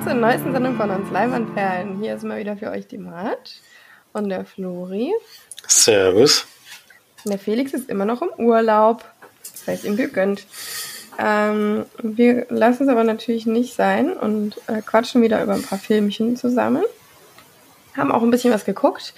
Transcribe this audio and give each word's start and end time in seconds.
willkommen 0.00 0.20
zur 0.20 0.28
neuesten 0.28 0.52
Sendung 0.52 0.76
von 0.76 0.90
uns 0.90 1.10
Leinwandperlen. 1.10 2.00
Hier 2.00 2.14
ist 2.14 2.24
mal 2.24 2.38
wieder 2.38 2.56
für 2.56 2.70
euch 2.70 2.86
die 2.86 2.96
Mart 2.96 3.60
und 4.14 4.30
der 4.30 4.46
Flori. 4.46 5.12
Servus. 5.66 6.46
Und 7.24 7.32
der 7.32 7.38
Felix 7.38 7.74
ist 7.74 7.90
immer 7.90 8.06
noch 8.06 8.22
im 8.22 8.30
Urlaub. 8.38 9.04
Das 9.42 9.66
heißt, 9.66 9.84
ihm 9.84 9.96
gegönnt. 9.96 10.46
Ähm, 11.18 11.84
wir 12.02 12.46
lassen 12.48 12.84
es 12.84 12.88
aber 12.88 13.04
natürlich 13.04 13.44
nicht 13.44 13.74
sein 13.74 14.14
und 14.14 14.56
äh, 14.68 14.80
quatschen 14.80 15.20
wieder 15.20 15.42
über 15.42 15.52
ein 15.52 15.62
paar 15.62 15.78
Filmchen 15.78 16.36
zusammen. 16.36 16.84
Haben 17.94 18.10
auch 18.12 18.22
ein 18.22 18.30
bisschen 18.30 18.54
was 18.54 18.64
geguckt. 18.64 19.12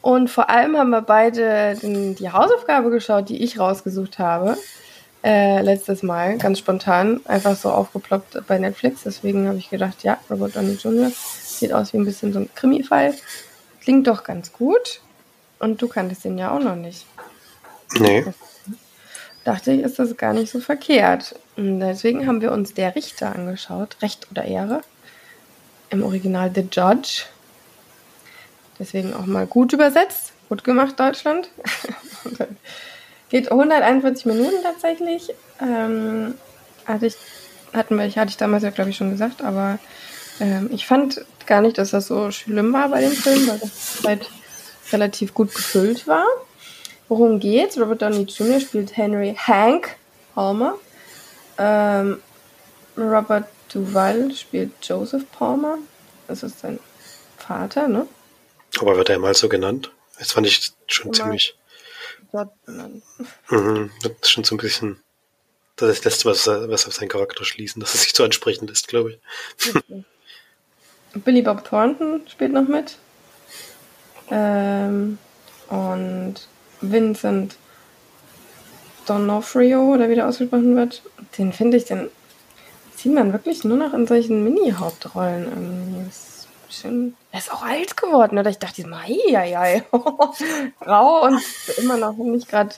Und 0.00 0.30
vor 0.30 0.50
allem 0.50 0.76
haben 0.76 0.90
wir 0.90 1.02
beide 1.02 1.76
den, 1.80 2.16
die 2.16 2.30
Hausaufgabe 2.30 2.90
geschaut, 2.90 3.28
die 3.28 3.42
ich 3.42 3.60
rausgesucht 3.60 4.18
habe. 4.18 4.56
Äh, 5.24 5.62
letztes 5.62 6.02
Mal, 6.02 6.36
ganz 6.36 6.58
spontan, 6.58 7.22
einfach 7.24 7.56
so 7.56 7.70
aufgeploppt 7.70 8.46
bei 8.46 8.58
Netflix. 8.58 9.04
Deswegen 9.04 9.48
habe 9.48 9.56
ich 9.56 9.70
gedacht, 9.70 10.02
ja, 10.02 10.18
Robert 10.28 10.54
Downey 10.54 10.74
Jr. 10.74 11.10
sieht 11.10 11.72
aus 11.72 11.94
wie 11.94 11.96
ein 11.96 12.04
bisschen 12.04 12.34
so 12.34 12.40
ein 12.40 12.50
Krimi-Fall. 12.54 13.14
Klingt 13.80 14.06
doch 14.06 14.22
ganz 14.22 14.52
gut. 14.52 15.00
Und 15.58 15.80
du 15.80 15.88
kanntest 15.88 16.26
den 16.26 16.36
ja 16.36 16.50
auch 16.50 16.60
noch 16.60 16.76
nicht. 16.76 17.06
Nee. 17.98 18.26
Dachte 19.44 19.72
ich, 19.72 19.80
ist 19.80 19.98
das 19.98 20.14
gar 20.18 20.34
nicht 20.34 20.52
so 20.52 20.60
verkehrt. 20.60 21.36
Und 21.56 21.80
deswegen 21.80 22.26
haben 22.26 22.42
wir 22.42 22.52
uns 22.52 22.74
der 22.74 22.94
Richter 22.94 23.34
angeschaut. 23.34 23.96
Recht 24.02 24.30
oder 24.30 24.44
Ehre. 24.44 24.82
Im 25.88 26.02
Original 26.02 26.50
The 26.54 26.68
Judge. 26.70 27.22
Deswegen 28.78 29.14
auch 29.14 29.24
mal 29.24 29.46
gut 29.46 29.72
übersetzt. 29.72 30.34
Gut 30.50 30.64
gemacht, 30.64 31.00
Deutschland. 31.00 31.48
Geht 33.34 33.50
141 33.50 34.26
Minuten 34.26 34.62
tatsächlich. 34.62 35.34
Ähm, 35.60 36.34
hatte 36.86 37.06
ich, 37.06 37.16
hatten 37.72 37.98
wir, 37.98 38.04
hatte 38.04 38.30
ich 38.30 38.36
damals 38.36 38.62
ja, 38.62 38.70
glaube 38.70 38.90
ich, 38.90 38.96
schon 38.96 39.10
gesagt, 39.10 39.42
aber 39.42 39.80
ähm, 40.38 40.70
ich 40.72 40.86
fand 40.86 41.20
gar 41.44 41.60
nicht, 41.60 41.76
dass 41.76 41.90
das 41.90 42.06
so 42.06 42.30
schlimm 42.30 42.72
war 42.72 42.90
bei 42.90 43.00
dem 43.00 43.10
Film, 43.10 43.48
weil 43.48 43.58
das 43.58 43.98
halt 44.06 44.30
relativ 44.92 45.34
gut 45.34 45.52
gefüllt 45.52 46.06
war. 46.06 46.24
Worum 47.08 47.40
geht's? 47.40 47.76
Robert 47.76 48.02
Downey 48.02 48.22
Jr. 48.22 48.60
spielt 48.60 48.96
Henry 48.96 49.34
Hank 49.36 49.96
Palmer. 50.36 50.78
Ähm, 51.58 52.20
Robert 52.96 53.48
Duval 53.72 54.30
spielt 54.30 54.70
Joseph 54.80 55.24
Palmer. 55.32 55.78
Das 56.28 56.44
ist 56.44 56.60
sein 56.60 56.78
Vater, 57.36 57.88
ne? 57.88 58.06
Aber 58.78 58.96
wird 58.96 59.10
er 59.10 59.18
mal 59.18 59.34
so 59.34 59.48
genannt? 59.48 59.90
Das 60.20 60.30
fand 60.30 60.46
ich 60.46 60.70
schon 60.86 61.06
Immer 61.06 61.14
ziemlich. 61.14 61.56
Benannt. 62.66 63.02
Mhm, 63.48 63.90
das 64.02 64.12
ist 64.22 64.30
schon 64.30 64.44
so 64.44 64.54
ein 64.54 64.58
bisschen. 64.58 65.00
Das 65.76 65.90
ist 65.90 66.04
das 66.04 66.24
Letzte, 66.24 66.28
was, 66.30 66.70
was 66.70 66.86
auf 66.86 66.94
seinen 66.94 67.08
Charakter 67.08 67.44
schließen, 67.44 67.80
dass 67.80 67.94
es 67.94 68.02
sich 68.02 68.12
so 68.14 68.24
ansprechend 68.24 68.70
ist, 68.70 68.88
glaube 68.88 69.18
ich. 69.58 69.74
Billy 71.14 71.42
Bob 71.42 71.64
Thornton 71.64 72.22
spielt 72.28 72.52
noch 72.52 72.68
mit. 72.68 72.98
Ähm, 74.30 75.18
und 75.68 76.34
Vincent 76.80 77.56
Donofrio, 79.06 79.94
oder 79.94 80.08
wie 80.08 80.14
der 80.14 80.28
ausgesprochen 80.28 80.76
wird, 80.76 81.02
den 81.38 81.52
finde 81.52 81.76
ich, 81.76 81.84
den 81.84 82.08
sieht 82.96 83.12
man 83.12 83.32
wirklich 83.32 83.64
nur 83.64 83.76
noch 83.76 83.92
in 83.92 84.06
solchen 84.06 84.44
Mini-Hauptrollen 84.44 85.44
irgendwie. 85.44 86.10
Bisschen, 86.74 87.16
er 87.30 87.38
ist 87.38 87.52
auch 87.52 87.62
alt 87.62 87.96
geworden, 87.96 88.38
oder? 88.38 88.50
Ich 88.50 88.58
dachte, 88.58 88.82
ja, 88.82 89.44
ja, 89.44 89.82
rau 90.86 91.24
und 91.24 91.40
immer 91.78 91.96
noch 91.96 92.16
nicht 92.16 92.48
gerade 92.48 92.74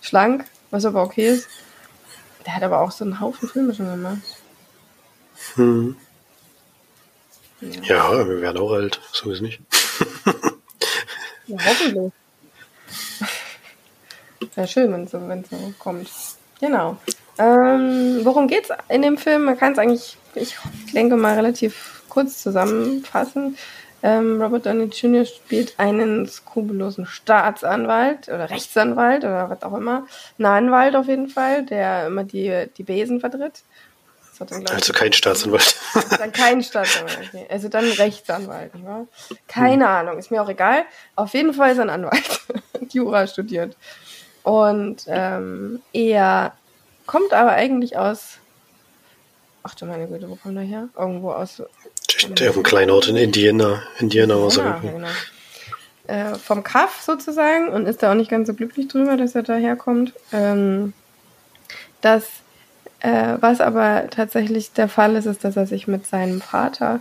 schlank, 0.00 0.44
was 0.70 0.84
aber 0.84 1.02
okay 1.02 1.28
ist. 1.28 1.48
Der 2.44 2.54
hat 2.54 2.62
aber 2.62 2.80
auch 2.80 2.90
so 2.90 3.04
einen 3.04 3.20
Haufen 3.20 3.48
Filme 3.48 3.74
schon 3.74 3.86
gemacht. 3.86 4.18
Hm. 5.54 5.96
Ja. 7.60 8.12
ja, 8.12 8.28
wir 8.28 8.40
werden 8.40 8.58
auch 8.58 8.72
alt, 8.72 9.00
so 9.12 9.30
ist 9.30 9.40
nicht. 9.40 9.60
ja, 11.46 11.56
hoffentlich. 11.64 12.12
Wäre 14.54 14.68
schön, 14.68 14.92
wenn 14.92 15.04
es 15.04 15.10
so, 15.10 15.18
so 15.50 15.74
kommt. 15.78 16.10
Genau. 16.60 16.98
Ähm, 17.38 18.20
worum 18.22 18.48
geht's 18.48 18.68
in 18.88 19.02
dem 19.02 19.18
Film? 19.18 19.44
Man 19.44 19.58
kann 19.58 19.72
es 19.72 19.78
eigentlich, 19.78 20.16
ich 20.34 20.56
denke 20.92 21.16
mal, 21.16 21.34
relativ 21.34 21.95
kurz 22.16 22.42
zusammenfassen. 22.42 23.58
Ähm, 24.02 24.40
Robert 24.40 24.64
Downey 24.64 24.84
Jr. 24.84 25.26
spielt 25.26 25.78
einen 25.78 26.26
skrupellosen 26.26 27.04
Staatsanwalt 27.04 28.28
oder 28.28 28.48
Rechtsanwalt 28.48 29.24
oder 29.24 29.50
was 29.50 29.62
auch 29.62 29.76
immer. 29.76 30.06
Ein 30.38 30.46
Anwalt 30.46 30.96
auf 30.96 31.08
jeden 31.08 31.28
Fall, 31.28 31.66
der 31.66 32.06
immer 32.06 32.24
die, 32.24 32.68
die 32.78 32.84
Besen 32.84 33.20
vertritt. 33.20 33.64
Dann, 34.38 34.66
also 34.66 34.94
kein 34.94 35.12
Staatsanwalt. 35.12 35.76
Dann 36.18 36.32
kein 36.32 36.62
Staatsanwalt. 36.62 37.28
Okay. 37.28 37.46
Also 37.50 37.68
dann 37.68 37.84
Rechtsanwalt. 37.84 38.72
Ja? 38.82 39.06
Keine 39.46 39.84
hm. 39.84 39.90
Ahnung, 39.90 40.18
ist 40.18 40.30
mir 40.30 40.42
auch 40.42 40.48
egal. 40.48 40.84
Auf 41.16 41.34
jeden 41.34 41.52
Fall 41.52 41.72
ist 41.72 41.78
er 41.78 41.84
ein 41.84 41.90
Anwalt. 41.90 42.40
Jura 42.92 43.26
studiert. 43.26 43.76
Und 44.42 45.04
ähm, 45.06 45.82
er 45.92 46.54
kommt 47.04 47.34
aber 47.34 47.52
eigentlich 47.52 47.98
aus. 47.98 48.38
Ach 49.68 49.74
du 49.74 49.84
meine 49.84 50.06
Güte, 50.06 50.30
wo 50.30 50.36
kommt 50.36 50.56
er 50.56 50.62
her? 50.62 50.88
Irgendwo 50.96 51.32
aus. 51.32 51.60
Der 52.38 52.50
auf 52.50 52.54
einem 52.54 52.62
kleinen 52.62 52.90
Ort 52.92 53.08
in 53.08 53.16
Indiana. 53.16 53.82
Indiana 53.98 54.36
war 54.36 54.52
ja, 54.52 54.78
genau. 54.78 55.08
Äh, 56.06 56.36
vom 56.36 56.62
Kaff 56.62 57.02
sozusagen 57.02 57.70
und 57.70 57.86
ist 57.86 58.00
da 58.00 58.12
auch 58.12 58.14
nicht 58.14 58.30
ganz 58.30 58.46
so 58.46 58.54
glücklich 58.54 58.86
drüber, 58.86 59.16
dass 59.16 59.34
er 59.34 59.42
daherkommt. 59.42 60.12
Ähm, 60.32 60.92
das, 62.00 62.28
äh, 63.00 63.38
was 63.40 63.60
aber 63.60 64.04
tatsächlich 64.08 64.70
der 64.70 64.88
Fall 64.88 65.16
ist, 65.16 65.26
ist, 65.26 65.42
dass 65.42 65.56
er 65.56 65.66
sich 65.66 65.88
mit 65.88 66.06
seinem 66.06 66.40
Vater 66.40 67.00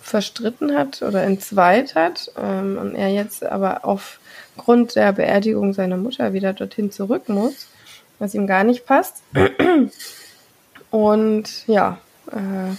verstritten 0.00 0.72
hat 0.78 1.02
oder 1.02 1.24
entzweit 1.24 1.96
hat 1.96 2.30
ähm, 2.40 2.78
und 2.78 2.94
er 2.94 3.08
jetzt 3.08 3.44
aber 3.44 3.84
auf 3.84 4.20
aufgrund 4.56 4.94
der 4.94 5.12
Beerdigung 5.12 5.72
seiner 5.72 5.96
Mutter 5.96 6.32
wieder 6.32 6.52
dorthin 6.52 6.92
zurück 6.92 7.28
muss, 7.28 7.66
was 8.20 8.34
ihm 8.34 8.46
gar 8.46 8.62
nicht 8.62 8.86
passt. 8.86 9.24
Und 10.90 11.66
ja, 11.66 11.98
äh, 12.32 12.74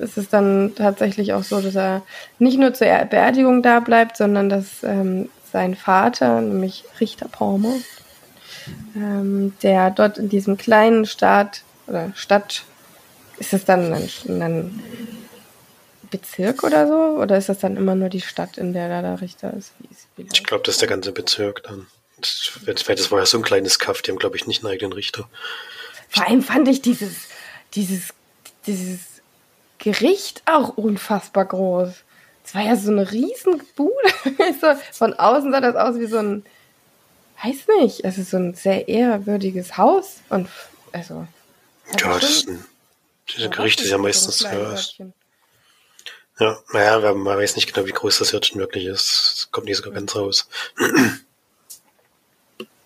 es 0.00 0.16
ist 0.16 0.32
dann 0.32 0.74
tatsächlich 0.74 1.32
auch 1.32 1.42
so, 1.42 1.60
dass 1.60 1.74
er 1.74 2.02
nicht 2.38 2.58
nur 2.58 2.74
zur 2.74 2.86
Beerdigung 2.86 3.62
da 3.62 3.80
bleibt, 3.80 4.16
sondern 4.16 4.48
dass 4.48 4.82
ähm, 4.82 5.30
sein 5.52 5.74
Vater, 5.74 6.40
nämlich 6.40 6.84
Richter 7.00 7.28
Palmer, 7.28 7.74
ähm, 8.94 9.54
der 9.62 9.90
dort 9.90 10.18
in 10.18 10.28
diesem 10.28 10.56
kleinen 10.56 11.06
Staat 11.06 11.62
oder 11.86 12.12
Stadt, 12.14 12.64
ist 13.38 13.52
es 13.52 13.64
dann 13.64 13.92
ein, 13.92 14.10
ein 14.28 14.82
Bezirk 16.10 16.62
oder 16.62 16.86
so? 16.86 17.20
Oder 17.20 17.36
ist 17.36 17.48
das 17.48 17.58
dann 17.58 17.76
immer 17.76 17.94
nur 17.94 18.08
die 18.08 18.20
Stadt, 18.20 18.58
in 18.58 18.72
der 18.72 18.88
da 18.88 19.02
der 19.02 19.20
Richter 19.20 19.52
ist? 19.54 19.72
ich 20.16 20.44
glaube, 20.44 20.64
das 20.64 20.76
ist 20.76 20.80
der 20.80 20.88
ganze 20.88 21.12
Bezirk 21.12 21.62
dann. 21.64 21.86
Das, 22.18 22.52
das 22.64 23.10
war 23.10 23.18
ja 23.18 23.26
so 23.26 23.36
ein 23.36 23.42
kleines 23.42 23.78
Kaff, 23.78 24.00
die 24.00 24.10
haben, 24.10 24.18
glaube 24.18 24.36
ich, 24.36 24.46
nicht 24.46 24.64
einen 24.64 24.72
eigenen 24.72 24.94
Richter. 24.94 25.28
Vor 26.08 26.26
allem 26.26 26.42
fand 26.42 26.68
ich 26.68 26.82
dieses, 26.82 27.28
dieses, 27.74 28.14
dieses 28.66 29.00
Gericht 29.78 30.42
auch 30.46 30.76
unfassbar 30.76 31.44
groß. 31.44 31.90
Es 32.44 32.54
war 32.54 32.62
ja 32.62 32.76
so 32.76 32.90
eine 32.90 33.10
riesen 33.10 33.62
Bude. 33.74 33.94
Von 34.92 35.14
außen 35.14 35.50
sah 35.50 35.60
das 35.60 35.76
aus 35.76 35.98
wie 35.98 36.06
so 36.06 36.18
ein, 36.18 36.44
weiß 37.42 37.66
nicht, 37.80 38.04
es 38.04 38.18
ist 38.18 38.30
so 38.30 38.36
ein 38.36 38.54
sehr 38.54 38.88
ehrwürdiges 38.88 39.76
Haus. 39.76 40.20
Und 40.28 40.48
also. 40.92 41.26
Ja, 41.98 42.18
das 42.18 42.30
ist 42.30 42.48
ein, 42.48 42.64
diese 43.28 43.50
Gerichte 43.50 43.82
sind 43.82 43.92
ja 43.92 43.98
meistens 43.98 44.38
so 44.38 44.48
ja, 46.38 46.58
naja, 46.72 47.14
man 47.14 47.38
weiß 47.38 47.56
nicht 47.56 47.72
genau, 47.72 47.86
wie 47.86 47.92
groß 47.92 48.18
das 48.18 48.30
Hirtchen 48.30 48.60
wirklich 48.60 48.84
ist. 48.84 49.32
Das 49.32 49.50
kommt 49.50 49.66
nicht 49.66 49.82
so 49.82 49.90
ganz 49.90 50.14
raus. 50.14 50.48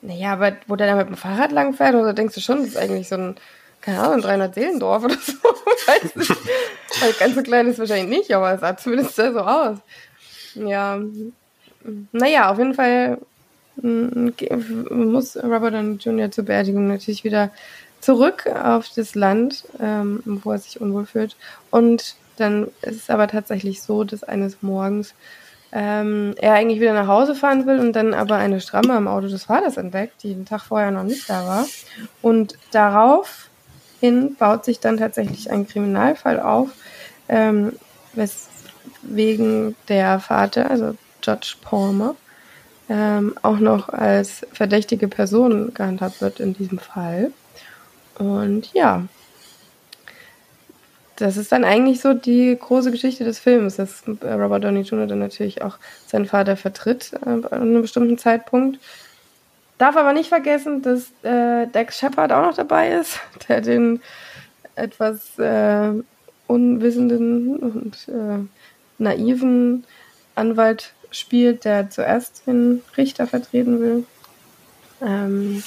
Naja, 0.03 0.33
aber 0.33 0.57
wo 0.67 0.77
der 0.77 0.87
da 0.87 0.97
mit 0.97 1.09
dem 1.09 1.17
Fahrrad 1.17 1.53
langfährt, 1.53 1.95
oder 1.95 2.15
denkst 2.15 2.35
du 2.35 2.41
schon, 2.41 2.59
das 2.59 2.69
ist 2.69 2.77
eigentlich 2.77 3.09
so 3.09 3.17
ein, 3.17 3.37
keine 3.81 4.01
Ahnung, 4.01 4.23
300 4.23 4.55
Seelendorf 4.55 5.05
oder 5.05 5.17
so. 5.17 5.33
weiß 5.87 6.17
nicht. 6.17 6.31
Also 7.03 7.19
ganz 7.19 7.35
so 7.35 7.43
klein 7.43 7.67
ist 7.67 7.79
wahrscheinlich 7.79 8.19
nicht, 8.19 8.35
aber 8.35 8.53
es 8.53 8.61
sah 8.61 8.77
zumindest 8.77 9.17
so 9.17 9.23
aus. 9.23 9.79
Ja, 10.55 11.01
naja, 12.13 12.51
auf 12.51 12.59
jeden 12.59 12.75
Fall 12.75 13.19
mm, 13.77 14.31
muss 14.91 15.37
Robert 15.37 15.75
Downey 15.75 15.97
Jr. 15.97 16.31
zur 16.31 16.45
Beerdigung 16.45 16.89
natürlich 16.89 17.25
wieder 17.25 17.51
zurück 18.01 18.47
auf 18.47 18.89
das 18.95 19.15
Land, 19.15 19.65
ähm, 19.79 20.23
wo 20.25 20.53
er 20.53 20.59
sich 20.59 20.81
unwohl 20.81 21.07
fühlt. 21.07 21.37
Und 21.71 22.17
dann 22.37 22.69
ist 22.83 22.97
es 22.97 23.11
aber 23.11 23.29
tatsächlich 23.29 23.83
so, 23.83 24.05
dass 24.05 24.25
eines 24.25 24.63
Morgens 24.63 25.15
ähm, 25.73 26.35
er 26.39 26.55
eigentlich 26.55 26.81
wieder 26.81 26.95
nach 26.95 27.07
Hause 27.07 27.35
fahren 27.35 27.67
will 27.67 27.79
und 27.79 27.93
dann 27.95 28.15
aber 28.15 28.37
eine 28.37 28.61
Stramme 28.61 28.95
am 28.95 29.07
Auto 29.07 29.29
des 29.29 29.45
Vaters 29.45 29.77
entdeckt, 29.77 30.23
die 30.23 30.35
den 30.35 30.47
Tag 30.47 30.63
vorher 30.63 30.91
noch 30.91 31.05
nicht 31.05 31.29
da 31.31 31.47
war. 31.47 31.67
Und 32.23 32.59
daraufhin 32.73 34.35
baut 34.39 34.65
sich 34.65 34.81
dann 34.81 34.97
tatsächlich 34.97 35.51
ein 35.51 35.67
Kriminalfall 35.67 36.41
auf, 36.41 36.71
ähm, 37.29 37.75
weswegen 38.15 39.77
der 39.89 40.19
Vater, 40.19 40.71
also 40.71 40.97
Judge 41.23 41.57
Palmer, 41.63 42.17
ähm, 42.89 43.37
auch 43.43 43.59
noch 43.59 43.89
als 43.89 44.45
verdächtige 44.53 45.07
Person 45.07 45.73
gehandhabt 45.73 46.21
wird 46.21 46.41
in 46.41 46.55
diesem 46.55 46.81
Fall. 46.81 47.31
Und 48.19 48.73
ja, 48.75 49.05
das 51.21 51.37
ist 51.37 51.53
dann 51.53 51.65
eigentlich 51.65 52.01
so 52.01 52.15
die 52.15 52.57
große 52.59 52.91
Geschichte 52.91 53.25
des 53.25 53.39
Films, 53.39 53.77
dass 53.77 54.03
Robert 54.07 54.65
Downey 54.65 54.81
Jr. 54.81 55.07
dann 55.07 55.19
natürlich 55.19 55.63
auch 55.63 55.79
seinen 56.07 56.27
Vater 56.27 56.57
vertritt 56.57 57.13
äh, 57.25 57.29
an 57.29 57.45
einem 57.53 57.83
bestimmten 57.83 58.19
Zeitpunkt. 58.19 58.79
Darf 59.79 59.97
aber 59.97 60.13
nicht 60.13 60.29
vergessen, 60.29 60.83
dass 60.83 61.11
äh, 61.23 61.67
Dex 61.67 61.99
Shepard 61.99 62.33
auch 62.33 62.43
noch 62.43 62.57
dabei 62.57 62.93
ist, 62.93 63.21
der 63.49 63.61
den 63.61 64.01
etwas 64.75 65.39
äh, 65.39 65.93
unwissenden 66.47 67.57
und 67.57 68.09
äh, 68.09 68.45
naiven 68.99 69.85
Anwalt 70.35 70.93
spielt, 71.11 71.65
der 71.65 71.91
zuerst 71.91 72.47
den 72.47 72.83
Richter 72.97 73.27
vertreten 73.27 73.81
will. 73.81 74.05
Ähm, 75.03 75.63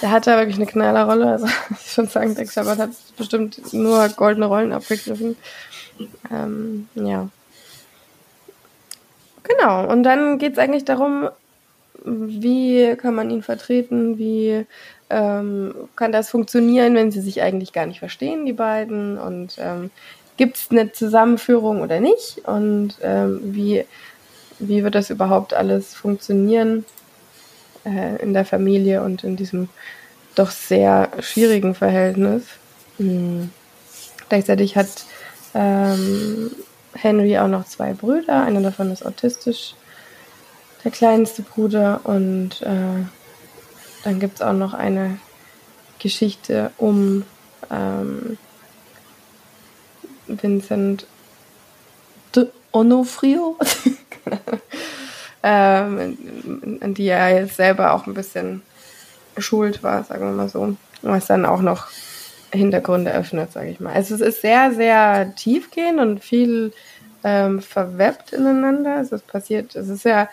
der 0.00 0.10
hat 0.10 0.26
da 0.26 0.36
wirklich 0.38 0.56
eine 0.56 0.66
Knallerrolle. 0.66 1.32
Also 1.32 1.46
ich 1.70 1.92
schon 1.92 2.08
sagen, 2.08 2.34
Dex 2.34 2.54
Shepard 2.54 2.78
hat 2.78 2.90
bestimmt 3.16 3.72
nur 3.72 4.08
goldene 4.10 4.46
Rollen 4.46 4.72
abgegriffen. 4.72 5.36
Ähm, 6.30 6.88
ja. 6.94 7.28
Genau, 9.42 9.90
und 9.90 10.02
dann 10.02 10.38
geht 10.38 10.52
es 10.52 10.58
eigentlich 10.58 10.84
darum, 10.84 11.28
wie 12.04 12.94
kann 12.96 13.14
man 13.14 13.30
ihn 13.30 13.42
vertreten, 13.42 14.18
wie 14.18 14.66
ähm, 15.10 15.74
kann 15.96 16.12
das 16.12 16.28
funktionieren, 16.28 16.94
wenn 16.94 17.10
sie 17.10 17.20
sich 17.20 17.42
eigentlich 17.42 17.72
gar 17.72 17.86
nicht 17.86 17.98
verstehen, 17.98 18.44
die 18.44 18.52
beiden, 18.52 19.18
und 19.18 19.56
ähm, 19.58 19.90
gibt 20.36 20.58
es 20.58 20.70
eine 20.70 20.92
Zusammenführung 20.92 21.80
oder 21.80 21.98
nicht 21.98 22.46
und 22.46 22.94
ähm, 23.02 23.40
wie, 23.42 23.84
wie 24.58 24.84
wird 24.84 24.94
das 24.94 25.10
überhaupt 25.10 25.54
alles 25.54 25.94
funktionieren 25.94 26.84
äh, 27.84 28.22
in 28.22 28.32
der 28.32 28.44
Familie 28.44 29.02
und 29.02 29.24
in 29.24 29.36
diesem 29.36 29.68
doch 30.34 30.50
sehr 30.50 31.10
schwierigen 31.20 31.74
Verhältnis. 31.74 32.44
Mhm. 32.98 33.50
Gleichzeitig 34.28 34.76
hat 34.76 34.88
ähm, 35.54 36.50
Henry 36.94 37.38
auch 37.38 37.48
noch 37.48 37.64
zwei 37.64 37.92
Brüder, 37.92 38.42
einer 38.42 38.60
davon 38.60 38.90
ist 38.90 39.04
autistisch, 39.04 39.74
der 40.84 40.90
kleinste 40.90 41.42
Bruder 41.42 42.00
und 42.04 42.62
äh, 42.62 43.04
dann 44.04 44.20
gibt 44.20 44.36
es 44.36 44.42
auch 44.42 44.52
noch 44.52 44.74
eine 44.74 45.18
Geschichte 45.98 46.70
um 46.78 47.24
ähm, 47.70 48.38
Vincent 50.26 51.06
Onofrio, 52.72 53.56
ähm, 55.42 56.78
an 56.80 56.94
die 56.94 57.08
er 57.08 57.40
jetzt 57.40 57.56
selber 57.56 57.92
auch 57.92 58.06
ein 58.06 58.14
bisschen 58.14 58.62
schuld 59.36 59.82
war, 59.82 60.04
sagen 60.04 60.26
wir 60.26 60.32
mal 60.32 60.48
so. 60.48 60.76
Was 61.02 61.26
dann 61.26 61.46
auch 61.46 61.62
noch 61.62 61.86
Hintergründe 62.52 63.12
öffnet, 63.12 63.52
sage 63.52 63.70
ich 63.70 63.80
mal. 63.80 63.94
Also 63.94 64.14
es 64.14 64.20
ist 64.20 64.40
sehr, 64.40 64.72
sehr 64.72 65.34
tiefgehend 65.36 66.00
und 66.00 66.24
viel 66.24 66.72
ähm, 67.22 67.62
verwebt 67.62 68.32
ineinander. 68.32 68.96
Also 68.96 69.16
es 69.16 69.22
passiert, 69.22 69.76
es 69.76 69.88
ist 69.88 70.04
ja 70.04 70.28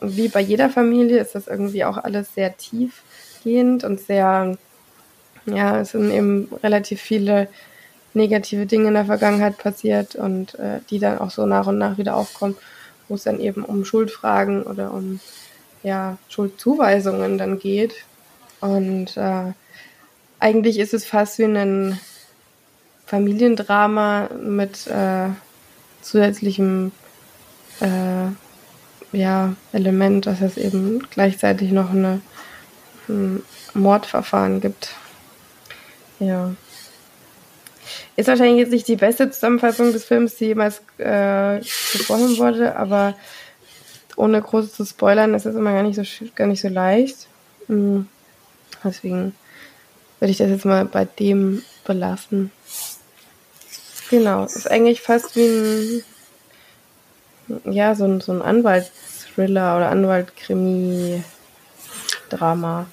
wie 0.00 0.28
bei 0.28 0.40
jeder 0.40 0.70
Familie 0.70 1.18
ist 1.18 1.34
das 1.34 1.46
irgendwie 1.46 1.84
auch 1.84 1.98
alles 1.98 2.34
sehr 2.34 2.56
tiefgehend 2.56 3.84
und 3.84 4.00
sehr, 4.00 4.56
ja, 5.46 5.80
es 5.80 5.90
sind 5.90 6.10
eben 6.10 6.48
relativ 6.62 7.00
viele 7.00 7.48
negative 8.14 8.66
Dinge 8.66 8.88
in 8.88 8.94
der 8.94 9.04
Vergangenheit 9.04 9.58
passiert 9.58 10.16
und 10.16 10.54
äh, 10.58 10.80
die 10.90 10.98
dann 10.98 11.18
auch 11.18 11.30
so 11.30 11.46
nach 11.46 11.66
und 11.66 11.78
nach 11.78 11.98
wieder 11.98 12.16
aufkommen, 12.16 12.56
wo 13.10 13.16
es 13.16 13.24
dann 13.24 13.40
eben 13.40 13.64
um 13.64 13.84
Schuldfragen 13.84 14.62
oder 14.62 14.94
um 14.94 15.20
ja, 15.82 16.16
Schuldzuweisungen 16.28 17.36
dann 17.36 17.58
geht. 17.58 17.94
Und 18.60 19.16
äh, 19.16 19.52
eigentlich 20.38 20.78
ist 20.78 20.94
es 20.94 21.04
fast 21.04 21.38
wie 21.38 21.44
ein 21.44 21.98
Familiendrama 23.06 24.30
mit 24.40 24.86
äh, 24.86 25.28
zusätzlichem 26.02 26.92
äh, 27.80 28.28
ja, 29.12 29.54
Element, 29.72 30.26
dass 30.26 30.40
es 30.40 30.56
eben 30.56 31.06
gleichzeitig 31.10 31.72
noch 31.72 31.90
eine, 31.90 32.20
ein 33.08 33.42
Mordverfahren 33.74 34.60
gibt. 34.60 34.94
Ja. 36.20 36.54
Ist 38.20 38.26
wahrscheinlich 38.26 38.58
jetzt 38.58 38.72
nicht 38.72 38.86
die 38.86 38.96
beste 38.96 39.30
Zusammenfassung 39.30 39.94
des 39.94 40.04
Films, 40.04 40.36
die 40.36 40.44
jemals 40.46 40.82
äh, 40.98 41.58
gesprochen 41.58 42.36
wurde, 42.36 42.76
aber 42.76 43.14
ohne 44.14 44.42
groß 44.42 44.74
zu 44.74 44.84
spoilern 44.84 45.32
ist 45.32 45.46
es 45.46 45.54
immer 45.54 45.72
gar 45.72 45.82
nicht 45.82 45.96
so, 45.96 46.02
gar 46.34 46.46
nicht 46.46 46.60
so 46.60 46.68
leicht. 46.68 47.28
Mhm. 47.68 48.08
Deswegen 48.84 49.34
würde 50.18 50.32
ich 50.32 50.36
das 50.36 50.50
jetzt 50.50 50.66
mal 50.66 50.84
bei 50.84 51.06
dem 51.06 51.62
belassen. 51.86 52.50
Genau, 54.10 54.44
ist 54.44 54.70
eigentlich 54.70 55.00
fast 55.00 55.34
wie 55.36 55.46
ein 55.46 56.04
ja, 57.64 57.94
so 57.94 58.04
ein, 58.04 58.20
so 58.20 58.32
ein 58.32 58.42
Anwaltsthriller 58.42 59.78
oder 59.78 59.88
Anwaltkrimi-Drama. 59.88 62.84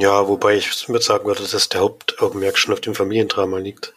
Ja, 0.00 0.26
wobei 0.26 0.56
ich 0.56 0.88
würde 0.88 1.04
sagen 1.04 1.26
würde, 1.26 1.46
dass 1.46 1.68
der 1.68 1.82
Hauptaugenmerk 1.82 2.58
schon 2.58 2.74
auf 2.74 2.80
dem 2.80 2.96
Familiendrama 2.96 3.58
liegt. 3.58 3.94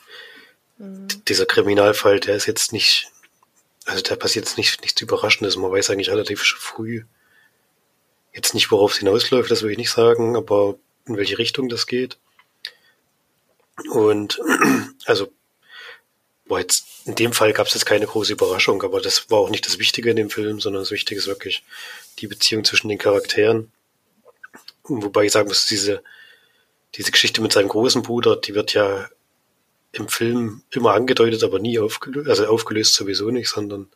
Mhm. 0.83 1.07
Dieser 1.27 1.45
Kriminalfall, 1.45 2.19
der 2.19 2.35
ist 2.35 2.45
jetzt 2.45 2.73
nicht, 2.73 3.11
also 3.85 4.01
da 4.01 4.15
passiert 4.15 4.45
jetzt 4.45 4.57
nicht, 4.57 4.81
nichts 4.81 5.01
Überraschendes. 5.01 5.55
Man 5.55 5.71
weiß 5.71 5.89
eigentlich 5.89 6.09
relativ 6.09 6.41
früh, 6.41 7.03
jetzt 8.33 8.53
nicht, 8.53 8.71
worauf 8.71 8.93
es 8.93 8.99
hinausläuft, 8.99 9.49
das 9.51 9.63
will 9.63 9.71
ich 9.71 9.77
nicht 9.77 9.91
sagen, 9.91 10.35
aber 10.35 10.75
in 11.05 11.17
welche 11.17 11.37
Richtung 11.37 11.69
das 11.69 11.87
geht. 11.87 12.17
Und 13.91 14.39
also 15.05 15.31
war 16.45 16.59
jetzt 16.59 16.85
in 17.05 17.15
dem 17.15 17.33
Fall 17.33 17.53
gab 17.53 17.67
es 17.67 17.73
jetzt 17.73 17.85
keine 17.85 18.05
große 18.05 18.33
Überraschung, 18.33 18.81
aber 18.83 19.01
das 19.01 19.29
war 19.29 19.39
auch 19.39 19.49
nicht 19.49 19.65
das 19.65 19.79
Wichtige 19.79 20.09
in 20.09 20.15
dem 20.15 20.29
Film, 20.29 20.61
sondern 20.61 20.83
das 20.83 20.91
Wichtige 20.91 21.19
ist 21.19 21.27
wirklich 21.27 21.63
die 22.19 22.27
Beziehung 22.27 22.63
zwischen 22.63 22.87
den 22.87 22.97
Charakteren. 22.97 23.71
Wobei 24.83 25.25
ich 25.25 25.31
sagen 25.31 25.47
muss, 25.47 25.65
diese, 25.65 26.03
diese 26.95 27.11
Geschichte 27.11 27.41
mit 27.41 27.51
seinem 27.51 27.67
großen 27.67 28.03
Bruder, 28.03 28.37
die 28.37 28.55
wird 28.55 28.73
ja 28.73 29.09
im 29.93 30.07
Film 30.09 30.63
immer 30.71 30.93
angedeutet, 30.93 31.43
aber 31.43 31.59
nie 31.59 31.79
aufgelöst, 31.79 32.29
also 32.29 32.47
aufgelöst 32.47 32.95
sowieso 32.95 33.29
nicht, 33.29 33.49
sondern 33.49 33.87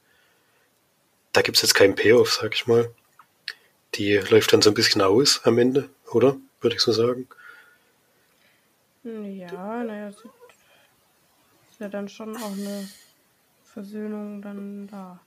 da 1.33 1.41
gibt's 1.41 1.61
jetzt 1.61 1.73
keinen 1.73 1.95
Payoff, 1.95 2.33
sag 2.33 2.55
ich 2.55 2.67
mal. 2.67 2.89
Die 3.95 4.13
läuft 4.15 4.53
dann 4.53 4.61
so 4.61 4.69
ein 4.69 4.75
bisschen 4.75 5.01
aus 5.01 5.41
am 5.43 5.57
Ende, 5.57 5.89
oder? 6.11 6.37
Würde 6.61 6.75
ich 6.75 6.81
so 6.81 6.91
sagen. 6.91 7.27
Ja, 9.03 9.83
naja, 9.83 10.09
ist 10.09 10.23
ja 11.79 11.89
dann 11.89 12.09
schon 12.09 12.35
auch 12.37 12.51
eine 12.51 12.87
Versöhnung 13.63 14.41
dann 14.41 14.87
da. 14.87 15.19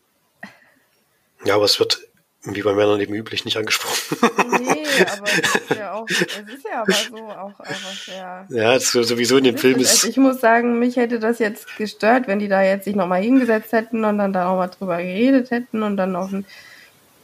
Ja, 1.45 1.55
aber 1.55 1.65
es 1.65 1.79
wird 1.79 2.10
wie 2.42 2.62
bei 2.62 2.73
Männern 2.73 3.00
eben 3.00 3.14
üblich 3.14 3.44
nicht 3.44 3.59
angesprochen. 3.59 4.16
Nee, 4.61 4.82
aber 5.18 5.26
es 5.26 5.38
ist 5.38 5.70
ja 5.76 5.92
auch, 5.92 6.06
es 6.09 6.20
ist 6.20 6.64
ja 6.64 6.82
aber 6.82 6.92
so 6.92 7.16
auch 7.16 7.61
einfach 7.61 7.92
sehr. 7.92 8.47
Ja, 8.49 8.75
es 8.75 8.94
ist 8.94 9.09
sowieso 9.09 9.37
in 9.37 9.44
dem 9.44 9.59
Film 9.59 9.78
ist. 9.78 9.90
Also 9.90 10.09
ich 10.09 10.16
muss 10.16 10.40
sagen, 10.40 10.78
mich 10.78 10.97
hätte 10.97 11.18
das 11.18 11.38
jetzt 11.38 11.76
gestört, 11.76 12.28
wenn 12.28 12.38
die 12.38 12.49
da 12.49 12.62
jetzt 12.62 12.87
sich 12.87 12.97
nochmal 12.97 13.23
hingesetzt 13.23 13.73
hätten 13.73 14.04
und 14.04 14.16
dann 14.16 14.32
da 14.32 14.49
auch 14.49 14.56
mal 14.56 14.68
drüber 14.68 14.97
geredet 14.97 15.50
hätten 15.50 15.82
und 15.82 15.99
dann 15.99 16.16
auf 16.16 16.32
ein, 16.32 16.47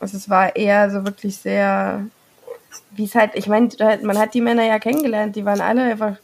also 0.00 0.18
es 0.18 0.28
war 0.28 0.54
eher 0.54 0.90
so 0.90 1.04
wirklich 1.06 1.38
sehr, 1.38 2.04
wie 2.90 3.04
es 3.04 3.14
halt, 3.14 3.30
ich 3.35 3.46
meine, 3.46 3.70
man 4.02 4.18
hat 4.18 4.35
die 4.35 4.42
Männer 4.42 4.64
ja 4.64 4.78
kennengelernt, 4.78 5.35
die 5.35 5.46
waren 5.46 5.62
alle 5.62 5.82
einfach 5.82 6.16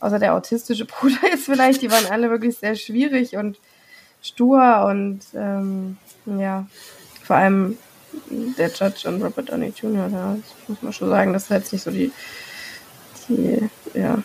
außer 0.00 0.18
der 0.18 0.34
autistische 0.34 0.84
Bruder 0.86 1.28
jetzt 1.30 1.44
vielleicht, 1.44 1.80
die 1.80 1.92
waren 1.92 2.06
alle 2.06 2.28
wirklich 2.28 2.58
sehr 2.58 2.74
schwierig 2.74 3.36
und 3.36 3.58
stur 4.20 4.86
und 4.88 5.20
ähm, 5.34 5.96
ja, 6.26 6.66
vor 7.22 7.36
allem 7.36 7.78
der 8.30 8.68
Judge 8.68 9.08
und 9.08 9.22
Robert 9.22 9.50
Downey 9.50 9.72
Jr., 9.76 10.08
ja, 10.08 10.36
das 10.36 10.68
muss 10.68 10.82
man 10.82 10.92
schon 10.92 11.08
sagen, 11.08 11.32
das 11.32 11.44
ist 11.44 11.50
jetzt 11.50 11.72
nicht 11.72 11.82
so 11.82 11.90
die, 11.90 12.12
die 13.28 13.68
ja, 13.94 14.22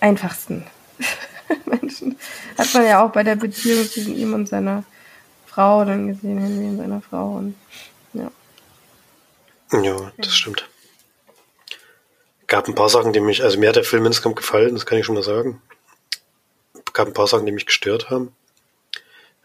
einfachsten 0.00 0.66
Menschen. 1.66 2.16
Hat 2.56 2.72
man 2.74 2.84
ja 2.84 3.04
auch 3.04 3.12
bei 3.12 3.22
der 3.22 3.36
Beziehung 3.36 3.86
zwischen 3.86 4.16
ihm 4.16 4.34
und 4.34 4.48
seiner 4.48 4.84
Frau 5.46 5.84
dann 5.84 6.08
gesehen, 6.08 6.38
Henry 6.38 6.66
und 6.66 6.78
seiner 6.78 7.00
Frau 7.00 7.36
und 7.36 7.54
ja. 8.12 8.30
Ja, 9.72 10.12
das 10.18 10.36
stimmt 10.36 10.66
gab 12.46 12.68
ein 12.68 12.74
paar 12.74 12.88
Sachen, 12.88 13.12
die 13.12 13.20
mich, 13.20 13.42
also 13.42 13.58
mir 13.58 13.68
hat 13.68 13.76
der 13.76 13.84
Film 13.84 14.06
insgesamt 14.06 14.36
gefallen, 14.36 14.74
das 14.74 14.86
kann 14.86 14.98
ich 14.98 15.06
schon 15.06 15.14
mal 15.14 15.22
sagen. 15.22 15.60
gab 16.92 17.08
ein 17.08 17.14
paar 17.14 17.26
Sachen, 17.26 17.46
die 17.46 17.52
mich 17.52 17.66
gestört 17.66 18.10
haben. 18.10 18.34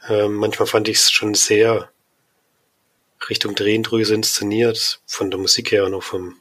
Ähm, 0.08 0.36
manchmal 0.36 0.67
fand 0.67 0.88
ich 0.88 0.98
es 0.98 1.12
schon 1.12 1.34
sehr 1.34 1.90
Richtung 3.30 3.56
Drehendrüse 3.56 4.16
inszeniert, 4.16 5.01
von 5.06 5.32
der 5.32 5.40
Musik 5.40 5.72
her 5.72 5.86
und 5.86 5.94
auch 5.94 6.04
vom, 6.04 6.38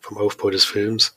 vom 0.00 0.18
Aufbau 0.18 0.50
des 0.50 0.64
Films. 0.64 1.16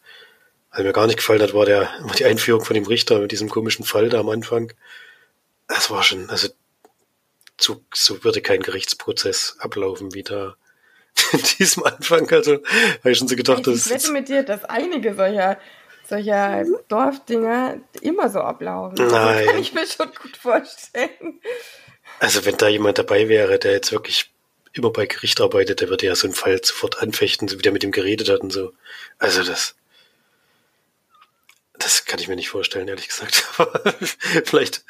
Was 0.72 0.84
mir 0.84 0.94
gar 0.94 1.08
nicht 1.08 1.18
gefallen 1.18 1.42
hat, 1.42 1.54
war 1.54 1.66
der, 1.66 1.82
war 2.02 2.16
die 2.16 2.26
Einführung 2.26 2.64
von 2.64 2.74
dem 2.74 2.86
Richter 2.86 3.20
mit 3.20 3.32
diesem 3.32 3.50
komischen 3.50 3.86
Fall 3.86 4.10
da 4.10 4.20
am 4.20 4.30
Anfang. 4.30 4.74
Das 5.68 5.90
war 5.90 6.04
schon, 6.04 6.30
also 6.30 6.50
so, 7.60 7.82
so 7.94 8.24
würde 8.24 8.42
kein 8.42 8.62
Gerichtsprozess 8.62 9.58
ablaufen, 9.60 10.14
wie 10.14 10.24
da 10.24 10.56
in 11.32 11.42
diesem 11.60 11.84
Anfang. 11.84 12.30
Also 12.32 12.54
habe 13.00 13.12
ich 13.12 13.18
schon 13.18 13.28
so 13.28 13.36
gedacht, 13.36 13.68
ich, 13.68 13.86
ich 13.86 13.90
wette 13.90 14.12
mit 14.12 14.30
dir, 14.30 14.44
dass 14.44 14.66
einige 14.66 15.14
solcher 15.14 15.58
solcher 16.12 16.66
Dorfdinger 16.90 17.78
immer 18.02 18.30
so 18.30 18.40
ablaufen. 18.40 18.96
Nein. 18.98 19.10
Das 19.10 19.46
kann 19.46 19.60
ich 19.60 19.74
mir 19.74 19.88
schon 19.88 20.12
gut 20.22 20.36
vorstellen. 20.38 21.40
Also 22.20 22.46
wenn 22.46 22.58
da 22.58 22.68
jemand 22.68 22.98
dabei 22.98 23.30
wäre, 23.30 23.58
der 23.58 23.72
jetzt 23.72 23.92
wirklich 23.92 24.32
immer 24.74 24.92
bei 24.92 25.06
Gericht 25.06 25.42
arbeitet, 25.42 25.82
der 25.82 25.90
würde 25.90 26.06
ja 26.06 26.16
so 26.16 26.28
einen 26.28 26.34
Fall 26.34 26.64
sofort 26.64 27.02
anfechten, 27.02 27.48
so 27.48 27.58
wie 27.58 27.62
der 27.62 27.72
mit 27.72 27.84
ihm 27.84 27.92
geredet 27.92 28.30
hat 28.30 28.42
und 28.42 28.52
so. 28.52 28.74
Also 29.20 29.44
das, 29.44 29.76
das 31.78 32.06
kann 32.06 32.20
ich 32.20 32.28
mir 32.28 32.36
nicht 32.36 32.50
vorstellen, 32.50 32.88
ehrlich 32.88 33.08
gesagt. 33.08 33.48
Vielleicht, 34.46 34.84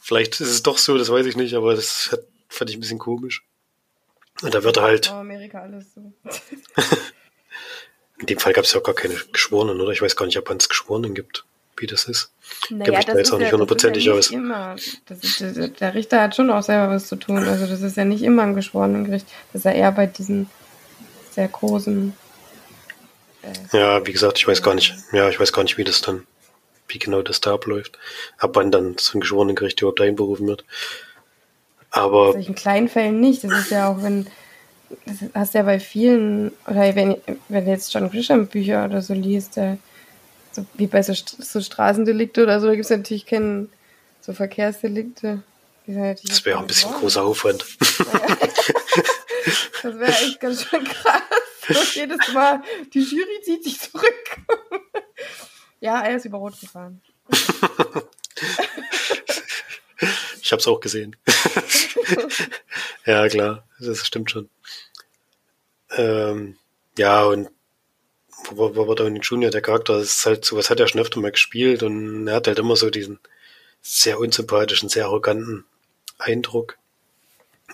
vielleicht 0.00 0.40
ist 0.40 0.48
es 0.48 0.62
doch 0.62 0.78
so, 0.78 0.98
das 0.98 1.10
weiß 1.10 1.26
ich 1.26 1.36
nicht, 1.36 1.54
aber 1.54 1.74
das 1.74 2.10
hat, 2.12 2.20
fand 2.48 2.70
ich 2.70 2.76
ein 2.76 2.80
bisschen 2.80 2.98
komisch. 2.98 3.44
Und 4.42 4.54
da 4.54 4.62
wird 4.62 4.76
er 4.76 4.84
halt. 4.84 5.10
Oh, 5.10 5.16
Amerika 5.16 5.62
alles 5.62 5.94
so. 5.94 6.12
In 8.18 8.26
dem 8.26 8.38
Fall 8.38 8.52
gab 8.52 8.64
es 8.64 8.72
ja 8.72 8.80
auch 8.80 8.84
gar 8.84 8.94
keine 8.94 9.14
Geschworenen, 9.32 9.80
oder? 9.80 9.92
Ich 9.92 10.02
weiß 10.02 10.16
gar 10.16 10.26
nicht, 10.26 10.38
ob 10.38 10.50
es 10.50 10.68
Geschworenen 10.68 11.14
gibt, 11.14 11.44
wie 11.80 11.86
das 11.86 12.04
ist. 12.04 12.30
Naja, 12.70 12.92
mich 12.96 13.04
da 13.06 13.16
jetzt 13.16 13.32
auch 13.32 13.38
nicht 13.38 13.52
hundertprozentig 13.52 14.10
aus. 14.10 14.30
ja 14.30 14.38
nicht 14.38 14.44
Immer. 14.46 14.76
Ist, 14.76 15.80
der- 15.80 15.94
Richter 15.94 16.20
hat 16.22 16.34
schon 16.36 16.50
auch 16.50 16.62
selber 16.62 16.94
was 16.94 17.08
zu 17.08 17.16
tun. 17.16 17.44
Also 17.46 17.66
das 17.66 17.82
ist 17.82 17.96
ja 17.96 18.04
nicht 18.04 18.22
immer 18.22 18.44
im 18.44 18.54
Geschworenengericht. 18.54 19.26
Das 19.52 19.60
ist 19.60 19.64
ja 19.64 19.72
eher 19.72 19.92
bei 19.92 20.06
diesen 20.06 20.48
sehr 21.32 21.48
großen. 21.48 22.12
Ja, 23.72 24.06
wie 24.06 24.12
gesagt, 24.12 24.38
ich 24.38 24.46
weiß 24.46 24.62
gar 24.62 24.74
nicht, 24.74 24.94
ja, 25.12 25.28
ich 25.28 25.38
weiß 25.40 25.52
gar 25.52 25.62
nicht, 25.62 25.78
wie 25.78 25.84
das 25.84 26.00
dann, 26.00 26.26
wie 26.88 26.98
genau 26.98 27.22
das 27.22 27.40
da 27.40 27.54
abläuft. 27.54 27.98
Ab 28.38 28.50
wann 28.54 28.70
dann 28.70 28.96
so 28.98 29.16
ein 29.16 29.20
Geschworenengericht 29.20 29.80
überhaupt 29.80 30.00
einberufen 30.00 30.46
wird. 30.46 30.64
Aber 31.90 32.32
solchen 32.32 32.54
kleinen 32.54 32.88
Fällen 32.88 33.20
nicht. 33.20 33.44
Das 33.44 33.52
ist 33.52 33.70
ja 33.70 33.88
auch, 33.88 34.02
wenn, 34.02 34.26
das 35.06 35.16
hast 35.34 35.54
du 35.54 35.58
ja 35.58 35.64
bei 35.64 35.80
vielen, 35.80 36.52
oder 36.66 36.94
wenn, 36.94 37.16
wenn 37.48 37.64
du 37.64 37.70
jetzt 37.70 37.92
John 37.94 38.10
Grisham 38.10 38.46
Bücher 38.46 38.84
oder 38.84 39.00
so 39.00 39.14
liest, 39.14 39.56
der, 39.56 39.78
so 40.52 40.66
wie 40.74 40.86
bei 40.86 41.02
so, 41.02 41.12
St- 41.12 41.42
so 41.42 41.60
Straßendelikte 41.60 42.42
oder 42.42 42.60
so, 42.60 42.66
da 42.66 42.72
gibt 42.74 42.84
es 42.84 42.90
natürlich 42.90 43.26
keine 43.26 43.68
so 44.20 44.32
Verkehrsdelikte. 44.32 45.42
Das 45.86 46.44
wäre 46.44 46.58
auch 46.58 46.62
ein 46.62 46.66
bisschen 46.66 46.88
geworden. 46.90 47.00
großer 47.00 47.22
Aufwand. 47.22 47.64
Das 49.82 49.98
wäre 49.98 50.12
echt 50.12 50.40
ganz 50.40 50.64
schön 50.64 50.84
krass. 50.84 51.22
Und 51.68 51.94
jedes 51.94 52.18
Mal, 52.34 52.62
die 52.92 53.00
Jury 53.00 53.40
zieht 53.44 53.64
sich 53.64 53.80
zurück. 53.80 54.36
ja, 55.80 56.02
er 56.02 56.16
ist 56.16 56.24
über 56.26 56.38
Rot 56.38 56.60
gefahren. 56.60 57.00
Ich 60.42 60.52
habe 60.52 60.60
es 60.60 60.66
auch 60.66 60.80
gesehen. 60.80 61.16
ja, 63.06 63.28
klar, 63.28 63.66
das 63.80 64.06
stimmt 64.06 64.30
schon. 64.30 64.48
Ähm, 65.90 66.56
ja, 66.96 67.24
und 67.24 67.48
Robert 68.56 69.00
Downey 69.00 69.20
Jr., 69.20 69.50
der 69.50 69.62
Charakter, 69.62 69.98
ist 69.98 70.24
halt 70.26 70.44
sowas 70.44 70.70
hat 70.70 70.80
er 70.80 70.88
schon 70.88 71.00
öfter 71.00 71.20
mal 71.20 71.32
gespielt 71.32 71.82
und 71.82 72.26
er 72.28 72.36
hat 72.36 72.46
halt 72.46 72.58
immer 72.58 72.76
so 72.76 72.90
diesen 72.90 73.18
sehr 73.82 74.18
unsympathischen, 74.18 74.88
sehr 74.88 75.06
arroganten 75.06 75.64
Eindruck, 76.18 76.78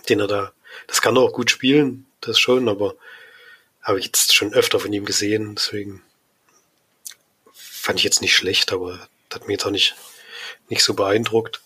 den 0.09 0.19
er 0.19 0.27
da, 0.27 0.53
das 0.87 1.01
kann 1.01 1.15
er 1.15 1.21
auch 1.21 1.33
gut 1.33 1.49
spielen, 1.51 2.05
das 2.21 2.39
schon, 2.39 2.69
aber 2.69 2.95
habe 3.81 3.99
ich 3.99 4.05
jetzt 4.05 4.33
schon 4.33 4.53
öfter 4.53 4.79
von 4.79 4.91
ihm 4.91 5.05
gesehen, 5.05 5.55
deswegen 5.55 6.01
fand 7.53 7.99
ich 7.99 8.03
jetzt 8.03 8.21
nicht 8.21 8.35
schlecht, 8.35 8.73
aber 8.73 9.07
hat 9.31 9.47
mich 9.47 9.55
jetzt 9.55 9.65
auch 9.65 9.71
nicht, 9.71 9.95
nicht 10.69 10.83
so 10.83 10.93
beeindruckt. 10.93 11.61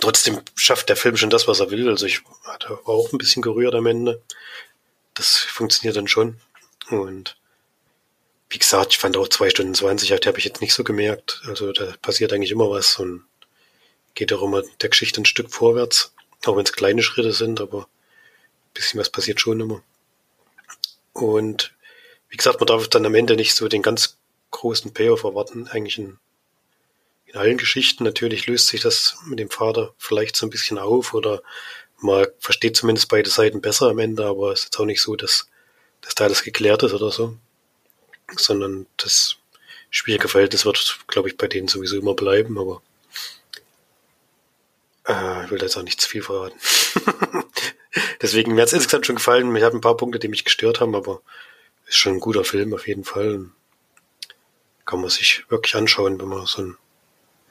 Trotzdem 0.00 0.40
schafft 0.56 0.88
der 0.88 0.96
Film 0.96 1.16
schon 1.16 1.30
das, 1.30 1.46
was 1.46 1.60
er 1.60 1.70
will. 1.70 1.88
Also 1.88 2.06
ich 2.06 2.22
war 2.24 2.58
auch 2.88 3.12
ein 3.12 3.18
bisschen 3.18 3.42
gerührt 3.42 3.74
am 3.74 3.86
Ende. 3.86 4.20
Das 5.14 5.36
funktioniert 5.36 5.96
dann 5.96 6.08
schon. 6.08 6.40
Und 6.88 7.36
wie 8.52 8.58
gesagt, 8.58 8.92
ich 8.92 8.98
fand 8.98 9.16
auch 9.16 9.28
zwei 9.28 9.48
Stunden 9.48 9.74
20, 9.74 10.08
die 10.08 10.28
habe 10.28 10.38
ich 10.38 10.44
jetzt 10.44 10.60
nicht 10.60 10.74
so 10.74 10.84
gemerkt. 10.84 11.40
Also 11.46 11.72
da 11.72 11.94
passiert 12.02 12.34
eigentlich 12.34 12.50
immer 12.50 12.68
was 12.68 12.98
und 12.98 13.24
geht 14.14 14.30
auch 14.34 14.42
immer 14.42 14.62
der 14.82 14.90
Geschichte 14.90 15.22
ein 15.22 15.24
Stück 15.24 15.50
vorwärts. 15.50 16.12
Auch 16.44 16.56
wenn 16.56 16.64
es 16.64 16.74
kleine 16.74 17.02
Schritte 17.02 17.32
sind, 17.32 17.62
aber 17.62 17.84
ein 17.84 18.74
bisschen 18.74 19.00
was 19.00 19.08
passiert 19.08 19.40
schon 19.40 19.60
immer. 19.60 19.82
Und 21.14 21.72
wie 22.28 22.36
gesagt, 22.36 22.60
man 22.60 22.66
darf 22.66 22.88
dann 22.88 23.06
am 23.06 23.14
Ende 23.14 23.36
nicht 23.36 23.54
so 23.54 23.68
den 23.68 23.80
ganz 23.80 24.18
großen 24.50 24.92
Payoff 24.92 25.24
erwarten. 25.24 25.66
Eigentlich 25.68 25.96
in, 25.96 26.18
in 27.24 27.36
allen 27.36 27.56
Geschichten. 27.56 28.04
Natürlich 28.04 28.46
löst 28.46 28.68
sich 28.68 28.82
das 28.82 29.16
mit 29.24 29.38
dem 29.38 29.48
Vater 29.48 29.94
vielleicht 29.96 30.36
so 30.36 30.44
ein 30.44 30.50
bisschen 30.50 30.78
auf 30.78 31.14
oder 31.14 31.42
man 32.00 32.26
versteht 32.38 32.76
zumindest 32.76 33.08
beide 33.08 33.30
Seiten 33.30 33.62
besser 33.62 33.88
am 33.88 33.98
Ende, 33.98 34.26
aber 34.26 34.52
es 34.52 34.60
ist 34.60 34.64
jetzt 34.66 34.78
auch 34.78 34.84
nicht 34.84 35.00
so, 35.00 35.16
dass, 35.16 35.48
dass 36.02 36.14
da 36.14 36.24
alles 36.24 36.42
geklärt 36.42 36.82
ist 36.82 36.92
oder 36.92 37.10
so. 37.10 37.38
Sondern 38.36 38.86
das 38.96 39.36
schwierige 39.90 40.28
Verhältnis 40.28 40.64
wird, 40.64 41.00
glaube 41.06 41.28
ich, 41.28 41.36
bei 41.36 41.46
denen 41.46 41.68
sowieso 41.68 41.98
immer 41.98 42.14
bleiben, 42.14 42.58
aber 42.58 42.82
äh, 45.06 45.44
ich 45.44 45.50
will 45.50 45.58
da 45.58 45.66
jetzt 45.66 45.76
auch 45.76 45.82
nicht 45.82 46.00
zu 46.00 46.08
viel 46.08 46.22
verraten. 46.22 46.58
Deswegen 48.22 48.54
mir 48.54 48.62
hat 48.62 48.68
es 48.68 48.74
insgesamt 48.74 49.06
schon 49.06 49.16
gefallen. 49.16 49.50
Mir 49.50 49.64
hat 49.64 49.74
ein 49.74 49.80
paar 49.80 49.96
Punkte, 49.96 50.18
die 50.18 50.28
mich 50.28 50.44
gestört 50.44 50.80
haben, 50.80 50.94
aber 50.94 51.20
ist 51.86 51.98
schon 51.98 52.14
ein 52.14 52.20
guter 52.20 52.44
Film 52.44 52.72
auf 52.72 52.86
jeden 52.86 53.04
Fall. 53.04 53.50
Kann 54.86 55.00
man 55.00 55.10
sich 55.10 55.44
wirklich 55.50 55.74
anschauen, 55.74 56.20
wenn 56.20 56.28
man 56.28 56.46
so 56.46 56.62
ein, 56.62 56.78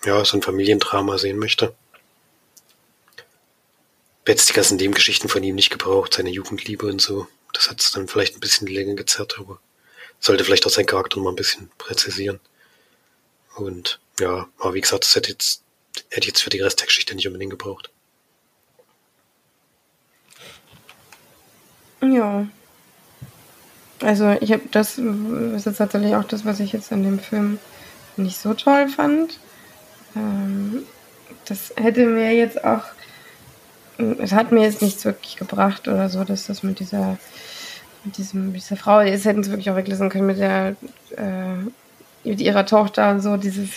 ja, 0.05 0.23
so 0.25 0.37
ein 0.37 0.41
Familiendrama 0.41 1.17
sehen 1.17 1.37
möchte. 1.37 1.75
Jetzt 4.27 4.49
die 4.49 4.53
ganzen 4.53 4.77
Nebengeschichten 4.77 5.29
von 5.29 5.43
ihm 5.43 5.55
nicht 5.55 5.71
gebraucht, 5.71 6.13
seine 6.13 6.29
Jugendliebe 6.29 6.85
und 6.87 7.01
so. 7.01 7.27
Das 7.53 7.69
hat 7.69 7.81
es 7.81 7.91
dann 7.91 8.07
vielleicht 8.07 8.35
ein 8.35 8.39
bisschen 8.39 8.65
die 8.65 8.73
Länge 8.73 8.95
gezerrt, 8.95 9.35
aber 9.39 9.59
sollte 10.21 10.45
vielleicht 10.45 10.65
auch 10.65 10.71
seinen 10.71 10.85
Charakter 10.85 11.17
noch 11.17 11.25
mal 11.25 11.31
ein 11.31 11.35
bisschen 11.35 11.69
präzisieren. 11.77 12.39
Und 13.55 13.99
ja, 14.19 14.47
aber 14.59 14.73
wie 14.73 14.81
gesagt, 14.81 15.03
das 15.03 15.15
hätte 15.15 15.31
jetzt, 15.31 15.63
hätte 16.09 16.27
jetzt 16.27 16.41
für 16.41 16.49
die 16.49 16.61
Rest 16.61 16.79
der 16.79 16.87
Geschichte 16.87 17.15
nicht 17.15 17.27
unbedingt 17.27 17.51
gebraucht. 17.51 17.89
Ja. 22.01 22.47
Also 23.99 24.35
ich 24.41 24.51
habe 24.51 24.63
das 24.71 24.97
ist 24.97 25.65
jetzt 25.65 25.77
tatsächlich 25.77 26.15
auch 26.15 26.23
das, 26.23 26.45
was 26.45 26.59
ich 26.59 26.71
jetzt 26.71 26.91
in 26.91 27.03
dem 27.03 27.19
Film 27.19 27.59
nicht 28.17 28.37
so 28.37 28.53
toll 28.53 28.89
fand. 28.89 29.39
Ähm, 30.15 30.85
das 31.45 31.73
hätte 31.75 32.05
mir 32.05 32.33
jetzt 32.33 32.63
auch, 32.63 32.83
es 33.97 34.31
hat 34.31 34.51
mir 34.51 34.61
jetzt 34.61 34.81
nichts 34.81 35.05
wirklich 35.05 35.35
gebracht 35.35 35.87
oder 35.87 36.09
so, 36.09 36.23
dass 36.23 36.47
das 36.47 36.63
mit 36.63 36.79
dieser, 36.79 37.17
mit 38.03 38.17
diesem, 38.17 38.53
dieser 38.53 38.75
Frau, 38.75 39.03
das 39.03 39.25
hätten 39.25 39.43
sie 39.43 39.51
wirklich 39.51 39.69
auch 39.69 39.75
weglassen 39.75 40.09
können 40.09 40.27
mit 40.27 40.39
der, 40.39 40.75
äh, 41.17 42.27
mit 42.27 42.41
ihrer 42.41 42.65
Tochter 42.65 43.11
und 43.11 43.21
so, 43.21 43.37
dieses 43.37 43.69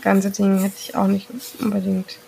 ganze 0.00 0.30
Ding 0.30 0.60
hätte 0.60 0.76
ich 0.78 0.96
auch 0.96 1.06
nicht 1.06 1.28
unbedingt 1.60 2.18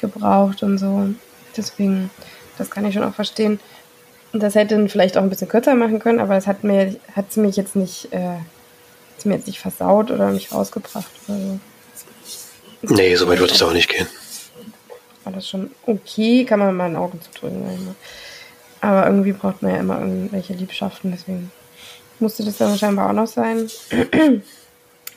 gebraucht 0.00 0.62
und 0.62 0.78
so. 0.78 1.08
Deswegen, 1.56 2.10
das 2.58 2.70
kann 2.70 2.84
ich 2.84 2.94
schon 2.94 3.04
auch 3.04 3.14
verstehen. 3.14 3.60
Und 4.32 4.42
das 4.42 4.54
hätte 4.54 4.88
vielleicht 4.88 5.16
auch 5.16 5.22
ein 5.22 5.30
bisschen 5.30 5.48
kürzer 5.48 5.74
machen 5.74 5.98
können, 5.98 6.20
aber 6.20 6.36
es 6.36 6.46
hat 6.46 6.64
mir, 6.64 6.96
hat 7.14 7.26
es 7.30 7.36
mich 7.36 7.56
jetzt 7.56 7.76
nicht, 7.76 8.12
äh, 8.12 8.38
mir 9.24 9.34
jetzt 9.34 9.46
nicht 9.46 9.58
versaut 9.58 10.10
oder 10.10 10.30
mich 10.30 10.52
rausgebracht 10.52 11.10
oder 11.26 11.38
so. 11.38 11.58
Nee, 12.94 13.16
so 13.16 13.26
weit 13.26 13.40
würde 13.40 13.52
ich 13.52 13.62
auch 13.62 13.72
nicht 13.72 13.88
gehen. 13.88 14.06
War 15.24 15.32
das 15.32 15.48
schon 15.48 15.70
okay, 15.84 16.44
kann 16.44 16.60
man 16.60 16.76
mal 16.76 16.84
ein 16.84 16.96
Auge 16.96 17.18
zudrücken. 17.20 17.96
Aber 18.86 19.04
irgendwie 19.04 19.32
braucht 19.32 19.62
man 19.62 19.72
ja 19.72 19.80
immer 19.80 19.98
irgendwelche 19.98 20.52
Liebschaften, 20.52 21.10
deswegen 21.10 21.50
musste 22.20 22.44
das 22.44 22.58
dann 22.58 22.78
scheinbar 22.78 23.10
auch 23.10 23.14
noch 23.14 23.26
sein. 23.26 23.68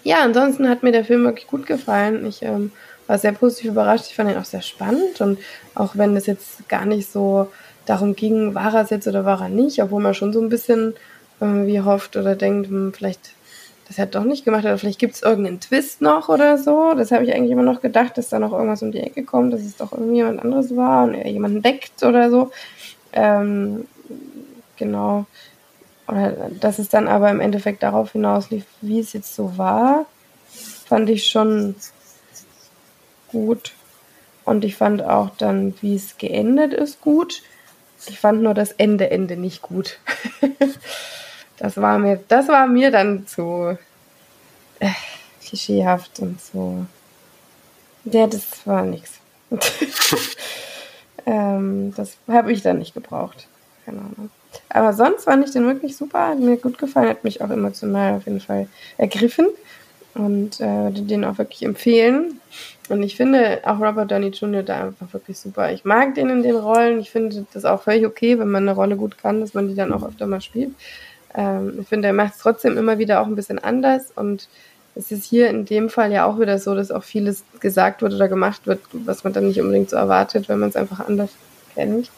ja, 0.03 0.23
ansonsten 0.23 0.67
hat 0.67 0.81
mir 0.81 0.91
der 0.91 1.05
Film 1.05 1.23
wirklich 1.23 1.45
gut 1.45 1.67
gefallen. 1.67 2.25
Ich 2.25 2.41
ähm, 2.41 2.71
war 3.05 3.19
sehr 3.19 3.31
positiv 3.31 3.69
überrascht. 3.69 4.05
Ich 4.07 4.15
fand 4.15 4.31
ihn 4.31 4.38
auch 4.38 4.45
sehr 4.45 4.63
spannend 4.63 5.21
und 5.21 5.38
auch 5.75 5.95
wenn 5.95 6.17
es 6.17 6.25
jetzt 6.25 6.67
gar 6.67 6.85
nicht 6.85 7.11
so 7.11 7.51
darum 7.85 8.15
ging, 8.15 8.55
war 8.55 8.73
er 8.73 8.81
es 8.81 8.89
jetzt 8.89 9.07
oder 9.07 9.23
war 9.23 9.39
er 9.39 9.49
nicht, 9.49 9.83
obwohl 9.83 10.01
man 10.01 10.15
schon 10.15 10.33
so 10.33 10.41
ein 10.41 10.49
bisschen 10.49 10.95
irgendwie 11.39 11.79
hofft 11.79 12.17
oder 12.17 12.35
denkt, 12.35 12.69
hm, 12.69 12.91
vielleicht 12.91 13.35
das 13.88 13.99
hat 13.99 14.13
doch 14.13 14.23
nicht 14.23 14.45
gemacht 14.45 14.65
oder 14.65 14.79
vielleicht 14.79 14.99
gibt 14.99 15.15
es 15.15 15.23
irgendeinen 15.23 15.59
Twist 15.59 16.01
noch 16.01 16.29
oder 16.29 16.57
so. 16.57 16.93
Das 16.95 17.11
habe 17.11 17.23
ich 17.23 17.33
eigentlich 17.33 17.51
immer 17.51 17.63
noch 17.63 17.81
gedacht, 17.81 18.17
dass 18.17 18.29
da 18.29 18.39
noch 18.39 18.51
irgendwas 18.51 18.83
um 18.83 18.91
die 18.91 18.99
Ecke 18.99 19.23
kommt, 19.23 19.53
dass 19.53 19.61
es 19.61 19.77
doch 19.77 19.91
irgendwie 19.91 20.17
jemand 20.17 20.39
anderes 20.43 20.75
war 20.75 21.05
und 21.05 21.15
er 21.15 21.29
jemanden 21.29 21.61
deckt 21.61 22.03
oder 22.03 22.29
so. 22.29 22.51
Ähm, 23.13 23.88
genau. 24.78 25.25
Oder 26.08 26.50
dass 26.60 26.80
es 26.80 26.89
dann 26.89 27.08
aber 27.08 27.30
im 27.30 27.39
Endeffekt 27.39 27.84
darauf 27.84 28.13
hinauslief, 28.13 28.66
wie 28.82 29.00
es 29.00 29.13
jetzt 29.13 29.36
so 29.36 29.58
war, 29.58 30.06
fand 30.86 31.10
ich 31.10 31.28
schon 31.28 31.75
gut. 33.28 33.74
Und 34.44 34.66
ich 34.66 34.75
fand 34.75 35.04
auch 35.04 35.30
dann, 35.38 35.75
wie 35.82 35.96
es 35.96 36.18
geendet 36.18 36.74
ist, 36.74 37.01
gut. 37.01 37.44
Ich 38.08 38.20
fand 38.20 38.42
nur 38.42 38.56
das 38.56 38.72
Ende, 38.72 39.12
Ende 39.12 39.38
nicht 39.38 39.62
gut. 39.62 40.00
das 41.58 41.78
war 41.78 42.00
mir, 42.00 42.20
das 42.28 42.48
war 42.48 42.66
mir 42.66 42.89
dann 42.89 43.28
zu 43.28 43.78
äh, 44.80 44.89
klischeehaft 45.46 46.20
und 46.20 46.42
so. 46.42 46.86
Ja, 48.06 48.25
das 48.25 48.66
war 48.66 48.84
nichts. 48.84 49.20
ähm, 51.29 51.93
das 51.95 52.17
habe 52.27 52.51
ich 52.51 52.63
dann 52.63 52.79
nicht 52.79 52.95
gebraucht. 52.95 53.48
Keine 53.86 54.00
Ahnung. 54.00 54.31
Aber 54.69 54.93
sonst 54.93 55.25
fand 55.25 55.45
ich 55.45 55.51
den 55.51 55.65
wirklich 55.67 55.95
super, 55.95 56.29
hat 56.29 56.39
mir 56.39 56.57
gut 56.57 56.79
gefallen, 56.79 57.09
hat 57.09 57.24
mich 57.24 57.41
auch 57.41 57.51
emotional 57.51 58.15
auf 58.15 58.25
jeden 58.25 58.41
Fall 58.41 58.67
ergriffen. 58.98 59.48
und 60.15 60.59
äh, 60.59 60.65
würde 60.65 61.03
den 61.03 61.24
auch 61.24 61.38
wirklich 61.38 61.62
empfehlen. 61.62 62.41
Und 62.89 63.03
ich 63.03 63.15
finde 63.15 63.62
auch 63.63 63.79
Robert 63.79 64.09
Downey 64.09 64.29
Jr. 64.29 64.63
da 64.63 64.86
einfach 64.86 65.13
wirklich 65.13 65.38
super. 65.38 65.71
Ich 65.71 65.86
mag 65.86 66.15
den 66.15 66.29
in 66.29 66.41
den 66.41 66.55
Rollen. 66.55 67.00
Ich 67.00 67.12
finde 67.12 67.45
das 67.53 67.63
auch 67.63 67.83
völlig 67.83 68.07
okay, 68.07 68.39
wenn 68.39 68.50
man 68.50 68.63
eine 68.63 68.75
Rolle 68.75 68.95
gut 68.95 69.19
kann, 69.19 69.39
dass 69.39 69.53
man 69.53 69.67
die 69.67 69.75
dann 69.75 69.93
auch 69.93 70.03
öfter 70.03 70.25
mal 70.25 70.41
spielt. 70.41 70.71
Ähm, 71.36 71.77
ich 71.81 71.88
finde, 71.88 72.07
er 72.07 72.13
macht 72.13 72.33
es 72.33 72.39
trotzdem 72.39 72.75
immer 72.75 72.98
wieder 72.98 73.21
auch 73.21 73.27
ein 73.27 73.36
bisschen 73.36 73.59
anders 73.59 74.12
und 74.15 74.50
es 74.96 75.12
ist 75.12 75.25
hier 75.25 75.50
in 75.50 75.65
dem 75.65 75.89
Fall 75.89 76.12
ja 76.12 76.25
auch 76.25 76.39
wieder 76.39 76.60
so, 76.60 76.75
dass 76.75 76.91
auch 76.91 77.03
vieles 77.03 77.43
gesagt 77.60 78.01
wird 78.01 78.13
oder 78.13 78.27
gemacht 78.27 78.67
wird, 78.67 78.81
was 78.91 79.24
man 79.24 79.34
dann 79.34 79.48
nicht 79.48 79.62
unbedingt 79.62 79.89
so 79.89 79.96
erwartet, 79.96 80.50
wenn 80.50 80.60
man 80.60 80.69
es 80.69 80.75
einfach 80.75 81.00
anders 81.00 81.29
kennt. 81.74 82.12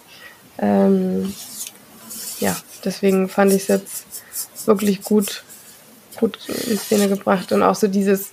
Ähm, 0.58 1.34
ja, 2.40 2.56
deswegen 2.84 3.30
fand 3.30 3.54
ich 3.54 3.64
es 3.64 3.68
jetzt 3.68 4.06
wirklich 4.66 5.04
gut, 5.04 5.44
gut 6.18 6.38
in 6.50 6.78
Szene 6.78 7.08
gebracht 7.08 7.52
und 7.52 7.64
auch 7.64 7.76
so 7.76 7.88
dieses, 7.88 8.32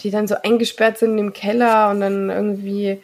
die 0.00 0.10
dann 0.10 0.28
so 0.28 0.36
eingesperrt 0.42 0.98
sind 0.98 1.18
im 1.18 1.32
Keller 1.32 1.90
und 1.90 2.00
dann 2.00 2.30
irgendwie 2.30 3.00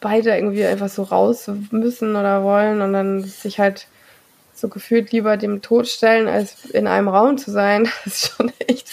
beide 0.00 0.34
irgendwie 0.34 0.64
einfach 0.64 0.88
so 0.88 1.02
raus 1.02 1.50
müssen 1.70 2.16
oder 2.16 2.42
wollen 2.42 2.82
und 2.82 2.92
dann 2.92 3.24
sich 3.24 3.58
halt 3.58 3.86
so 4.54 4.68
gefühlt 4.68 5.12
lieber 5.12 5.36
dem 5.36 5.62
Tod 5.62 5.88
stellen, 5.88 6.28
als 6.28 6.64
in 6.66 6.86
einem 6.86 7.08
Raum 7.08 7.38
zu 7.38 7.50
sein. 7.50 7.88
Das 8.04 8.14
ist 8.14 8.36
schon 8.36 8.52
echt, 8.66 8.88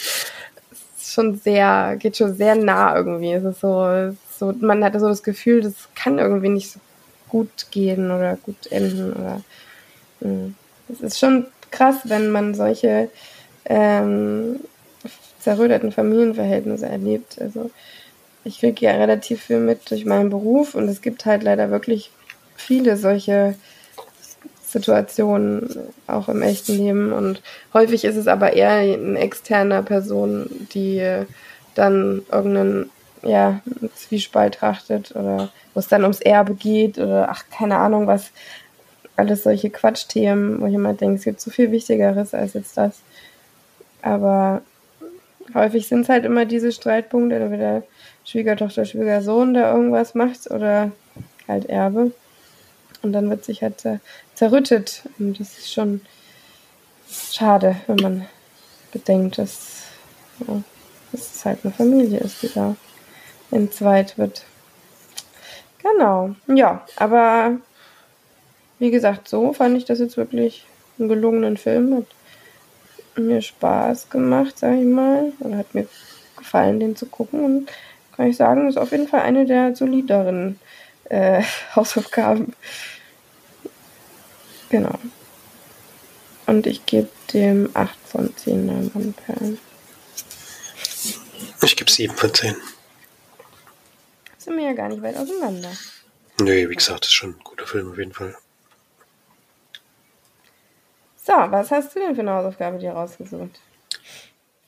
ist 0.98 1.12
schon 1.12 1.36
sehr, 1.36 1.96
geht 1.98 2.16
schon 2.16 2.34
sehr 2.34 2.54
nah 2.54 2.96
irgendwie. 2.96 3.32
Es 3.32 3.44
ist 3.44 3.60
so, 3.60 4.14
so, 4.38 4.52
man 4.60 4.84
hatte 4.84 5.00
so 5.00 5.08
das 5.08 5.22
Gefühl, 5.22 5.62
das 5.62 5.74
kann 5.94 6.18
irgendwie 6.18 6.48
nicht 6.48 6.70
so 6.70 6.80
gut 7.28 7.66
gehen 7.70 8.10
oder 8.10 8.36
gut 8.36 8.70
enden 8.70 9.12
oder, 9.14 9.40
hm. 10.20 10.54
es 10.90 11.00
ist 11.00 11.18
schon 11.18 11.46
krass, 11.70 11.96
wenn 12.04 12.30
man 12.30 12.54
solche 12.54 13.08
ähm, 13.64 14.60
zerrütteten 15.40 15.92
Familienverhältnisse 15.92 16.86
erlebt. 16.86 17.40
Also 17.40 17.70
ich 18.44 18.58
kriege 18.58 18.84
ja 18.84 18.92
relativ 18.92 19.44
viel 19.44 19.58
mit 19.58 19.90
durch 19.90 20.04
meinen 20.04 20.30
Beruf 20.30 20.74
und 20.74 20.88
es 20.88 21.00
gibt 21.00 21.24
halt 21.24 21.42
leider 21.42 21.70
wirklich 21.70 22.10
viele 22.56 22.96
solche 22.96 23.54
Situationen 24.72 25.68
auch 26.06 26.28
im 26.28 26.42
echten 26.42 26.76
Leben 26.76 27.12
und 27.12 27.42
häufig 27.74 28.04
ist 28.04 28.16
es 28.16 28.26
aber 28.26 28.54
eher 28.54 28.70
eine 28.70 29.18
externe 29.18 29.82
Person, 29.82 30.48
die 30.74 31.24
dann 31.74 32.22
irgendeinen 32.30 32.90
ja, 33.22 33.60
Zwiespalt 33.94 34.54
trachtet 34.54 35.14
oder 35.14 35.50
wo 35.74 35.80
es 35.80 35.88
dann 35.88 36.02
ums 36.02 36.20
Erbe 36.20 36.54
geht 36.54 36.98
oder 36.98 37.28
ach, 37.30 37.44
keine 37.50 37.76
Ahnung 37.76 38.06
was, 38.06 38.30
alles 39.16 39.42
solche 39.42 39.70
Quatschthemen, 39.70 40.60
wo 40.60 40.66
ich 40.66 40.74
immer 40.74 40.94
denke, 40.94 41.16
es 41.16 41.24
gibt 41.24 41.40
so 41.40 41.50
viel 41.50 41.70
Wichtigeres 41.70 42.34
als 42.34 42.54
jetzt 42.54 42.76
das. 42.76 43.00
Aber 44.00 44.62
häufig 45.54 45.86
sind 45.86 46.02
es 46.02 46.08
halt 46.08 46.24
immer 46.24 46.44
diese 46.44 46.72
Streitpunkte, 46.72 47.36
entweder 47.36 47.82
Schwiegertochter, 48.24 48.84
Schwiegersohn, 48.84 49.54
der 49.54 49.72
irgendwas 49.72 50.14
macht 50.14 50.50
oder 50.50 50.90
halt 51.46 51.66
Erbe. 51.66 52.12
Und 53.02 53.12
dann 53.12 53.28
wird 53.30 53.44
sich 53.44 53.62
halt 53.62 53.82
zerrüttet. 54.34 55.02
Und 55.18 55.38
das 55.40 55.58
ist 55.58 55.72
schon 55.72 56.00
schade, 57.10 57.76
wenn 57.86 57.96
man 57.96 58.26
bedenkt, 58.92 59.38
dass, 59.38 59.82
ja, 60.46 60.62
dass 61.10 61.34
es 61.34 61.44
halt 61.44 61.60
eine 61.64 61.72
Familie 61.72 62.20
ist, 62.20 62.42
die 62.42 62.52
da 62.52 62.76
entzweit 63.50 64.18
wird. 64.18 64.44
Genau. 65.82 66.34
Ja, 66.46 66.86
aber 66.96 67.56
wie 68.78 68.90
gesagt, 68.90 69.28
so 69.28 69.52
fand 69.52 69.76
ich 69.76 69.84
das 69.84 69.98
jetzt 69.98 70.16
wirklich 70.16 70.66
einen 70.98 71.08
gelungenen 71.08 71.56
Film. 71.56 71.96
Hat 71.96 72.06
mir 73.16 73.42
Spaß 73.42 74.10
gemacht, 74.10 74.58
sag 74.58 74.74
ich 74.74 74.84
mal. 74.84 75.32
Oder 75.40 75.58
hat 75.58 75.74
mir 75.74 75.86
gefallen, 76.36 76.80
den 76.80 76.96
zu 76.96 77.06
gucken. 77.06 77.44
Und 77.44 77.70
kann 78.16 78.28
ich 78.28 78.36
sagen, 78.36 78.68
ist 78.68 78.78
auf 78.78 78.92
jeden 78.92 79.08
Fall 79.08 79.20
eine 79.20 79.46
der 79.46 79.74
solideren 79.74 80.58
äh, 81.04 81.42
Hausaufgaben. 81.76 82.54
Genau. 84.72 84.98
Und 86.46 86.66
ich 86.66 86.86
gebe 86.86 87.08
dem 87.34 87.68
8 87.74 87.94
von 88.06 88.34
10 88.34 88.64
Neumann-Perlen. 88.64 89.58
Ich 91.62 91.76
gebe 91.76 91.90
7 91.90 92.16
von 92.16 92.32
10. 92.32 92.56
Sind 94.38 94.56
wir 94.56 94.64
ja 94.64 94.72
gar 94.72 94.88
nicht 94.88 95.02
weit 95.02 95.16
auseinander. 95.16 95.70
Nö, 96.40 96.70
wie 96.70 96.74
gesagt, 96.74 97.02
das 97.02 97.08
ist 97.10 97.14
schon 97.14 97.34
ein 97.34 97.44
guter 97.44 97.66
Film 97.66 97.92
auf 97.92 97.98
jeden 97.98 98.14
Fall. 98.14 98.34
So, 101.22 101.34
was 101.34 101.70
hast 101.70 101.94
du 101.94 102.00
denn 102.00 102.14
für 102.14 102.22
eine 102.22 102.32
Hausaufgabe 102.32 102.78
dir 102.78 102.92
rausgesucht? 102.92 103.60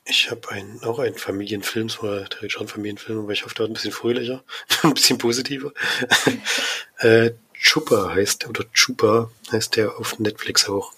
Ich 0.04 0.30
habe 0.30 0.50
ein, 0.50 0.80
auch 0.84 0.98
einen 0.98 1.16
Familienfilm, 1.16 1.86
es 1.86 2.02
war 2.02 2.28
theoretisch 2.28 2.58
auch 2.58 2.62
ein 2.62 2.68
Familienfilm, 2.68 3.20
aber 3.20 3.32
ich 3.32 3.42
hoffe, 3.44 3.54
der 3.54 3.60
wird 3.60 3.70
ein 3.70 3.74
bisschen 3.74 3.92
fröhlicher, 3.92 4.44
ein 4.82 4.92
bisschen 4.92 5.16
positiver. 5.16 5.72
äh, 6.98 7.30
Chupa 7.64 8.14
heißt, 8.14 8.46
oder 8.46 8.70
Chupa 8.74 9.30
heißt 9.50 9.76
der 9.76 9.96
auf 9.98 10.18
Netflix 10.18 10.68
auch. 10.68 10.92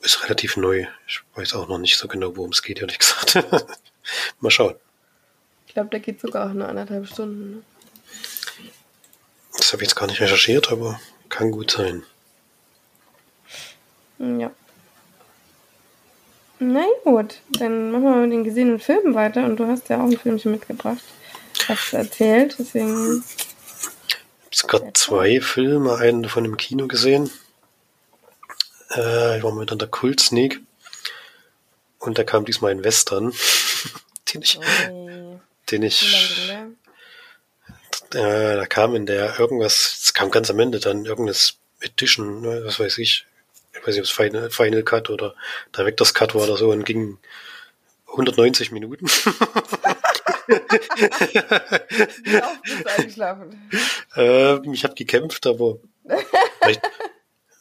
Ist 0.00 0.24
relativ 0.24 0.56
neu. 0.56 0.86
Ich 1.06 1.20
weiß 1.34 1.54
auch 1.54 1.68
noch 1.68 1.78
nicht 1.78 1.96
so 1.96 2.08
genau, 2.08 2.36
worum 2.36 2.50
es 2.50 2.62
geht, 2.62 2.80
ehrlich 2.80 2.98
gesagt. 2.98 3.46
Mal 4.40 4.50
schauen. 4.50 4.74
Ich 5.66 5.74
glaube, 5.74 5.90
der 5.90 6.00
geht 6.00 6.20
sogar 6.20 6.50
auch 6.50 6.52
nur 6.52 6.68
anderthalb 6.68 7.06
Stunden. 7.06 7.50
Ne? 7.52 7.62
Das 9.56 9.72
habe 9.72 9.82
ich 9.82 9.88
jetzt 9.88 9.96
gar 9.96 10.06
nicht 10.08 10.20
recherchiert, 10.20 10.72
aber 10.72 11.00
kann 11.28 11.52
gut 11.52 11.70
sein. 11.70 12.02
Ja. 14.18 14.50
Na 16.58 16.84
gut, 17.04 17.36
dann 17.52 17.92
machen 17.92 18.02
wir 18.02 18.16
mit 18.16 18.32
den 18.32 18.42
gesehenen 18.42 18.80
Filmen 18.80 19.14
weiter 19.14 19.44
und 19.44 19.58
du 19.58 19.66
hast 19.68 19.88
ja 19.90 19.98
auch 19.98 20.06
ein 20.06 20.18
Filmchen 20.18 20.50
mitgebracht. 20.50 21.02
Hast 21.68 21.92
erzählt, 21.92 22.56
deswegen. 22.58 23.22
Ich 24.50 24.62
habe 24.62 24.78
gerade 24.78 24.92
zwei 24.94 25.40
Filme, 25.40 25.96
einen 25.96 26.22
davon 26.22 26.44
im 26.44 26.56
Kino 26.56 26.86
gesehen. 26.86 27.30
Äh, 28.94 29.38
ich 29.38 29.42
war 29.42 29.52
mit 29.52 29.70
an 29.70 29.78
der 29.78 29.88
Kult 29.88 30.20
Sneak 30.20 30.60
und 31.98 32.18
da 32.18 32.24
kam 32.24 32.44
diesmal 32.44 32.70
ein 32.70 32.84
Western, 32.84 33.32
den 34.32 34.42
ich, 34.42 34.58
oh. 34.90 35.40
den 35.70 35.82
ich, 35.82 36.50
äh, 38.14 38.56
da 38.56 38.66
kam 38.66 38.94
in 38.94 39.06
der 39.06 39.38
irgendwas, 39.38 40.00
es 40.04 40.14
kam 40.14 40.30
ganz 40.30 40.48
am 40.50 40.58
Ende 40.58 40.80
dann 40.80 41.04
irgendwas 41.04 41.56
Edition, 41.80 42.40
ne, 42.40 42.62
was 42.64 42.80
weiß 42.80 42.98
ich, 42.98 43.26
ich 43.72 43.80
weiß 43.80 43.94
nicht, 43.94 43.98
ob 43.98 44.04
es 44.04 44.10
Final, 44.10 44.50
Final 44.50 44.82
Cut 44.82 45.10
oder 45.10 45.34
Director's 45.76 46.14
Cut 46.14 46.34
war 46.34 46.42
oder 46.42 46.56
so 46.56 46.70
und 46.70 46.84
ging 46.84 47.18
190 48.10 48.72
Minuten. 48.72 49.06
Wie 50.48 52.36
oft 52.36 52.62
bist 52.62 52.84
du 52.84 52.90
eingeschlafen? 52.96 53.70
Ähm, 54.16 54.72
ich 54.72 54.84
habe 54.84 54.94
gekämpft, 54.94 55.46
aber 55.46 55.78
vielleicht, 56.60 56.80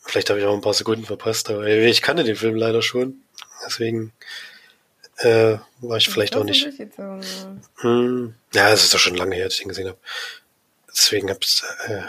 vielleicht 0.04 0.30
habe 0.30 0.40
ich 0.40 0.46
auch 0.46 0.54
ein 0.54 0.62
paar 0.62 0.74
Sekunden 0.74 1.06
verpasst. 1.06 1.50
Aber 1.50 1.68
ich 1.68 2.02
kannte 2.02 2.24
den 2.24 2.36
Film 2.36 2.56
leider 2.56 2.82
schon. 2.82 3.22
Deswegen 3.66 4.14
äh, 5.18 5.58
war 5.82 5.98
ich 5.98 6.10
vielleicht 6.10 6.36
auch 6.36 6.44
nicht. 6.44 6.68
Hm, 7.78 8.36
ja, 8.54 8.72
es 8.72 8.84
ist 8.84 8.94
doch 8.94 9.00
schon 9.00 9.16
lange 9.16 9.36
her, 9.36 9.46
dass 9.46 9.54
ich 9.56 9.60
den 9.60 9.70
gesehen 9.70 9.88
habe. 9.88 9.98
Deswegen 10.90 11.30
hab's, 11.30 11.64
äh, 11.88 12.02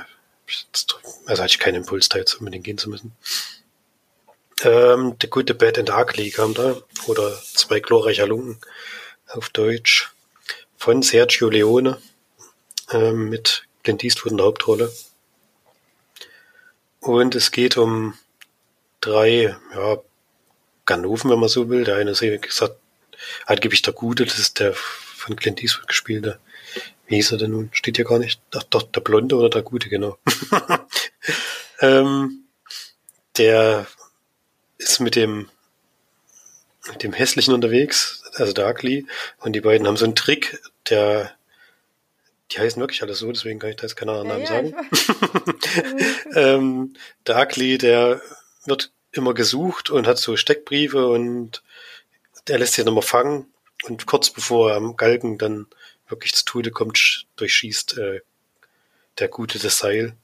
also 1.26 1.42
hatte 1.42 1.52
ich 1.52 1.58
keinen 1.58 1.76
Impuls, 1.76 2.08
da 2.08 2.18
jetzt 2.18 2.34
unbedingt 2.34 2.64
gehen 2.64 2.78
zu 2.78 2.88
müssen. 2.88 3.16
Ähm, 4.62 5.16
The 5.20 5.28
Good, 5.28 5.48
The 5.48 5.54
Bad 5.54 5.78
and 5.78 5.90
Ugly 5.90 6.30
kam 6.30 6.54
da. 6.54 6.76
Oder 7.06 7.36
Zwei 7.54 7.80
glorreicher 7.80 8.26
Lunken 8.26 8.58
auf 9.28 9.50
Deutsch. 9.50 10.10
Von 10.78 11.02
Sergio 11.02 11.50
Leone. 11.50 12.00
Ähm, 12.90 13.28
mit 13.28 13.64
Clint 13.82 14.02
Eastwood 14.02 14.32
in 14.32 14.38
der 14.38 14.46
Hauptrolle. 14.46 14.90
Und 17.00 17.34
es 17.34 17.50
geht 17.50 17.76
um 17.76 18.14
drei, 19.00 19.56
ja, 19.74 19.98
Ganoven, 20.86 21.30
wenn 21.30 21.40
man 21.40 21.48
so 21.48 21.68
will. 21.68 21.84
Der 21.84 21.96
eine 21.96 22.12
ist, 22.12 22.22
wie 22.22 22.38
gesagt, 22.38 22.76
angeblich 23.44 23.82
der 23.82 23.92
Gute, 23.92 24.24
das 24.24 24.38
ist 24.38 24.58
der 24.58 24.72
von 24.74 25.36
Clint 25.36 25.62
Eastwood 25.62 25.88
gespielte. 25.88 26.38
Wie 27.06 27.16
hieß 27.16 27.32
er 27.32 27.38
denn 27.38 27.50
nun? 27.50 27.70
Steht 27.72 27.96
hier 27.96 28.04
gar 28.04 28.18
nicht. 28.18 28.40
Ach, 28.54 28.62
doch, 28.64 28.82
der 28.82 29.00
Blonde 29.00 29.36
oder 29.36 29.50
der 29.50 29.62
Gute, 29.62 29.88
genau. 29.88 30.18
ähm, 31.80 32.44
der 33.36 33.86
ist 34.78 35.00
mit 35.00 35.16
dem, 35.16 35.50
mit 36.88 37.02
dem 37.02 37.12
Hässlichen 37.12 37.54
unterwegs, 37.54 38.22
also 38.34 38.52
Darkly, 38.52 39.06
und 39.38 39.52
die 39.52 39.60
beiden 39.60 39.86
haben 39.86 39.96
so 39.96 40.04
einen 40.04 40.14
Trick, 40.14 40.60
der, 40.88 41.32
die 42.50 42.58
heißen 42.58 42.80
wirklich 42.80 43.02
alles 43.02 43.18
so, 43.18 43.30
deswegen 43.30 43.58
kann 43.58 43.70
ich 43.70 43.76
da 43.76 43.82
jetzt 43.82 43.96
keine 43.96 44.12
anderen 44.12 44.42
ja, 44.42 44.62
Namen 44.62 44.74
ja, 44.74 44.82
sagen. 44.84 45.94
ähm, 46.34 46.94
Darkly, 47.24 47.78
der 47.78 48.20
wird 48.64 48.90
immer 49.12 49.34
gesucht 49.34 49.90
und 49.90 50.06
hat 50.06 50.18
so 50.18 50.36
Steckbriefe 50.36 51.06
und 51.08 51.62
der 52.46 52.58
lässt 52.58 52.74
sich 52.74 52.84
nochmal 52.84 53.02
fangen 53.02 53.46
und 53.84 54.06
kurz 54.06 54.30
bevor 54.30 54.70
er 54.70 54.76
am 54.76 54.96
Galgen 54.96 55.38
dann 55.38 55.66
wirklich 56.08 56.34
zu 56.34 56.44
Tode 56.44 56.70
kommt, 56.70 57.26
durchschießt 57.36 57.98
äh, 57.98 58.20
der 59.18 59.28
Gute 59.28 59.58
das 59.58 59.78
Seil 59.78 60.14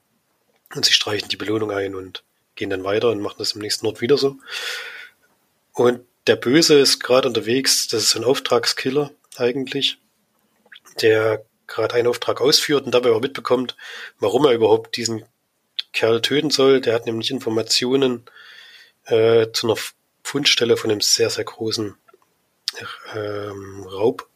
und 0.74 0.84
sie 0.84 0.92
streichen 0.92 1.28
die 1.28 1.36
Belohnung 1.36 1.70
ein 1.70 1.94
und 1.94 2.24
gehen 2.54 2.70
dann 2.70 2.84
weiter 2.84 3.10
und 3.10 3.20
machen 3.20 3.36
das 3.38 3.52
im 3.52 3.60
nächsten 3.60 3.86
Ort 3.86 4.00
wieder 4.00 4.16
so. 4.16 4.36
Und 5.72 6.04
der 6.26 6.36
Böse 6.36 6.78
ist 6.78 7.00
gerade 7.00 7.28
unterwegs, 7.28 7.88
das 7.88 8.02
ist 8.04 8.16
ein 8.16 8.24
Auftragskiller 8.24 9.10
eigentlich, 9.36 9.98
der 11.00 11.44
gerade 11.66 11.94
einen 11.94 12.08
Auftrag 12.08 12.40
ausführt 12.40 12.84
und 12.86 12.92
dabei 12.92 13.10
auch 13.10 13.20
mitbekommt, 13.20 13.76
warum 14.18 14.44
er 14.46 14.52
überhaupt 14.52 14.96
diesen 14.96 15.24
Kerl 15.92 16.22
töten 16.22 16.50
soll. 16.50 16.80
Der 16.80 16.94
hat 16.94 17.06
nämlich 17.06 17.30
Informationen 17.30 18.24
äh, 19.06 19.48
zu 19.52 19.66
einer 19.66 19.76
Fundstelle 20.22 20.76
von 20.76 20.90
einem 20.90 21.00
sehr, 21.00 21.30
sehr 21.30 21.44
großen 21.44 21.96
ähm, 23.14 23.84
Raub, 23.84 24.28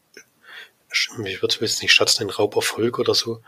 ich 0.91 1.41
würde 1.41 1.63
es 1.63 1.81
nicht 1.81 1.93
Schatz, 1.93 2.19
ein 2.19 2.29
Rauberfolg 2.29 2.97
oder 2.97 3.13
so, 3.13 3.43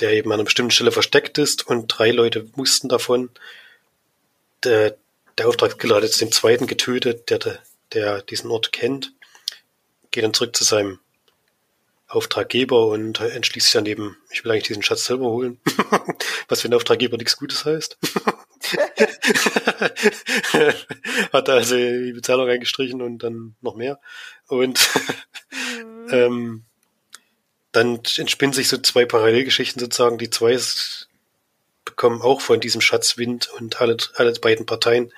der 0.00 0.12
eben 0.12 0.30
an 0.30 0.34
einer 0.34 0.44
bestimmten 0.44 0.70
Stelle 0.70 0.92
versteckt 0.92 1.36
ist 1.36 1.66
und 1.66 1.88
drei 1.88 2.10
Leute 2.10 2.46
mussten 2.54 2.88
davon. 2.88 3.30
Der, 4.64 4.96
der 5.36 5.48
Auftragskiller 5.48 5.96
hat 5.96 6.04
jetzt 6.04 6.20
den 6.22 6.32
zweiten 6.32 6.66
getötet, 6.66 7.28
der, 7.28 7.38
der 7.38 7.58
diesen 8.22 8.50
Ort 8.50 8.72
kennt, 8.72 9.12
geht 10.10 10.24
dann 10.24 10.34
zurück 10.34 10.56
zu 10.56 10.64
seinem 10.64 10.98
Auftraggeber 12.08 12.86
und 12.86 13.20
entschließt 13.20 13.66
sich 13.66 13.74
dann 13.74 13.86
eben, 13.86 14.16
ich 14.30 14.44
will 14.44 14.52
eigentlich 14.52 14.68
diesen 14.68 14.82
Schatz 14.82 15.06
selber 15.06 15.26
holen. 15.26 15.60
Was 16.48 16.60
für 16.60 16.68
ein 16.68 16.74
Auftraggeber 16.74 17.16
nichts 17.16 17.36
Gutes 17.36 17.64
heißt. 17.64 17.98
Hat 21.32 21.48
also 21.48 21.76
die 21.76 22.12
Bezahlung 22.12 22.48
eingestrichen 22.48 23.02
und 23.02 23.18
dann 23.18 23.56
noch 23.60 23.74
mehr. 23.74 24.00
Und 24.46 24.88
mhm. 25.78 26.08
ähm, 26.10 26.64
dann 27.72 28.00
entspinnen 28.16 28.52
sich 28.52 28.68
so 28.68 28.78
zwei 28.78 29.04
Parallelgeschichten 29.04 29.80
sozusagen. 29.80 30.18
Die 30.18 30.30
zwei 30.30 30.58
bekommen 31.84 32.22
auch 32.22 32.40
von 32.40 32.60
diesem 32.60 32.80
Schatz 32.80 33.18
Wind 33.18 33.48
und 33.58 33.80
alle, 33.80 33.96
alle 34.14 34.32
beiden 34.34 34.64
Parteien 34.64 35.12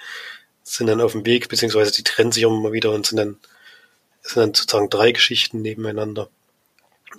sind 0.72 0.86
dann 0.86 1.00
auf 1.00 1.12
dem 1.12 1.24
Weg, 1.24 1.48
beziehungsweise 1.48 1.92
die 1.92 2.04
trennen 2.04 2.32
sich 2.32 2.42
immer 2.42 2.72
wieder 2.72 2.92
und 2.92 3.06
sind 3.06 3.16
dann, 3.16 3.38
sind 4.22 4.36
dann 4.36 4.54
sozusagen 4.54 4.90
drei 4.90 5.12
Geschichten 5.12 5.62
nebeneinander. 5.62 6.28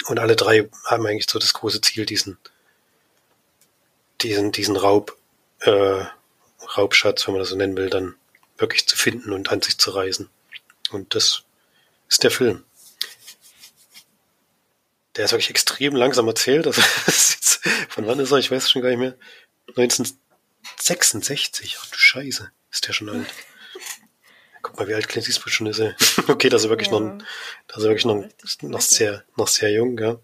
Und 0.07 0.19
alle 0.19 0.35
drei 0.35 0.69
haben 0.85 1.05
eigentlich 1.05 1.29
so 1.29 1.39
das 1.39 1.53
große 1.53 1.81
Ziel, 1.81 2.05
diesen, 2.05 2.37
diesen, 4.21 4.51
diesen 4.51 4.75
Raub, 4.75 5.17
äh, 5.61 6.05
Raubschatz, 6.77 7.25
wenn 7.25 7.33
man 7.33 7.41
das 7.41 7.49
so 7.49 7.55
nennen 7.55 7.75
will, 7.75 7.89
dann 7.89 8.15
wirklich 8.57 8.87
zu 8.87 8.95
finden 8.95 9.33
und 9.33 9.51
an 9.51 9.61
sich 9.61 9.77
zu 9.77 9.91
reißen. 9.91 10.29
Und 10.91 11.15
das 11.15 11.43
ist 12.07 12.23
der 12.23 12.31
Film. 12.31 12.63
Der 15.15 15.25
ist 15.25 15.31
wirklich 15.31 15.49
extrem 15.49 15.95
langsam 15.95 16.27
erzählt. 16.27 16.65
Also, 17.05 17.69
von 17.89 18.07
wann 18.07 18.19
ist 18.19 18.31
er? 18.31 18.37
Ich 18.37 18.51
weiß 18.51 18.71
schon 18.71 18.81
gar 18.81 18.89
nicht 18.89 18.99
mehr. 18.99 19.15
1966. 20.77 21.77
Ach 21.79 21.85
du 21.87 21.97
Scheiße. 21.97 22.51
Ist 22.71 22.87
der 22.87 22.93
schon 22.93 23.09
alt. 23.09 23.27
Guck 24.61 24.77
mal, 24.77 24.87
wie 24.87 24.93
alt 24.93 25.07
Clint 25.07 25.27
Eastwood 25.27 25.53
schon 25.53 25.67
ist. 25.67 25.79
Ey. 25.79 25.93
okay, 26.27 26.49
das 26.49 26.63
ist 26.63 26.69
wirklich 26.69 26.89
ja. 26.89 26.99
noch, 26.99 27.23
das 27.67 27.77
ist 27.77 27.83
wirklich 27.83 28.05
noch, 28.05 28.23
noch 28.61 28.81
sehr, 28.81 29.23
noch 29.35 29.47
sehr 29.47 29.71
jung, 29.71 29.97
ja. 29.97 30.19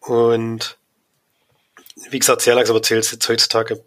Und 0.00 0.78
wie 2.10 2.18
gesagt, 2.18 2.42
sehr 2.42 2.54
langsam 2.54 2.76
erzählt 2.76 3.04
es 3.04 3.10
jetzt 3.10 3.28
heutzutage. 3.28 3.84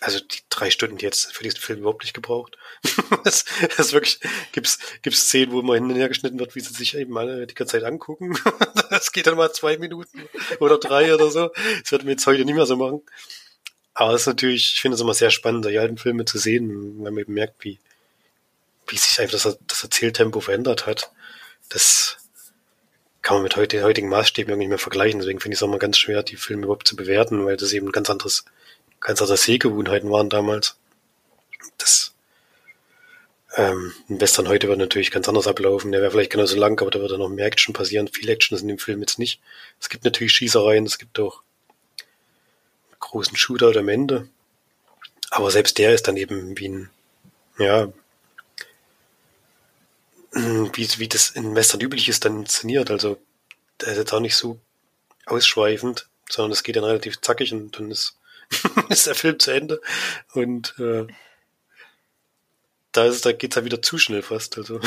Also 0.00 0.20
die 0.20 0.40
drei 0.50 0.70
Stunden, 0.70 0.98
die 0.98 1.06
jetzt 1.06 1.32
für 1.32 1.42
diesen 1.42 1.60
Film 1.60 1.78
überhaupt 1.80 2.02
nicht 2.02 2.14
gebraucht. 2.14 2.58
das, 3.24 3.46
das 3.76 3.92
wirklich, 3.92 4.20
gibt's, 4.52 4.78
gibt's 5.02 5.20
Szenen, 5.20 5.52
wo 5.52 5.62
mal 5.62 5.74
hin 5.74 5.84
und 5.84 5.96
her 5.96 6.08
geschnitten 6.08 6.38
wird, 6.38 6.54
wie 6.54 6.60
sie 6.60 6.74
sich 6.74 6.96
eben 6.96 7.16
alle 7.16 7.46
die 7.46 7.54
ganze 7.54 7.72
Zeit 7.72 7.84
angucken. 7.84 8.38
das 8.90 9.12
geht 9.12 9.26
dann 9.26 9.36
mal 9.36 9.52
zwei 9.52 9.78
Minuten 9.78 10.28
oder 10.60 10.78
drei 10.78 11.14
oder 11.14 11.30
so. 11.30 11.50
Das 11.82 11.92
wird 11.92 12.04
mir 12.04 12.12
jetzt 12.12 12.26
heute 12.26 12.44
nicht 12.44 12.54
mehr 12.54 12.66
so 12.66 12.76
machen. 12.76 13.02
Aber 13.98 14.12
es 14.12 14.22
ist 14.22 14.26
natürlich, 14.26 14.74
ich 14.74 14.80
finde 14.82 14.96
es 14.96 15.00
immer 15.00 15.14
sehr 15.14 15.30
spannend, 15.30 15.64
die 15.64 15.78
alten 15.78 15.96
Filme 15.96 16.26
zu 16.26 16.36
sehen, 16.36 17.02
wenn 17.02 17.14
man 17.14 17.22
eben 17.22 17.32
merkt, 17.32 17.64
wie, 17.64 17.80
wie 18.88 18.98
sich 18.98 19.18
einfach 19.18 19.40
das, 19.40 19.58
das 19.66 19.82
Erzähltempo 19.84 20.40
verändert 20.40 20.84
hat. 20.84 21.10
Das 21.70 22.18
kann 23.22 23.36
man 23.36 23.44
mit 23.44 23.56
heute, 23.56 23.82
heutigen 23.82 24.10
Maßstäben 24.10 24.50
irgendwie 24.50 24.66
nicht 24.66 24.68
mehr 24.68 24.78
vergleichen. 24.78 25.20
Deswegen 25.20 25.40
finde 25.40 25.54
ich 25.54 25.60
es 25.60 25.62
auch 25.62 25.70
mal 25.70 25.78
ganz 25.78 25.96
schwer, 25.96 26.22
die 26.22 26.36
Filme 26.36 26.64
überhaupt 26.64 26.86
zu 26.86 26.94
bewerten, 26.94 27.46
weil 27.46 27.56
das 27.56 27.72
eben 27.72 27.90
ganz 27.90 28.10
anderes, 28.10 28.44
ganz 29.00 29.22
andere 29.22 29.38
Sehgewohnheiten 29.38 30.10
waren 30.10 30.28
damals. 30.28 30.76
Das, 31.78 32.14
ähm, 33.56 33.94
ein 34.10 34.20
Western 34.20 34.46
heute 34.48 34.68
wird 34.68 34.78
natürlich 34.78 35.10
ganz 35.10 35.26
anders 35.26 35.46
ablaufen. 35.46 35.90
Der 35.90 36.02
wäre 36.02 36.10
vielleicht 36.10 36.32
genauso 36.32 36.58
lang, 36.58 36.78
aber 36.82 36.90
da 36.90 37.00
würde 37.00 37.16
noch 37.16 37.30
mehr 37.30 37.46
Action 37.46 37.72
passieren. 37.72 38.08
Viel 38.08 38.28
Action 38.28 38.56
ist 38.56 38.60
in 38.60 38.68
dem 38.68 38.78
Film 38.78 39.00
jetzt 39.00 39.18
nicht. 39.18 39.40
Es 39.80 39.88
gibt 39.88 40.04
natürlich 40.04 40.34
Schießereien, 40.34 40.84
es 40.84 40.98
gibt 40.98 41.18
auch 41.18 41.40
großen 43.16 43.36
Shootout 43.36 43.78
am 43.78 43.88
Ende. 43.88 44.28
Aber 45.30 45.50
selbst 45.50 45.78
der 45.78 45.94
ist 45.94 46.06
dann 46.06 46.18
eben 46.18 46.58
wie 46.58 46.68
ein, 46.68 46.90
ja, 47.58 47.90
wie, 50.32 50.88
wie 50.98 51.08
das 51.08 51.30
in 51.30 51.54
Western 51.54 51.80
üblich 51.80 52.10
ist, 52.10 52.26
dann 52.26 52.40
inszeniert. 52.40 52.90
Also, 52.90 53.18
der 53.80 53.92
ist 53.92 53.98
jetzt 53.98 54.12
auch 54.12 54.20
nicht 54.20 54.36
so 54.36 54.60
ausschweifend, 55.24 56.08
sondern 56.28 56.52
es 56.52 56.62
geht 56.62 56.76
dann 56.76 56.84
relativ 56.84 57.20
zackig 57.22 57.54
und 57.54 57.78
dann 57.78 57.90
ist, 57.90 58.18
ist 58.90 59.06
der 59.06 59.14
Film 59.14 59.38
zu 59.38 59.50
Ende. 59.50 59.80
Und 60.34 60.74
äh, 60.78 61.06
da 62.92 63.06
ist 63.06 63.24
da 63.24 63.32
geht's 63.32 63.56
ja 63.56 63.64
wieder 63.64 63.80
zu 63.80 63.96
schnell 63.96 64.22
fast. 64.22 64.58
Also. 64.58 64.78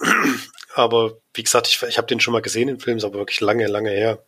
aber 0.74 1.16
wie 1.34 1.44
gesagt, 1.44 1.68
ich, 1.68 1.80
ich 1.80 1.96
habe 1.96 2.08
den 2.08 2.18
schon 2.18 2.32
mal 2.32 2.42
gesehen 2.42 2.68
in 2.68 2.80
Filmen, 2.80 2.98
ist 2.98 3.04
aber 3.04 3.20
wirklich 3.20 3.40
lange, 3.40 3.68
lange 3.68 3.90
her. 3.90 4.24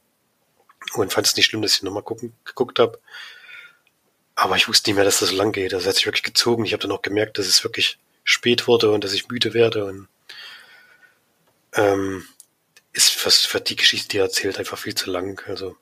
Und 0.94 1.12
fand 1.12 1.26
es 1.26 1.36
nicht 1.36 1.46
schlimm, 1.46 1.62
dass 1.62 1.76
ich 1.76 1.82
nochmal 1.82 2.04
geguckt 2.44 2.78
habe. 2.78 3.00
Aber 4.36 4.56
ich 4.56 4.68
wusste 4.68 4.90
nicht 4.90 4.96
mehr, 4.96 5.04
dass 5.04 5.20
das 5.20 5.30
so 5.30 5.36
lang 5.36 5.52
geht. 5.52 5.72
Das 5.72 5.86
hat 5.86 5.94
sich 5.94 6.06
wirklich 6.06 6.22
gezogen. 6.22 6.64
Ich 6.64 6.72
habe 6.72 6.82
dann 6.82 6.92
auch 6.92 7.02
gemerkt, 7.02 7.38
dass 7.38 7.46
es 7.46 7.64
wirklich 7.64 7.98
spät 8.24 8.66
wurde 8.66 8.90
und 8.90 9.04
dass 9.04 9.12
ich 9.12 9.28
müde 9.28 9.54
werde. 9.54 9.84
Und 9.84 10.08
ähm, 11.74 12.26
ist 12.92 13.10
für, 13.10 13.30
für 13.30 13.60
die 13.60 13.76
Geschichte, 13.76 14.08
die 14.08 14.18
er 14.18 14.24
erzählt, 14.24 14.58
einfach 14.58 14.78
viel 14.78 14.94
zu 14.94 15.10
lang. 15.10 15.42
Also 15.46 15.76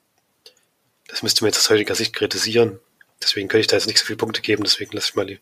das 1.09 1.22
müsste 1.22 1.44
mir 1.44 1.48
jetzt 1.48 1.59
aus 1.59 1.70
heutiger 1.70 1.94
Sicht 1.94 2.14
kritisieren. 2.14 2.81
Deswegen 3.22 3.48
könnte 3.48 3.61
ich 3.61 3.66
da 3.66 3.77
jetzt 3.77 3.87
nicht 3.87 3.98
so 3.98 4.07
viele 4.07 4.16
Punkte 4.16 4.40
geben. 4.40 4.64
Deswegen 4.64 4.92
lasse 4.92 5.11
ich 5.11 5.14
mal 5.14 5.27
die, 5.27 5.40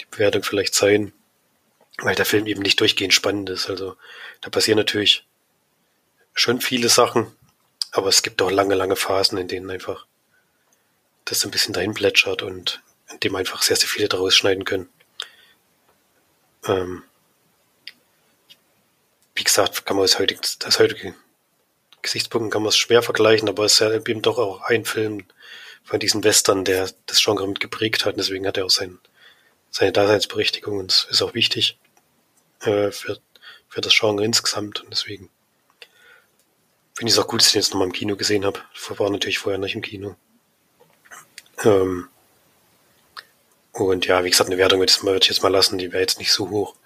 die 0.00 0.06
Bewertung 0.10 0.42
vielleicht 0.42 0.74
sein. 0.74 1.12
Weil 1.98 2.14
der 2.14 2.24
Film 2.24 2.46
eben 2.46 2.62
nicht 2.62 2.80
durchgehend 2.80 3.14
spannend 3.14 3.50
ist. 3.50 3.70
Also 3.70 3.96
da 4.40 4.50
passieren 4.50 4.78
natürlich 4.78 5.26
schon 6.34 6.60
viele 6.60 6.88
Sachen, 6.88 7.30
aber 7.94 8.08
es 8.08 8.22
gibt 8.22 8.42
auch 8.42 8.50
lange, 8.50 8.74
lange 8.74 8.96
Phasen, 8.96 9.38
in 9.38 9.46
denen 9.46 9.70
einfach 9.70 10.06
das 11.26 11.44
ein 11.44 11.52
bisschen 11.52 11.72
dahin 11.72 11.94
plätschert 11.94 12.42
und 12.42 12.82
in 13.10 13.20
dem 13.20 13.36
einfach 13.36 13.62
sehr, 13.62 13.76
sehr 13.76 13.88
viele 13.88 14.08
daraus 14.08 14.34
schneiden 14.34 14.64
können. 14.64 14.88
Ähm, 16.66 17.04
wie 19.36 19.44
gesagt, 19.44 19.86
kann 19.86 19.96
man 19.96 20.04
aus 20.04 20.18
heutigen, 20.18 20.40
aus 20.40 20.78
heutigen 20.80 21.14
Gesichtspunkten 22.02 22.50
kann 22.50 22.62
man 22.62 22.70
es 22.70 22.76
schwer 22.76 23.02
vergleichen, 23.02 23.48
aber 23.48 23.64
es 23.64 23.74
ist 23.74 23.78
ja 23.78 23.92
eben 23.92 24.22
doch 24.22 24.38
auch 24.38 24.62
ein 24.62 24.84
Film 24.84 25.24
von 25.84 26.00
diesen 26.00 26.24
Western, 26.24 26.64
der 26.64 26.90
das 27.06 27.22
Genre 27.22 27.46
mit 27.46 27.60
geprägt 27.60 28.04
hat. 28.04 28.14
Und 28.14 28.18
deswegen 28.18 28.46
hat 28.46 28.56
er 28.56 28.64
auch 28.64 28.70
sein, 28.70 28.98
seine 29.70 29.92
Daseinsberechtigung 29.92 30.78
und 30.78 31.06
ist 31.10 31.22
auch 31.22 31.34
wichtig 31.34 31.78
äh, 32.62 32.90
für, 32.90 33.20
für 33.68 33.80
das 33.80 33.96
Genre 33.96 34.24
insgesamt. 34.24 34.82
Und 34.82 34.90
deswegen 34.90 35.30
Finde 36.94 37.10
ich 37.10 37.16
es 37.16 37.18
auch 37.18 37.26
gut, 37.26 37.40
dass 37.40 37.48
ich 37.48 37.52
den 37.52 37.60
jetzt 37.62 37.72
nochmal 37.72 37.88
im 37.88 37.92
Kino 37.92 38.16
gesehen 38.16 38.44
habe. 38.44 38.60
War 38.96 39.10
natürlich 39.10 39.38
vorher 39.38 39.58
nicht 39.58 39.74
im 39.74 39.82
Kino. 39.82 40.14
Ähm, 41.64 42.08
und 43.72 44.06
ja, 44.06 44.22
wie 44.22 44.30
gesagt, 44.30 44.48
eine 44.48 44.58
Wertung 44.58 44.78
würde 44.78 45.18
ich 45.20 45.28
jetzt 45.28 45.42
mal 45.42 45.48
lassen, 45.48 45.78
die 45.78 45.90
wäre 45.92 46.00
jetzt 46.00 46.20
nicht 46.20 46.32
so 46.32 46.50
hoch. 46.50 46.76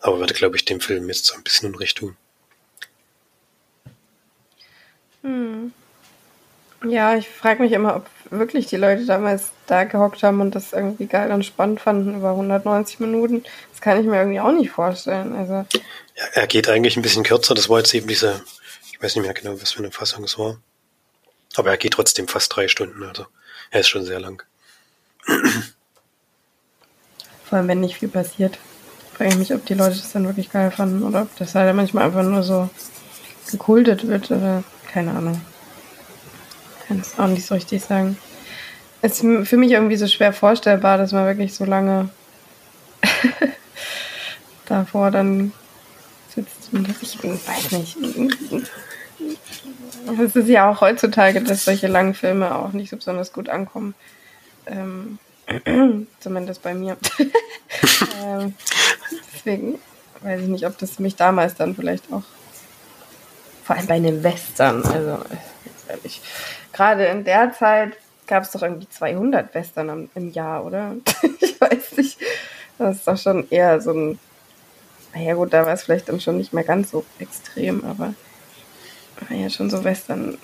Aber 0.00 0.18
würde, 0.18 0.34
glaube 0.34 0.56
ich, 0.56 0.64
dem 0.64 0.80
Film 0.80 1.08
jetzt 1.08 1.26
so 1.26 1.34
ein 1.34 1.44
bisschen 1.44 1.72
Unrecht 1.72 1.98
tun. 1.98 2.16
Hm. 5.22 5.72
Ja, 6.84 7.16
ich 7.16 7.28
frage 7.28 7.62
mich 7.62 7.70
immer, 7.70 7.94
ob 7.94 8.06
wirklich 8.30 8.66
die 8.66 8.76
Leute 8.76 9.06
damals 9.06 9.50
da 9.68 9.84
gehockt 9.84 10.24
haben 10.24 10.40
und 10.40 10.54
das 10.56 10.72
irgendwie 10.72 11.06
geil 11.06 11.30
und 11.30 11.44
spannend 11.44 11.80
fanden 11.80 12.16
über 12.16 12.30
190 12.30 12.98
Minuten. 12.98 13.44
Das 13.70 13.80
kann 13.80 14.00
ich 14.00 14.06
mir 14.06 14.16
irgendwie 14.16 14.40
auch 14.40 14.50
nicht 14.50 14.70
vorstellen. 14.70 15.36
Also 15.36 15.64
ja, 16.16 16.24
er 16.32 16.46
geht 16.48 16.68
eigentlich 16.68 16.96
ein 16.96 17.02
bisschen 17.02 17.22
kürzer. 17.22 17.54
Das 17.54 17.68
war 17.68 17.78
jetzt 17.78 17.94
eben 17.94 18.08
diese 18.08 18.42
ich 19.02 19.06
weiß 19.06 19.16
nicht 19.16 19.24
mehr 19.24 19.34
genau, 19.34 19.60
was 19.60 19.72
für 19.72 19.80
eine 19.80 19.90
Fassung 19.90 20.22
es 20.22 20.38
war. 20.38 20.58
Aber 21.56 21.70
er 21.70 21.76
geht 21.76 21.94
trotzdem 21.94 22.28
fast 22.28 22.54
drei 22.54 22.68
Stunden, 22.68 23.02
also 23.02 23.26
er 23.72 23.80
ist 23.80 23.88
schon 23.88 24.04
sehr 24.04 24.20
lang. 24.20 24.44
Vor 27.44 27.58
allem, 27.58 27.66
wenn 27.66 27.80
nicht 27.80 27.98
viel 27.98 28.08
passiert. 28.08 28.60
Frage 29.14 29.30
ich 29.30 29.38
mich, 29.38 29.52
ob 29.52 29.66
die 29.66 29.74
Leute 29.74 29.96
das 29.96 30.12
dann 30.12 30.24
wirklich 30.24 30.52
geil 30.52 30.70
fanden 30.70 31.02
oder 31.02 31.22
ob 31.22 31.36
das 31.36 31.52
halt 31.56 31.74
manchmal 31.74 32.04
einfach 32.04 32.22
nur 32.22 32.44
so 32.44 32.70
gekultet 33.50 34.06
wird 34.06 34.30
oder 34.30 34.62
keine 34.92 35.10
Ahnung. 35.10 35.40
Kann 36.86 37.00
es 37.00 37.18
auch 37.18 37.26
nicht 37.26 37.44
so 37.44 37.56
richtig 37.56 37.82
sagen. 37.82 38.16
Es 39.00 39.20
ist 39.20 39.48
für 39.48 39.56
mich 39.56 39.72
irgendwie 39.72 39.96
so 39.96 40.06
schwer 40.06 40.32
vorstellbar, 40.32 40.96
dass 40.96 41.10
man 41.10 41.26
wirklich 41.26 41.54
so 41.54 41.64
lange 41.64 42.08
davor 44.66 45.10
dann 45.10 45.52
sitzt 46.32 46.68
und 46.72 46.88
ich 46.88 47.48
weiß 47.48 47.72
nicht. 47.72 47.96
Es 50.18 50.36
ist 50.36 50.48
ja 50.48 50.70
auch 50.70 50.80
heutzutage, 50.80 51.42
dass 51.42 51.64
solche 51.64 51.86
langen 51.86 52.14
Filme 52.14 52.54
auch 52.54 52.72
nicht 52.72 52.90
so 52.90 52.96
besonders 52.96 53.32
gut 53.32 53.48
ankommen. 53.48 53.94
Ähm, 54.66 55.18
Zumindest 56.20 56.62
bei 56.62 56.74
mir. 56.74 56.96
ähm, 58.24 58.54
deswegen 59.34 59.78
weiß 60.20 60.40
ich 60.40 60.48
nicht, 60.48 60.66
ob 60.66 60.78
das 60.78 60.98
mich 60.98 61.16
damals 61.16 61.54
dann 61.54 61.74
vielleicht 61.74 62.12
auch, 62.12 62.22
vor 63.64 63.76
allem 63.76 63.86
bei 63.86 63.94
einem 63.94 64.22
Western, 64.22 64.84
also 64.84 65.18
ehrlich, 65.88 66.20
gerade 66.72 67.06
in 67.06 67.24
der 67.24 67.52
Zeit 67.52 67.96
gab 68.26 68.44
es 68.44 68.52
doch 68.52 68.62
irgendwie 68.62 68.88
200 68.88 69.54
Western 69.54 69.88
im, 69.88 70.10
im 70.14 70.32
Jahr, 70.32 70.64
oder? 70.64 70.94
ich 71.40 71.60
weiß 71.60 71.96
nicht. 71.96 72.18
Das 72.78 72.96
ist 72.96 73.08
doch 73.08 73.18
schon 73.18 73.48
eher 73.50 73.80
so 73.80 73.92
ein, 73.92 74.18
naja 75.14 75.34
gut, 75.34 75.52
da 75.52 75.66
war 75.66 75.74
es 75.74 75.84
vielleicht 75.84 76.08
dann 76.08 76.20
schon 76.20 76.38
nicht 76.38 76.52
mehr 76.52 76.64
ganz 76.64 76.90
so 76.90 77.04
extrem, 77.18 77.84
aber 77.84 78.14
ja 79.30 79.50
schon 79.50 79.70
so 79.70 79.84
Western 79.84 80.38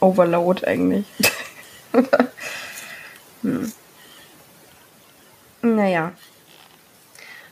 Overload 0.00 0.66
eigentlich. 0.66 1.04
hm. 3.42 3.72
Naja. 5.62 6.12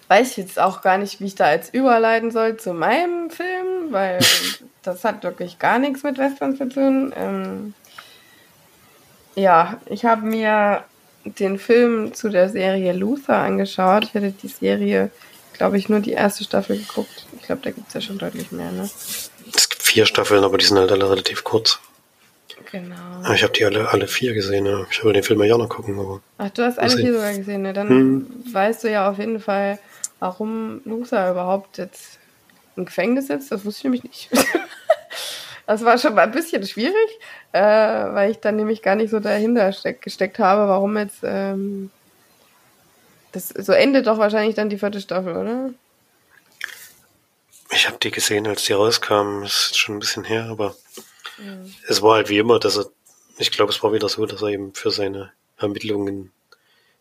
Weiß 0.08 0.30
ich 0.30 0.36
jetzt 0.38 0.58
auch 0.58 0.80
gar 0.80 0.96
nicht, 0.96 1.20
wie 1.20 1.26
ich 1.26 1.34
da 1.34 1.52
jetzt 1.52 1.74
überleiten 1.74 2.30
soll 2.30 2.56
zu 2.56 2.72
meinem 2.72 3.30
Film, 3.30 3.90
weil 3.92 4.18
das 4.82 5.04
hat 5.04 5.22
wirklich 5.22 5.58
gar 5.58 5.78
nichts 5.78 6.02
mit 6.02 6.16
Western 6.16 6.56
zu 6.56 6.68
tun. 6.68 7.12
Ähm, 7.14 7.74
ja, 9.34 9.78
ich 9.86 10.04
habe 10.04 10.26
mir 10.26 10.84
den 11.24 11.58
Film 11.58 12.14
zu 12.14 12.30
der 12.30 12.48
Serie 12.48 12.92
Luther 12.92 13.36
angeschaut. 13.36 14.04
Ich 14.04 14.14
hatte 14.14 14.32
die 14.32 14.48
Serie, 14.48 15.10
glaube 15.52 15.76
ich, 15.76 15.90
nur 15.90 16.00
die 16.00 16.12
erste 16.12 16.44
Staffel 16.44 16.78
geguckt. 16.78 17.26
Ich 17.36 17.42
glaube, 17.42 17.60
da 17.62 17.70
gibt 17.70 17.88
es 17.88 17.94
ja 17.94 18.00
schon 18.00 18.18
deutlich 18.18 18.50
mehr, 18.50 18.72
ne? 18.72 18.88
Vier 19.88 20.04
Staffeln, 20.04 20.44
aber 20.44 20.58
die 20.58 20.66
sind 20.66 20.76
halt 20.76 20.92
alle 20.92 21.08
relativ 21.08 21.44
kurz. 21.44 21.80
Genau. 22.70 23.32
Ich 23.32 23.42
habe 23.42 23.54
die 23.54 23.64
alle, 23.64 23.88
alle 23.88 24.06
vier 24.06 24.34
gesehen. 24.34 24.66
Ja. 24.66 24.84
Ich 24.90 25.02
will 25.02 25.14
den 25.14 25.22
Film 25.22 25.42
ja 25.42 25.54
auch 25.54 25.58
noch 25.58 25.70
gucken. 25.70 25.98
Aber 25.98 26.20
Ach, 26.36 26.50
du 26.50 26.62
hast 26.62 26.78
alle 26.78 26.94
vier 26.94 27.14
sogar 27.14 27.32
gesehen. 27.32 27.62
Ne? 27.62 27.72
Dann 27.72 27.88
hm. 27.88 28.44
weißt 28.52 28.84
du 28.84 28.90
ja 28.90 29.08
auf 29.08 29.16
jeden 29.16 29.40
Fall, 29.40 29.78
warum 30.18 30.82
Luther 30.84 31.30
überhaupt 31.30 31.78
jetzt 31.78 32.18
im 32.76 32.84
Gefängnis 32.84 33.28
sitzt. 33.28 33.50
Das 33.50 33.64
wusste 33.64 33.78
ich 33.78 33.84
nämlich 33.84 34.04
nicht. 34.04 34.28
das 35.66 35.82
war 35.86 35.96
schon 35.96 36.14
mal 36.14 36.24
ein 36.24 36.32
bisschen 36.32 36.66
schwierig, 36.66 37.08
äh, 37.52 37.62
weil 37.62 38.30
ich 38.30 38.40
dann 38.40 38.56
nämlich 38.56 38.82
gar 38.82 38.94
nicht 38.94 39.08
so 39.08 39.20
dahinter 39.20 39.72
steck, 39.72 40.02
gesteckt 40.02 40.38
habe, 40.38 40.68
warum 40.68 40.98
jetzt. 40.98 41.20
Ähm, 41.22 41.90
das, 43.32 43.48
so 43.48 43.72
endet 43.72 44.06
doch 44.06 44.18
wahrscheinlich 44.18 44.54
dann 44.54 44.68
die 44.68 44.78
vierte 44.78 45.00
Staffel, 45.00 45.34
oder? 45.34 45.70
Ich 47.78 47.86
habe 47.86 47.98
die 48.02 48.10
gesehen, 48.10 48.46
als 48.46 48.64
die 48.64 48.72
rauskamen. 48.72 49.42
Das 49.42 49.70
ist 49.70 49.78
schon 49.78 49.96
ein 49.96 50.00
bisschen 50.00 50.24
her, 50.24 50.48
aber 50.50 50.74
Mhm. 51.38 51.72
Es 51.88 52.02
war 52.02 52.16
halt 52.16 52.28
wie 52.28 52.38
immer, 52.38 52.58
dass 52.58 52.76
er, 52.76 52.86
ich 53.38 53.50
glaube, 53.50 53.72
es 53.72 53.82
war 53.82 53.92
wieder 53.92 54.08
so, 54.08 54.26
dass 54.26 54.42
er 54.42 54.48
eben 54.48 54.74
für 54.74 54.90
seine 54.90 55.32
Ermittlungen 55.56 56.32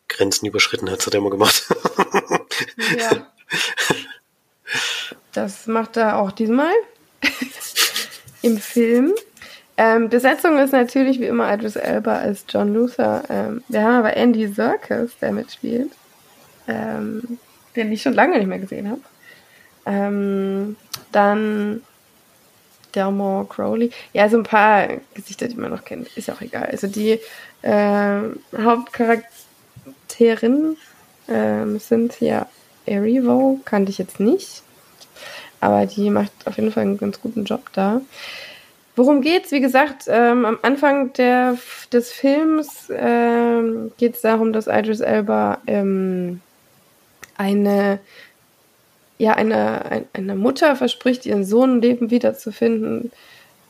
Grenzen 0.08 0.46
überschritten 0.46 0.90
hat, 0.90 1.00
das 1.00 1.08
hat 1.08 1.16
er 1.16 1.20
immer 1.20 1.30
gemacht. 1.30 1.68
ja. 2.98 3.28
Das 5.34 5.68
macht 5.68 5.98
er 5.98 6.18
auch 6.18 6.32
diesmal 6.32 6.74
im 8.42 8.58
Film. 8.58 9.14
Ähm, 9.76 10.10
Besetzung 10.10 10.58
ist 10.58 10.72
natürlich 10.72 11.20
wie 11.20 11.28
immer 11.28 11.54
Idris 11.54 11.76
Elba 11.76 12.18
als 12.18 12.46
John 12.50 12.74
Luther. 12.74 13.24
Ähm, 13.30 13.64
wir 13.68 13.84
haben 13.84 13.96
aber 13.96 14.16
Andy 14.16 14.48
Serkis, 14.48 15.12
der 15.22 15.34
mitspielt, 15.34 15.92
ähm, 16.68 17.38
den 17.76 17.92
ich 17.92 18.02
schon 18.02 18.14
lange 18.14 18.38
nicht 18.38 18.48
mehr 18.48 18.60
gesehen 18.60 18.90
habe. 18.90 19.02
Ähm, 19.88 20.76
dann 21.12 21.82
Delmore 22.94 23.46
Crowley. 23.46 23.90
Ja, 24.14 24.30
so 24.30 24.38
ein 24.38 24.44
paar 24.44 24.88
Gesichter, 25.14 25.48
die 25.48 25.56
man 25.56 25.72
noch 25.72 25.86
kennt. 25.86 26.16
Ist 26.18 26.30
auch 26.30 26.42
egal. 26.42 26.68
Also 26.72 26.88
die 26.88 27.20
äh, 27.62 28.20
Hauptcharakterinnen 28.58 30.78
äh, 31.28 31.64
ja 32.20 32.48
Erivo, 32.86 33.62
kannte 33.66 33.92
ich 33.92 33.98
jetzt 33.98 34.20
nicht. 34.20 34.62
Aber 35.60 35.86
die 35.86 36.10
macht 36.10 36.32
auf 36.46 36.56
jeden 36.58 36.72
Fall 36.72 36.84
einen 36.84 36.98
ganz 36.98 37.22
guten 37.22 37.46
Job 37.46 37.70
da. 37.74 38.02
Worum 38.96 39.22
geht's? 39.22 39.52
Wie 39.52 39.60
gesagt, 39.60 40.06
ähm, 40.08 40.46
am 40.46 40.58
Anfang 40.64 41.14
der, 41.14 41.58
des 41.92 42.12
Films 42.12 42.90
ähm, 42.90 43.92
geht 43.98 44.16
es 44.16 44.22
darum, 44.22 44.54
dass 44.54 44.66
Idris 44.68 45.02
Elba 45.02 45.60
ähm, 45.68 46.42
eine 47.38 48.00
ja, 49.18 49.34
eine, 49.34 50.06
eine 50.14 50.36
Mutter 50.36 50.76
verspricht, 50.76 51.26
ihren 51.26 51.44
Sohn 51.44 51.82
Leben 51.82 52.12
wiederzufinden, 52.12 53.12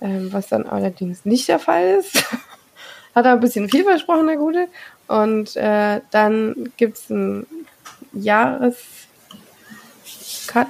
ähm, 0.01 0.31
was 0.33 0.47
dann 0.47 0.65
allerdings 0.65 1.25
nicht 1.25 1.47
der 1.47 1.59
Fall 1.59 1.99
ist. 1.99 2.15
Hat 3.15 3.25
er 3.25 3.33
ein 3.33 3.39
bisschen 3.39 3.69
viel 3.69 3.83
versprochen, 3.83 4.27
der 4.27 4.37
Gute. 4.37 4.67
Und 5.07 5.55
äh, 5.55 6.01
dann 6.11 6.71
gibt 6.77 6.97
es 6.97 7.09
einen 7.09 7.47
Jahrescut, 8.13 8.77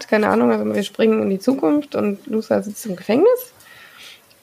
keine 0.07 0.29
Ahnung, 0.29 0.51
also 0.51 0.65
wir 0.73 0.83
springen 0.83 1.23
in 1.23 1.29
die 1.29 1.39
Zukunft 1.39 1.95
und 1.95 2.25
Lusa 2.27 2.61
sitzt 2.61 2.85
im 2.85 2.95
Gefängnis 2.95 3.53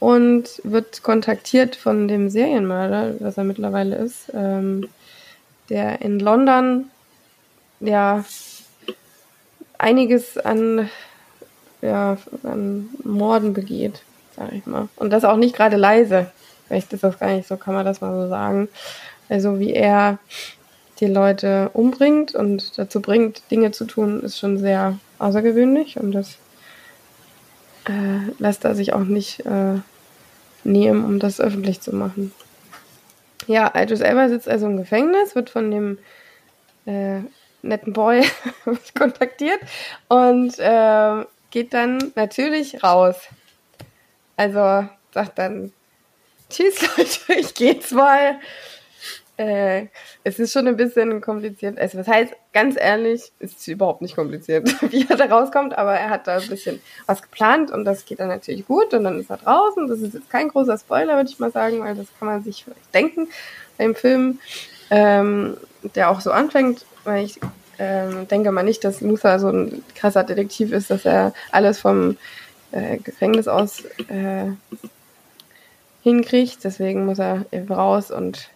und 0.01 0.61
wird 0.65 1.03
kontaktiert 1.03 1.77
von 1.77 2.09
dem 2.09 2.29
Serienmörder, 2.29 3.15
was 3.21 3.39
er 3.39 3.45
mittlerweile 3.45 3.97
ist, 3.97 4.31
ähm, 4.35 4.89
der 5.71 6.03
in 6.03 6.19
London 6.19 6.91
ja 7.81 8.25
einiges 9.79 10.39
an, 10.39 10.89
ja, 11.83 12.17
an 12.43 12.89
Morden 13.03 13.53
begeht, 13.53 14.03
sag 14.37 14.53
ich 14.53 14.67
mal. 14.67 14.89
Und 14.97 15.11
das 15.11 15.25
auch 15.25 15.37
nicht 15.37 15.57
gerade 15.57 15.77
leise. 15.77 16.31
Vielleicht 16.67 16.93
ist 16.93 17.05
das 17.05 17.19
gar 17.19 17.33
nicht 17.33 17.47
so, 17.47 17.57
kann 17.57 17.75
man 17.75 17.85
das 17.85 18.01
mal 18.01 18.15
so 18.15 18.29
sagen. 18.29 18.69
Also 19.29 19.59
wie 19.59 19.73
er 19.73 20.19
die 21.01 21.07
Leute 21.07 21.71
umbringt 21.73 22.35
und 22.35 22.79
dazu 22.79 23.01
bringt, 23.01 23.43
Dinge 23.51 23.73
zu 23.73 23.85
tun, 23.85 24.23
ist 24.23 24.39
schon 24.39 24.59
sehr 24.59 24.99
außergewöhnlich 25.19 25.99
und 25.99 26.13
das 26.13 26.39
äh, 27.89 28.31
lässt 28.39 28.65
er 28.65 28.75
sich 28.75 28.93
auch 28.93 29.01
nicht 29.01 29.45
äh, 29.47 29.81
nehmen, 30.63 31.05
um 31.05 31.19
das 31.19 31.41
öffentlich 31.41 31.81
zu 31.81 31.95
machen. 31.95 32.33
Ja, 33.47 33.73
Idris 33.75 34.01
Elba 34.01 34.29
sitzt 34.29 34.49
also 34.49 34.67
im 34.67 34.77
Gefängnis, 34.77 35.35
wird 35.35 35.51
von 35.51 35.71
dem 35.71 35.99
äh, 36.87 37.21
netten 37.65 37.93
Boy 37.93 38.25
kontaktiert 38.99 39.61
und 40.09 40.59
äh, 40.59 41.25
geht 41.51 41.75
dann 41.75 42.13
natürlich 42.15 42.83
raus. 42.83 43.17
Also 44.37 44.89
sagt 45.13 45.39
dann, 45.39 45.73
tschüss 46.51 46.81
Leute, 46.97 47.41
ich 47.41 47.55
gehe 47.55 47.75
jetzt 47.75 47.93
mal. 47.93 48.39
Äh, 49.37 49.87
es 50.23 50.39
ist 50.39 50.53
schon 50.53 50.69
ein 50.69 50.77
bisschen 50.77 51.21
kompliziert. 51.21 51.77
Also 51.77 51.99
was 51.99 52.07
heißt, 52.07 52.33
ganz 52.53 52.77
ehrlich, 52.79 53.33
ist 53.41 53.67
überhaupt 53.67 54.01
nicht 54.01 54.15
kompliziert, 54.15 54.69
wie 54.93 55.07
er 55.09 55.17
da 55.17 55.25
rauskommt, 55.25 55.77
aber 55.77 55.95
er 55.95 56.11
hat 56.11 56.29
da 56.29 56.37
ein 56.37 56.49
bisschen 56.49 56.81
was 57.07 57.21
geplant 57.21 57.73
und 57.73 57.85
das 57.85 58.05
geht 58.05 58.21
dann 58.21 58.29
natürlich 58.29 58.65
gut 58.67 58.95
und 58.95 59.03
dann 59.03 59.19
ist 59.19 59.31
er 59.31 59.39
draußen. 59.39 59.89
Das 59.89 60.01
ist 60.01 60.15
jetzt 60.15 60.31
kein 60.31 60.49
großer 60.49 60.79
Spoiler, 60.79 61.17
würde 61.17 61.31
ich 61.31 61.41
mal 61.41 61.51
sagen, 61.51 61.81
weil 61.81 61.97
das 61.97 62.07
kann 62.19 62.29
man 62.29 62.45
sich 62.45 62.65
vielleicht 62.65 62.95
denken 62.95 63.29
beim 63.77 63.97
Film, 63.97 64.39
ähm, 64.95 65.57
der 65.95 66.11
auch 66.11 66.21
so 66.21 66.31
anfängt 66.31 66.85
weil 67.05 67.25
ich 67.25 67.39
ähm, 67.79 68.27
denke 68.29 68.51
mal 68.51 68.63
nicht, 68.63 68.85
dass 68.85 69.01
Luther 69.01 69.39
so 69.39 69.49
ein 69.49 69.83
krasser 69.95 70.25
Detektiv 70.25 70.73
ist, 70.73 70.91
dass 70.91 71.05
er 71.05 71.33
alles 71.53 71.81
vom 71.81 72.17
äh, 72.73 72.99
Gefängnis 72.99 73.49
aus 73.49 73.85
äh, 74.09 74.47
hinkriegt. 76.03 76.65
Deswegen 76.65 77.07
muss 77.07 77.19
er 77.19 77.45
eben 77.53 77.73
raus 77.73 78.11
und 78.11 78.49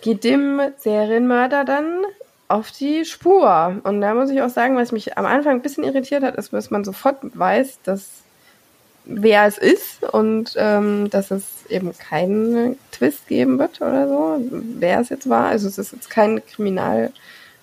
geht 0.00 0.24
dem 0.24 0.60
Serienmörder 0.78 1.64
dann 1.64 2.02
auf 2.48 2.70
die 2.70 3.04
Spur. 3.04 3.80
Und 3.82 4.00
da 4.00 4.14
muss 4.14 4.30
ich 4.30 4.42
auch 4.42 4.50
sagen, 4.50 4.76
was 4.76 4.92
mich 4.92 5.18
am 5.18 5.26
Anfang 5.26 5.56
ein 5.56 5.62
bisschen 5.62 5.84
irritiert 5.84 6.22
hat, 6.22 6.36
ist, 6.36 6.52
dass 6.52 6.70
man 6.70 6.84
sofort 6.84 7.18
weiß, 7.36 7.80
dass 7.82 8.08
wer 9.06 9.46
es 9.46 9.56
ist 9.56 10.02
und 10.02 10.54
ähm, 10.56 11.08
dass 11.10 11.30
es 11.30 11.44
eben 11.68 11.96
keinen 11.96 12.76
Twist 12.90 13.28
geben 13.28 13.58
wird 13.58 13.80
oder 13.80 14.08
so, 14.08 14.40
wer 14.50 15.00
es 15.00 15.08
jetzt 15.08 15.28
war. 15.28 15.46
Also 15.46 15.68
es 15.68 15.78
ist 15.78 15.92
jetzt 15.92 16.10
kein 16.10 16.44
Kriminal 16.44 17.12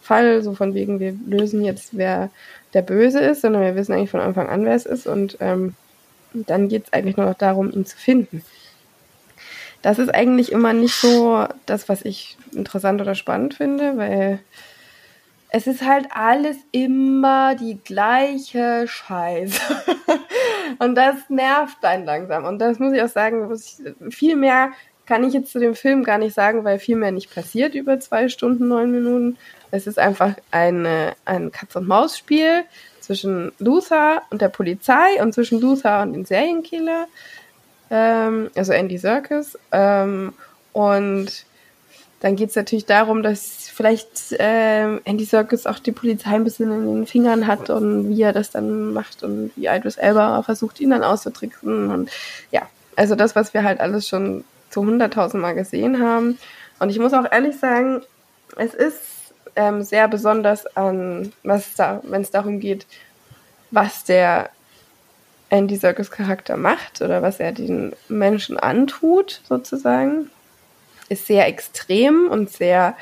Fall, 0.02 0.42
so 0.42 0.54
von 0.54 0.74
wegen, 0.74 1.00
wir 1.00 1.14
lösen 1.28 1.64
jetzt, 1.64 1.90
wer 1.98 2.30
der 2.74 2.82
Böse 2.82 3.20
ist, 3.20 3.42
sondern 3.42 3.62
wir 3.62 3.76
wissen 3.76 3.94
eigentlich 3.94 4.10
von 4.10 4.20
Anfang 4.20 4.50
an, 4.50 4.66
wer 4.66 4.76
es 4.76 4.86
ist 4.86 5.06
und 5.06 5.38
ähm, 5.40 5.76
dann 6.34 6.68
geht 6.68 6.86
es 6.86 6.94
eigentlich 6.94 7.16
nur 7.16 7.28
noch 7.28 7.38
darum, 7.38 7.72
ihn 7.72 7.86
zu 7.86 7.96
finden. 7.96 8.44
Das 9.82 10.00
ist 10.00 10.10
eigentlich 10.10 10.52
immer 10.52 10.74
nicht 10.74 10.96
so 10.96 11.46
das, 11.66 11.90
was 11.90 12.04
ich 12.04 12.38
interessant 12.54 13.02
oder 13.02 13.16
spannend 13.16 13.54
finde, 13.54 13.98
weil 13.98 14.40
es 15.56 15.68
ist 15.68 15.84
halt 15.84 16.08
alles 16.10 16.58
immer 16.72 17.54
die 17.54 17.78
gleiche 17.78 18.88
Scheiße. 18.88 19.62
und 20.80 20.96
das 20.96 21.16
nervt 21.30 21.86
einen 21.86 22.06
langsam. 22.06 22.46
Und 22.46 22.58
das 22.58 22.80
muss 22.80 22.92
ich 22.92 23.02
auch 23.04 23.08
sagen, 23.08 23.54
ich, 23.54 24.16
viel 24.16 24.36
mehr 24.36 24.72
kann 25.06 25.24
ich 25.24 25.36
jetzt 25.36 25.52
zu 25.52 25.60
dem 25.60 25.76
Film 25.76 26.04
gar 26.04 26.18
nicht 26.18 26.34
sagen, 26.34 26.64
weil 26.64 26.80
viel 26.80 26.96
mehr 26.96 27.12
nicht 27.12 27.32
passiert 27.32 27.76
über 27.76 28.00
zwei 28.00 28.30
Stunden, 28.30 28.68
neun 28.68 28.92
Minuten. 28.92 29.38
Es 29.70 29.86
ist 29.86 30.00
einfach 30.00 30.34
eine, 30.50 31.14
ein 31.24 31.52
Katz-und-Maus-Spiel 31.52 32.64
zwischen 33.00 33.52
Luther 33.60 34.24
und 34.32 34.42
der 34.42 34.50
Polizei 34.50 35.22
und 35.22 35.36
zwischen 35.36 35.62
Luther 35.62 36.02
und 36.02 36.14
den 36.14 36.26
Serienkiller, 36.26 37.06
ähm, 37.92 38.50
also 38.56 38.74
Andy 38.74 38.98
Serkis. 38.98 39.56
Ähm, 39.72 40.34
und 40.72 41.46
dann 42.24 42.38
geht 42.38 42.52
es 42.52 42.56
natürlich 42.56 42.86
darum, 42.86 43.22
dass 43.22 43.70
vielleicht 43.70 44.32
äh, 44.32 44.98
Andy 45.04 45.26
Serkis 45.26 45.68
auch 45.68 45.78
die 45.78 45.92
Polizei 45.92 46.30
ein 46.30 46.46
bisschen 46.46 46.72
in 46.72 46.86
den 46.86 47.06
Fingern 47.06 47.48
hat 47.48 47.70
und 47.70 48.08
wie 48.08 48.22
er 48.22 48.32
das 48.32 48.50
dann 48.50 48.94
macht 48.94 49.24
und 49.24 49.52
wie 49.58 49.68
Idris 49.68 49.98
Elba 49.98 50.42
versucht, 50.42 50.80
ihn 50.80 50.92
dann 50.92 51.04
auszutricksen. 51.04 51.92
Und 51.92 52.10
ja, 52.50 52.62
also 52.96 53.16
das, 53.16 53.36
was 53.36 53.54
wir 53.54 53.66
halt 53.66 53.82
alles 53.82 54.08
schon 54.08 54.46
zu 54.70 54.86
hunderttausend 54.86 55.42
Mal 55.42 55.54
gesehen 55.54 56.02
haben. 56.02 56.40
Und 56.80 56.90
ich 56.90 56.98
muss 56.98 57.14
auch 57.14 57.30
ehrlich 57.30 57.58
sagen, 57.60 58.02
es 58.56 58.74
ist 58.74 59.02
ähm, 59.58 59.84
sehr 59.84 60.08
besonders 60.08 60.66
an, 60.78 61.34
was 61.44 61.76
da, 61.76 62.00
wenn 62.04 62.22
es 62.22 62.32
darum 62.32 62.62
geht, 62.62 62.88
was 63.70 64.06
der 64.06 64.50
Andy 65.50 65.76
Serkis 65.76 66.10
Charakter 66.10 66.56
macht 66.56 67.02
oder 67.02 67.22
was 67.22 67.42
er 67.42 67.52
den 67.52 67.92
Menschen 68.08 68.58
antut, 68.58 69.42
sozusagen 69.44 70.30
ist 71.14 71.28
sehr 71.28 71.48
extrem 71.48 72.28
und 72.30 72.50
sehr 72.50 72.96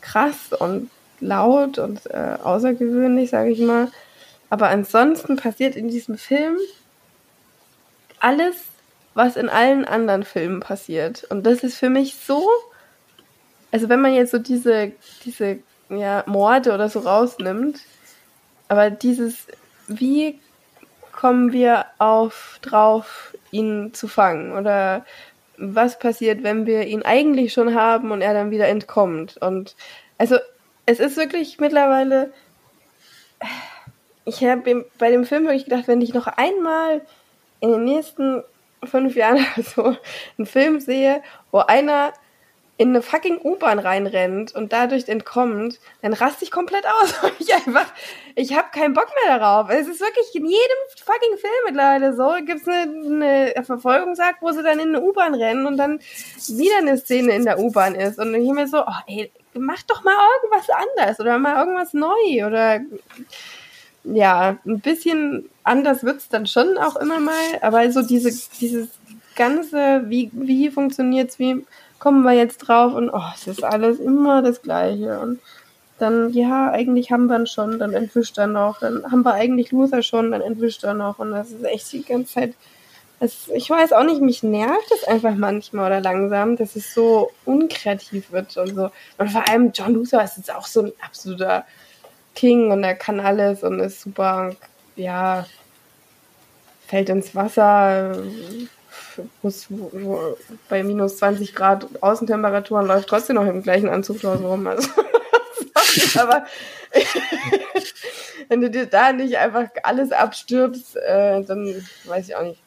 krass 0.00 0.52
und 0.58 0.90
laut 1.20 1.78
und 1.78 2.06
äh, 2.06 2.36
außergewöhnlich, 2.42 3.30
sage 3.30 3.50
ich 3.50 3.60
mal. 3.60 3.90
Aber 4.50 4.68
ansonsten 4.68 5.36
passiert 5.36 5.76
in 5.76 5.88
diesem 5.88 6.16
Film 6.16 6.56
alles, 8.20 8.56
was 9.14 9.36
in 9.36 9.48
allen 9.48 9.84
anderen 9.84 10.24
Filmen 10.24 10.60
passiert. 10.60 11.24
Und 11.24 11.44
das 11.44 11.62
ist 11.62 11.76
für 11.76 11.90
mich 11.90 12.14
so, 12.14 12.48
also 13.70 13.88
wenn 13.88 14.00
man 14.00 14.14
jetzt 14.14 14.30
so 14.30 14.38
diese, 14.38 14.92
diese 15.24 15.58
ja, 15.88 16.22
Morde 16.26 16.72
oder 16.72 16.88
so 16.88 17.00
rausnimmt, 17.00 17.80
aber 18.68 18.90
dieses, 18.90 19.46
wie 19.86 20.38
kommen 21.12 21.52
wir 21.52 21.86
auf 21.98 22.58
drauf, 22.62 23.34
ihn 23.50 23.92
zu 23.92 24.06
fangen? 24.08 24.52
Oder 24.52 25.04
was 25.58 25.98
passiert, 25.98 26.42
wenn 26.42 26.66
wir 26.66 26.86
ihn 26.86 27.02
eigentlich 27.02 27.52
schon 27.52 27.74
haben 27.74 28.10
und 28.10 28.22
er 28.22 28.32
dann 28.32 28.50
wieder 28.50 28.68
entkommt. 28.68 29.36
Und 29.38 29.76
also 30.16 30.36
es 30.86 31.00
ist 31.00 31.16
wirklich 31.16 31.58
mittlerweile. 31.58 32.32
Ich 34.24 34.42
habe 34.44 34.86
bei 34.98 35.10
dem 35.10 35.24
Film 35.24 35.44
wirklich 35.44 35.64
gedacht, 35.64 35.88
wenn 35.88 36.00
ich 36.00 36.14
noch 36.14 36.26
einmal 36.26 37.02
in 37.60 37.72
den 37.72 37.84
nächsten 37.84 38.42
fünf 38.84 39.16
Jahren 39.16 39.44
so 39.62 39.96
einen 40.38 40.46
Film 40.46 40.80
sehe, 40.80 41.22
wo 41.50 41.58
einer 41.58 42.12
in 42.78 42.90
eine 42.90 43.02
fucking 43.02 43.40
U-Bahn 43.42 43.80
reinrennt 43.80 44.54
und 44.54 44.72
dadurch 44.72 45.08
entkommt, 45.08 45.80
dann 46.00 46.12
raste 46.12 46.44
ich 46.44 46.52
komplett 46.52 46.84
aus. 46.86 47.12
ich 47.40 47.52
einfach, 47.52 47.86
ich 48.36 48.56
habe 48.56 48.68
keinen 48.72 48.94
Bock 48.94 49.08
mehr 49.24 49.36
darauf. 49.36 49.68
Es 49.68 49.88
ist 49.88 50.00
wirklich 50.00 50.32
in 50.32 50.46
jedem 50.46 50.78
fucking 51.04 51.38
Film 51.38 51.52
mittlerweile 51.66 52.14
so. 52.14 52.36
Gibt 52.46 52.62
es 52.62 52.68
eine, 52.68 53.52
eine 53.54 53.64
Verfolgungsjagd, 53.64 54.40
wo 54.42 54.52
sie 54.52 54.62
dann 54.62 54.78
in 54.78 54.94
eine 54.94 55.02
U-Bahn 55.02 55.34
rennen 55.34 55.66
und 55.66 55.76
dann 55.76 55.98
wieder 56.46 56.78
eine 56.78 56.96
Szene 56.98 57.34
in 57.34 57.44
der 57.44 57.58
U-Bahn 57.58 57.96
ist. 57.96 58.20
Und 58.20 58.32
ich 58.32 58.48
mir 58.48 58.68
so, 58.68 58.82
oh, 58.82 59.02
ey, 59.08 59.32
mach 59.54 59.82
doch 59.82 60.04
mal 60.04 60.14
irgendwas 60.36 60.70
anders 60.70 61.18
oder 61.18 61.36
mal 61.38 61.58
irgendwas 61.58 61.94
neu 61.94 62.46
oder 62.46 62.80
ja, 64.04 64.56
ein 64.64 64.80
bisschen 64.80 65.50
anders 65.64 66.04
wird's 66.04 66.28
dann 66.28 66.46
schon 66.46 66.78
auch 66.78 66.94
immer 66.94 67.18
mal, 67.18 67.58
aber 67.60 67.90
so 67.90 68.02
diese, 68.02 68.30
dieses 68.60 68.88
ganze, 69.34 70.04
wie, 70.08 70.30
wie 70.32 70.70
funktioniert's, 70.70 71.40
wie 71.40 71.64
kommen 71.98 72.22
wir 72.22 72.32
jetzt 72.32 72.58
drauf 72.58 72.94
und 72.94 73.10
oh, 73.10 73.22
es 73.34 73.46
ist 73.46 73.64
alles 73.64 73.98
immer 73.98 74.42
das 74.42 74.62
Gleiche. 74.62 75.18
Und 75.18 75.40
dann, 75.98 76.32
ja, 76.32 76.70
eigentlich 76.70 77.10
haben 77.10 77.26
wir 77.26 77.38
ihn 77.38 77.46
schon, 77.46 77.78
dann 77.78 77.92
entwischt 77.92 78.38
er 78.38 78.46
noch, 78.46 78.78
dann 78.80 79.04
haben 79.10 79.24
wir 79.24 79.34
eigentlich 79.34 79.72
Luther 79.72 80.02
schon, 80.02 80.30
dann 80.30 80.40
entwischt 80.40 80.84
er 80.84 80.94
noch. 80.94 81.18
Und 81.18 81.32
das 81.32 81.50
ist 81.50 81.64
echt 81.64 81.92
die 81.92 82.04
ganze 82.04 82.34
Zeit. 82.34 82.54
Das, 83.20 83.48
ich 83.52 83.68
weiß 83.68 83.92
auch 83.94 84.04
nicht, 84.04 84.20
mich 84.20 84.44
nervt 84.44 84.90
das 84.90 85.02
einfach 85.04 85.34
manchmal 85.34 85.86
oder 85.86 86.00
langsam, 86.00 86.56
dass 86.56 86.76
es 86.76 86.94
so 86.94 87.32
unkreativ 87.44 88.30
wird 88.30 88.56
und 88.56 88.76
so. 88.76 88.90
Und 89.18 89.30
vor 89.30 89.48
allem 89.48 89.72
John 89.72 89.94
Luther 89.94 90.22
ist 90.22 90.36
jetzt 90.36 90.54
auch 90.54 90.66
so 90.66 90.82
ein 90.82 90.92
absoluter 91.04 91.64
King 92.36 92.70
und 92.70 92.84
er 92.84 92.94
kann 92.94 93.18
alles 93.18 93.64
und 93.64 93.80
ist 93.80 94.02
super, 94.02 94.54
ja, 94.94 95.46
fällt 96.86 97.08
ins 97.08 97.34
Wasser, 97.34 98.16
muss 99.42 99.68
bei 100.68 100.82
minus 100.82 101.18
20 101.18 101.54
Grad 101.54 101.86
Außentemperaturen 102.00 102.86
läuft 102.86 103.08
trotzdem 103.08 103.36
noch 103.36 103.46
im 103.46 103.62
gleichen 103.62 103.88
Anzug 103.88 104.20
draußen 104.20 104.44
rum. 104.44 104.66
Also, 104.66 104.88
aber 106.18 106.46
wenn 108.48 108.60
du 108.60 108.70
dir 108.70 108.86
da 108.86 109.12
nicht 109.12 109.36
einfach 109.36 109.68
alles 109.82 110.12
abstirbst, 110.12 110.96
äh, 110.96 111.42
dann 111.42 111.84
weiß 112.04 112.28
ich 112.28 112.36
auch 112.36 112.44
nicht. 112.44 112.62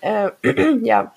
Äh, 0.00 0.30
ja, 0.82 1.12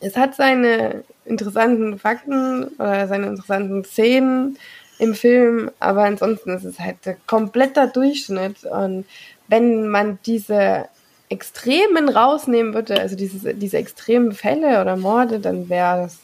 es 0.00 0.16
hat 0.16 0.34
seine 0.34 1.04
interessanten 1.24 1.98
Fakten 1.98 2.64
oder 2.78 3.08
seine 3.08 3.28
interessanten 3.28 3.84
Szenen 3.84 4.58
im 4.98 5.14
Film, 5.14 5.70
aber 5.80 6.04
ansonsten 6.04 6.50
ist 6.50 6.64
es 6.64 6.78
halt 6.78 6.98
kompletter 7.26 7.86
Durchschnitt. 7.86 8.64
Und 8.64 9.06
wenn 9.48 9.88
man 9.88 10.18
diese 10.26 10.86
Extremen 11.32 12.08
rausnehmen 12.08 12.74
würde, 12.74 13.00
also 13.00 13.16
diese, 13.16 13.54
diese 13.54 13.78
extremen 13.78 14.32
Fälle 14.32 14.80
oder 14.80 14.96
Morde, 14.96 15.40
dann 15.40 15.68
wäre 15.68 16.02
das 16.02 16.18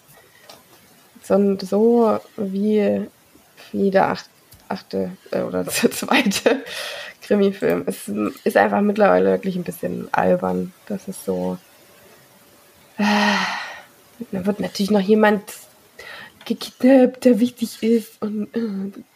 so, 1.22 1.56
so 1.58 2.20
wie, 2.36 3.06
wie 3.72 3.90
der 3.90 4.08
acht, 4.08 4.28
achte 4.68 5.12
äh, 5.30 5.40
oder 5.42 5.64
der 5.82 5.90
zweite 5.90 6.62
Krimi-Film. 7.22 7.84
Es 7.86 8.08
ist 8.44 8.56
einfach 8.56 8.80
mittlerweile 8.80 9.30
wirklich 9.32 9.56
ein 9.56 9.64
bisschen 9.64 10.08
albern. 10.12 10.72
Das 10.86 11.08
ist 11.08 11.24
so. 11.24 11.58
Äh, 12.98 13.04
da 14.32 14.46
wird 14.46 14.60
natürlich 14.60 14.90
noch 14.90 15.00
jemand 15.00 15.42
gekidnappt, 16.44 17.24
der 17.24 17.40
wichtig 17.40 17.82
ist 17.82 18.20
und 18.22 18.48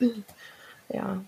äh, 0.00 0.94
ja. 0.94 1.24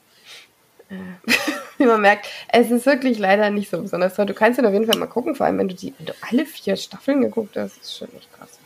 Wie 1.78 1.84
man 1.84 2.00
merkt, 2.00 2.26
es 2.48 2.70
ist 2.70 2.86
wirklich 2.86 3.18
leider 3.18 3.50
nicht 3.50 3.70
so 3.70 3.80
besonders 3.80 4.14
toll. 4.14 4.26
Du 4.26 4.34
kannst 4.34 4.58
ihn 4.58 4.66
auf 4.66 4.72
jeden 4.72 4.86
Fall 4.86 4.98
mal 4.98 5.06
gucken, 5.06 5.34
vor 5.34 5.46
allem 5.46 5.58
wenn 5.58 5.68
du 5.68 5.74
die, 5.74 5.94
wenn 5.98 6.06
du 6.06 6.14
alle 6.20 6.46
vier 6.46 6.76
Staffeln 6.76 7.20
geguckt 7.20 7.56
hast, 7.56 7.78
ist 7.78 7.96
schon 7.96 8.08
echt 8.16 8.32
krass. 8.32 8.58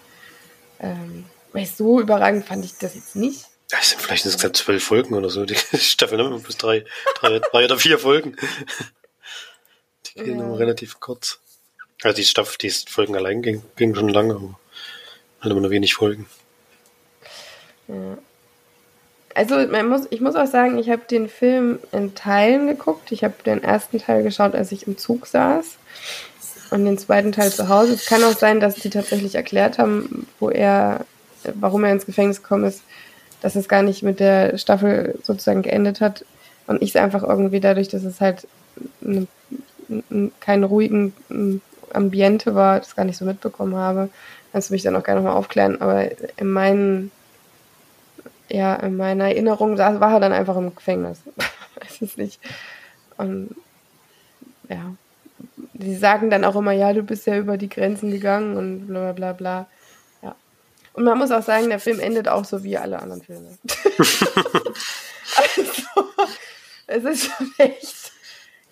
Ähm, 0.80 1.24
weil 1.52 1.66
so 1.66 2.00
überragend 2.00 2.44
fand 2.44 2.64
ich 2.64 2.76
das 2.78 2.94
jetzt 2.94 3.16
nicht. 3.16 3.46
Das 3.70 3.90
sind 3.90 4.00
vielleicht 4.00 4.24
insgesamt 4.24 4.56
zwölf 4.56 4.82
Folgen 4.82 5.14
oder 5.14 5.30
so. 5.30 5.44
Die 5.44 5.54
Staffeln 5.78 6.22
haben 6.22 6.42
bis 6.42 6.56
drei, 6.56 6.84
drei, 7.16 7.38
drei 7.38 7.64
oder 7.64 7.78
vier 7.78 7.98
Folgen. 7.98 8.36
Die 10.06 10.24
gehen 10.24 10.38
ja. 10.38 10.46
nur 10.46 10.58
relativ 10.58 11.00
kurz. 11.00 11.38
Also 12.02 12.16
die 12.16 12.24
Staffel, 12.24 12.56
die 12.58 12.70
Folgen 12.70 13.16
allein 13.16 13.42
ging, 13.42 13.62
ging 13.76 13.94
schon 13.94 14.08
lange, 14.08 14.36
aber 14.36 14.58
halt 15.40 15.50
immer 15.50 15.60
nur 15.60 15.70
wenig 15.70 15.94
Folgen. 15.94 16.28
Ja 17.88 18.18
also 19.38 19.54
man 19.68 19.88
muss, 19.88 20.08
ich 20.10 20.20
muss 20.20 20.34
auch 20.34 20.48
sagen, 20.48 20.78
ich 20.78 20.90
habe 20.90 21.02
den 21.08 21.28
Film 21.28 21.78
in 21.92 22.16
Teilen 22.16 22.66
geguckt. 22.66 23.12
Ich 23.12 23.22
habe 23.22 23.34
den 23.46 23.62
ersten 23.62 24.00
Teil 24.00 24.24
geschaut, 24.24 24.56
als 24.56 24.72
ich 24.72 24.88
im 24.88 24.98
Zug 24.98 25.28
saß 25.28 25.78
und 26.72 26.84
den 26.84 26.98
zweiten 26.98 27.30
Teil 27.30 27.52
zu 27.52 27.68
Hause. 27.68 27.94
Es 27.94 28.06
kann 28.06 28.24
auch 28.24 28.36
sein, 28.36 28.58
dass 28.58 28.74
die 28.74 28.90
tatsächlich 28.90 29.36
erklärt 29.36 29.78
haben, 29.78 30.26
wo 30.40 30.50
er, 30.50 31.04
warum 31.54 31.84
er 31.84 31.92
ins 31.92 32.04
Gefängnis 32.04 32.42
gekommen 32.42 32.64
ist, 32.64 32.82
dass 33.40 33.54
es 33.54 33.68
gar 33.68 33.82
nicht 33.82 34.02
mit 34.02 34.18
der 34.18 34.58
Staffel 34.58 35.16
sozusagen 35.22 35.62
geendet 35.62 36.00
hat 36.00 36.24
und 36.66 36.82
ich 36.82 36.90
es 36.90 36.96
einfach 36.96 37.22
irgendwie 37.22 37.60
dadurch, 37.60 37.86
dass 37.86 38.02
es 38.02 38.20
halt 38.20 38.48
eine, 39.04 39.28
kein 40.40 40.64
ruhigen 40.64 41.12
Ambiente 41.92 42.56
war, 42.56 42.80
das 42.80 42.96
gar 42.96 43.04
nicht 43.04 43.16
so 43.16 43.24
mitbekommen 43.24 43.76
habe. 43.76 44.08
Kannst 44.50 44.70
du 44.70 44.74
mich 44.74 44.82
dann 44.82 44.96
auch 44.96 45.04
gerne 45.04 45.20
nochmal 45.20 45.38
aufklären, 45.38 45.80
aber 45.80 46.08
in 46.38 46.50
meinen 46.50 47.12
ja, 48.48 48.74
in 48.76 48.96
meiner 48.96 49.24
Erinnerung 49.24 49.76
da 49.76 50.00
war 50.00 50.14
er 50.14 50.20
dann 50.20 50.32
einfach 50.32 50.56
im 50.56 50.74
Gefängnis. 50.74 51.20
Weiß 51.80 52.00
es 52.02 52.16
nicht. 52.16 52.40
Und 53.16 53.54
ja, 54.68 54.94
die 55.74 55.96
sagen 55.96 56.30
dann 56.30 56.44
auch 56.44 56.56
immer, 56.56 56.72
ja, 56.72 56.92
du 56.92 57.02
bist 57.02 57.26
ja 57.26 57.36
über 57.36 57.56
die 57.56 57.68
Grenzen 57.68 58.10
gegangen 58.10 58.56
und 58.56 58.86
bla 58.86 59.12
bla 59.12 59.32
bla. 59.32 59.66
Ja. 60.22 60.34
Und 60.92 61.04
man 61.04 61.18
muss 61.18 61.30
auch 61.30 61.42
sagen, 61.42 61.68
der 61.68 61.80
Film 61.80 62.00
endet 62.00 62.28
auch 62.28 62.44
so 62.44 62.64
wie 62.64 62.76
alle 62.76 63.00
anderen 63.00 63.22
Filme. 63.22 63.56
also, 65.36 65.72
es 66.86 67.04
ist 67.04 67.24
schon 67.26 67.52
echt, 67.58 68.12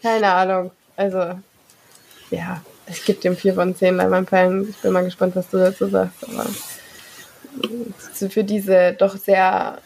keine 0.03 0.33
Ahnung. 0.33 0.71
Also, 0.97 1.39
ja, 2.31 2.63
ich 2.89 3.05
gebe 3.05 3.21
dem 3.21 3.37
4 3.37 3.55
von 3.55 3.77
10 3.77 3.97
Leinwandperlen. 3.97 4.69
Ich 4.71 4.77
bin 4.79 4.93
mal 4.93 5.05
gespannt, 5.05 5.37
was 5.37 5.51
du 5.51 5.59
dazu 5.59 5.87
sagst. 5.89 6.25
Aber 6.25 6.47
für 8.29 8.45
diese 8.45 8.93
doch 8.93 9.17
sehr 9.17 9.79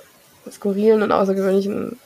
skurrilen 0.50 1.02
und 1.02 1.12
außergewöhnlichen 1.12 1.98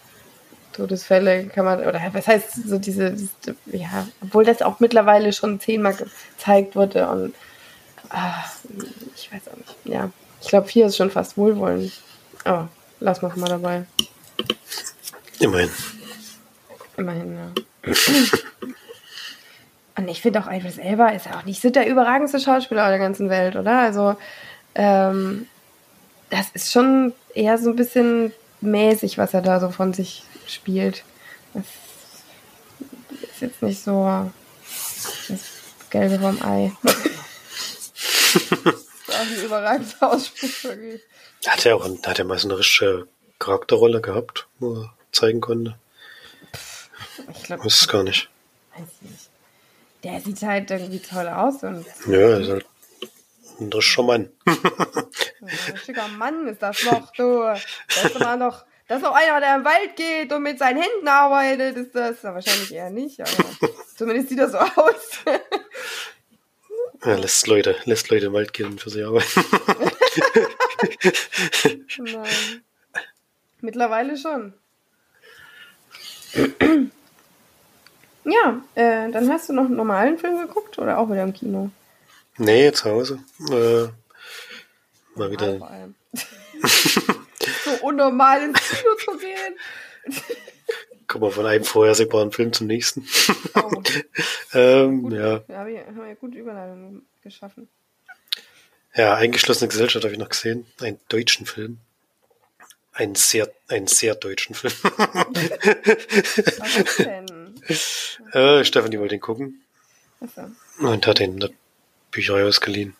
Todesfälle 0.73 1.47
kann 1.47 1.65
man, 1.65 1.81
oder 1.81 2.01
was 2.13 2.27
heißt 2.27 2.69
so 2.69 2.79
diese, 2.79 3.13
diese 3.13 3.31
ja, 3.67 4.07
obwohl 4.23 4.45
das 4.45 4.61
auch 4.61 4.81
mittlerweile 4.81 5.33
schon 5.33 5.61
zehnmal 5.61 5.95
gezeigt 5.95 6.75
wurde 6.75 7.09
und 7.09 7.35
ah, 8.11 8.45
ich 9.15 9.33
weiß 9.33 9.43
auch 9.49 9.57
nicht. 9.57 9.77
Ja, 9.85 10.11
ich 10.41 10.49
glaube, 10.49 10.69
vier 10.69 10.87
ist 10.87 10.97
schon 10.97 11.11
fast 11.11 11.37
wohlwollend. 11.37 11.93
Aber 12.45 12.69
lass 13.01 13.23
mal 13.23 13.33
mal 13.37 13.49
dabei. 13.49 13.85
Immerhin. 15.41 15.71
Immerhin, 16.97 17.37
ja. 17.37 17.93
und 19.97 20.09
ich 20.09 20.23
finde 20.23 20.41
auch 20.41 20.51
Idris 20.51 20.79
Elba 20.79 21.09
ist 21.09 21.27
ja 21.27 21.39
auch 21.39 21.45
nicht 21.45 21.61
so 21.63 21.71
der 21.71 21.87
überragendste 21.87 22.41
Schauspieler 22.41 22.89
der 22.89 22.99
ganzen 22.99 23.31
Welt, 23.31 23.57
oder? 23.57 23.79
Also, 23.79 24.17
ähm, 24.75 25.47
das 26.31 26.47
ist 26.55 26.73
schon 26.73 27.13
eher 27.35 27.59
so 27.59 27.71
ein 27.71 27.77
bisschen 27.77 28.33
mäßig, 28.61 29.19
was 29.19 29.35
er 29.35 29.43
da 29.43 29.61
so 29.61 29.71
von 29.71 29.93
sich 29.93 30.25
spielt. 30.47 31.05
Das 31.53 31.65
ist 33.23 33.41
jetzt 33.41 33.63
nicht 33.63 33.83
so 33.83 34.31
das 35.29 35.41
Gelbe 35.91 36.19
vom 36.19 36.43
Ei. 36.43 36.73
das 36.83 36.95
auch 39.09 39.21
ein 39.21 39.45
überragender 39.45 40.13
Ausspruch 40.13 40.71
irgendwie. 40.71 41.01
Hat 41.47 41.67
er 41.67 41.77
auch 41.77 41.89
hat 42.05 42.19
er 42.19 42.25
mal 42.25 42.39
so 42.39 42.49
eine 42.49 42.59
richtige 42.59 43.07
Charakterrolle 43.39 44.01
gehabt, 44.01 44.49
wo 44.59 44.75
er 44.75 44.95
zeigen 45.13 45.41
konnte? 45.41 45.77
Ich 47.33 47.45
glaube. 47.45 47.65
Weiß 47.65 47.83
es 47.83 47.89
gar 47.89 48.03
nicht. 48.03 48.29
Weiß 48.77 48.89
nicht. 49.03 49.31
Der 50.03 50.21
sieht 50.21 50.43
halt 50.43 50.71
irgendwie 50.71 51.01
toll 51.01 51.29
aus 51.29 51.63
und. 51.63 51.87
Ja, 52.07 52.19
er 52.19 52.41
ist 52.41 52.51
halt 52.51 52.67
ein 53.61 53.73
richtiger 53.73 54.03
Mann. 54.03 54.31
ein 54.47 55.73
richtiger 55.73 56.09
Mann 56.09 56.49
ist 56.49 56.63
das 56.63 56.85
noch, 56.85 57.13
du. 57.13 57.43
Das 57.43 58.05
ist 58.05 58.17
immer 58.17 58.37
noch. 58.37 58.65
Das 58.87 58.99
ist 58.99 59.05
noch 59.05 59.15
einer, 59.15 59.41
der 59.41 59.57
im 59.57 59.65
Wald 59.65 59.97
geht 59.97 60.31
und 60.33 60.43
mit 60.43 60.59
seinen 60.59 60.83
Händen 60.83 61.09
arbeitet, 61.09 61.77
ist 61.77 61.95
das. 61.95 62.23
Wahrscheinlich 62.23 62.73
eher 62.73 62.91
nicht, 62.91 63.21
aber 63.21 63.31
zumindest 63.97 64.29
sieht 64.29 64.39
das 64.39 64.53
so 64.53 64.59
aus. 64.59 65.21
Ja, 67.05 67.17
lässt 67.17 67.47
Leute, 67.47 67.77
lässt 67.85 68.11
Leute 68.11 68.27
im 68.27 68.33
Wald 68.33 68.53
gehen 68.53 68.67
und 68.67 68.81
für 68.81 68.91
sie 68.91 69.03
arbeiten. 69.03 69.45
Nein. 71.99 72.63
Mittlerweile 73.61 74.17
schon. 74.17 74.55
ja, 78.25 78.63
äh, 78.75 79.11
dann 79.11 79.31
hast 79.31 79.49
du 79.49 79.53
noch 79.55 79.65
einen 79.65 79.77
normalen 79.77 80.19
Film 80.19 80.39
geguckt 80.47 80.79
oder 80.79 80.99
auch 80.99 81.11
wieder 81.11 81.23
im 81.23 81.33
Kino? 81.33 81.71
Nee, 82.39 82.73
zu 82.73 82.91
Hause. 82.91 83.21
Äh, 83.51 83.89
mal 85.19 85.31
wieder. 85.31 85.93
so 87.65 87.71
unnormal 87.83 88.43
ins 88.43 88.61
Kino 88.61 88.95
zu 89.05 89.19
gehen. 89.19 89.59
Kommen 91.07 91.25
wir 91.25 91.31
von 91.31 91.45
einem 91.47 91.65
vorhersehbaren 91.65 92.33
Film 92.33 92.53
zum 92.53 92.67
nächsten. 92.67 93.07
Oh. 93.55 93.71
ähm, 94.55 95.03
gut, 95.03 95.13
ja. 95.13 95.45
ja. 95.47 95.59
Haben 95.59 95.69
wir, 95.69 95.87
haben 95.87 95.97
wir 95.97 96.15
gute 96.17 96.39
Überleitung 96.39 97.03
geschaffen. 97.23 97.69
Ja, 98.97 99.15
eingeschlossene 99.15 99.69
Gesellschaft 99.69 100.05
habe 100.05 100.15
ich 100.15 100.19
noch 100.19 100.31
gesehen. 100.31 100.67
Einen 100.81 100.99
deutschen 101.09 101.47
Film. 101.47 101.79
Einen 102.93 103.15
sehr, 103.17 103.51
einen 103.69 103.87
sehr 103.87 104.15
deutschen 104.15 104.55
Film. 104.55 104.73
Was 104.83 106.97
denn? 106.97 107.55
äh, 108.33 108.65
Stefanie 108.65 108.99
wollte 108.99 109.17
ihn 109.17 109.21
gucken. 109.21 109.63
So. 110.35 110.87
Und 110.87 111.07
hat 111.07 111.21
ihn 111.21 111.39
Bücherei 112.15 112.45
ausgeliehen. 112.45 112.97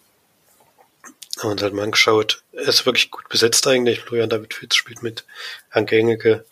Haben 1.39 1.53
uns 1.53 1.63
halt 1.63 1.73
mal 1.73 1.85
angeschaut. 1.85 2.43
Er 2.53 2.69
ist 2.69 2.87
wirklich 2.87 3.11
gut 3.11 3.29
besetzt 3.29 3.67
eigentlich. 3.67 4.01
Florian 4.01 4.29
David 4.29 4.55
Fitz 4.55 4.77
spielt 4.77 5.03
mit. 5.03 5.25
Anke 5.71 5.97
Engeke, 5.97 6.45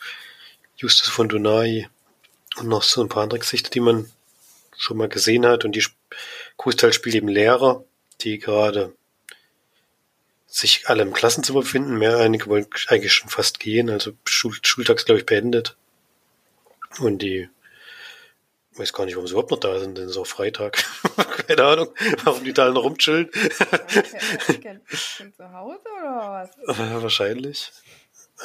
Justus 0.76 1.08
von 1.08 1.28
Donai 1.28 1.88
und 2.56 2.68
noch 2.68 2.82
so 2.82 3.02
ein 3.02 3.08
paar 3.08 3.24
andere 3.24 3.40
Gesichter, 3.40 3.70
die 3.70 3.80
man 3.80 4.10
schon 4.76 4.96
mal 4.96 5.08
gesehen 5.08 5.46
hat. 5.46 5.64
Und 5.64 5.76
die 5.76 5.84
Großteil 6.56 6.92
spielt 6.92 7.14
eben 7.14 7.28
Lehrer, 7.28 7.84
die 8.20 8.38
gerade 8.38 8.94
sich 10.46 10.88
alle 10.88 11.02
im 11.02 11.12
Klassenzimmer 11.12 11.60
befinden. 11.60 11.98
Mehr 11.98 12.18
einige 12.18 12.46
wollen 12.46 12.66
eigentlich 12.88 13.12
schon 13.12 13.30
fast 13.30 13.58
gehen, 13.58 13.90
also 13.90 14.12
Schul 14.24 14.54
Schultags, 14.62 15.04
glaube 15.04 15.20
ich, 15.20 15.26
beendet. 15.26 15.76
Und 16.98 17.22
die, 17.22 17.48
ich 18.72 18.78
weiß 18.78 18.92
gar 18.92 19.04
nicht, 19.04 19.16
warum 19.16 19.26
sie 19.26 19.32
überhaupt 19.32 19.50
noch 19.50 19.60
da 19.60 19.78
sind, 19.78 19.98
denn 19.98 20.04
es 20.04 20.12
ist 20.12 20.16
auch 20.16 20.26
Freitag. 20.26 20.82
Keine 21.46 21.64
Ahnung, 21.64 21.88
warum 22.24 22.42
die 22.42 22.54
da 22.54 22.70
noch 22.70 22.84
rumchillen. 22.84 23.30
Zu 23.30 23.42
Hause 25.52 25.80
oder 26.00 26.48
was? 26.66 27.02
Wahrscheinlich. 27.02 27.70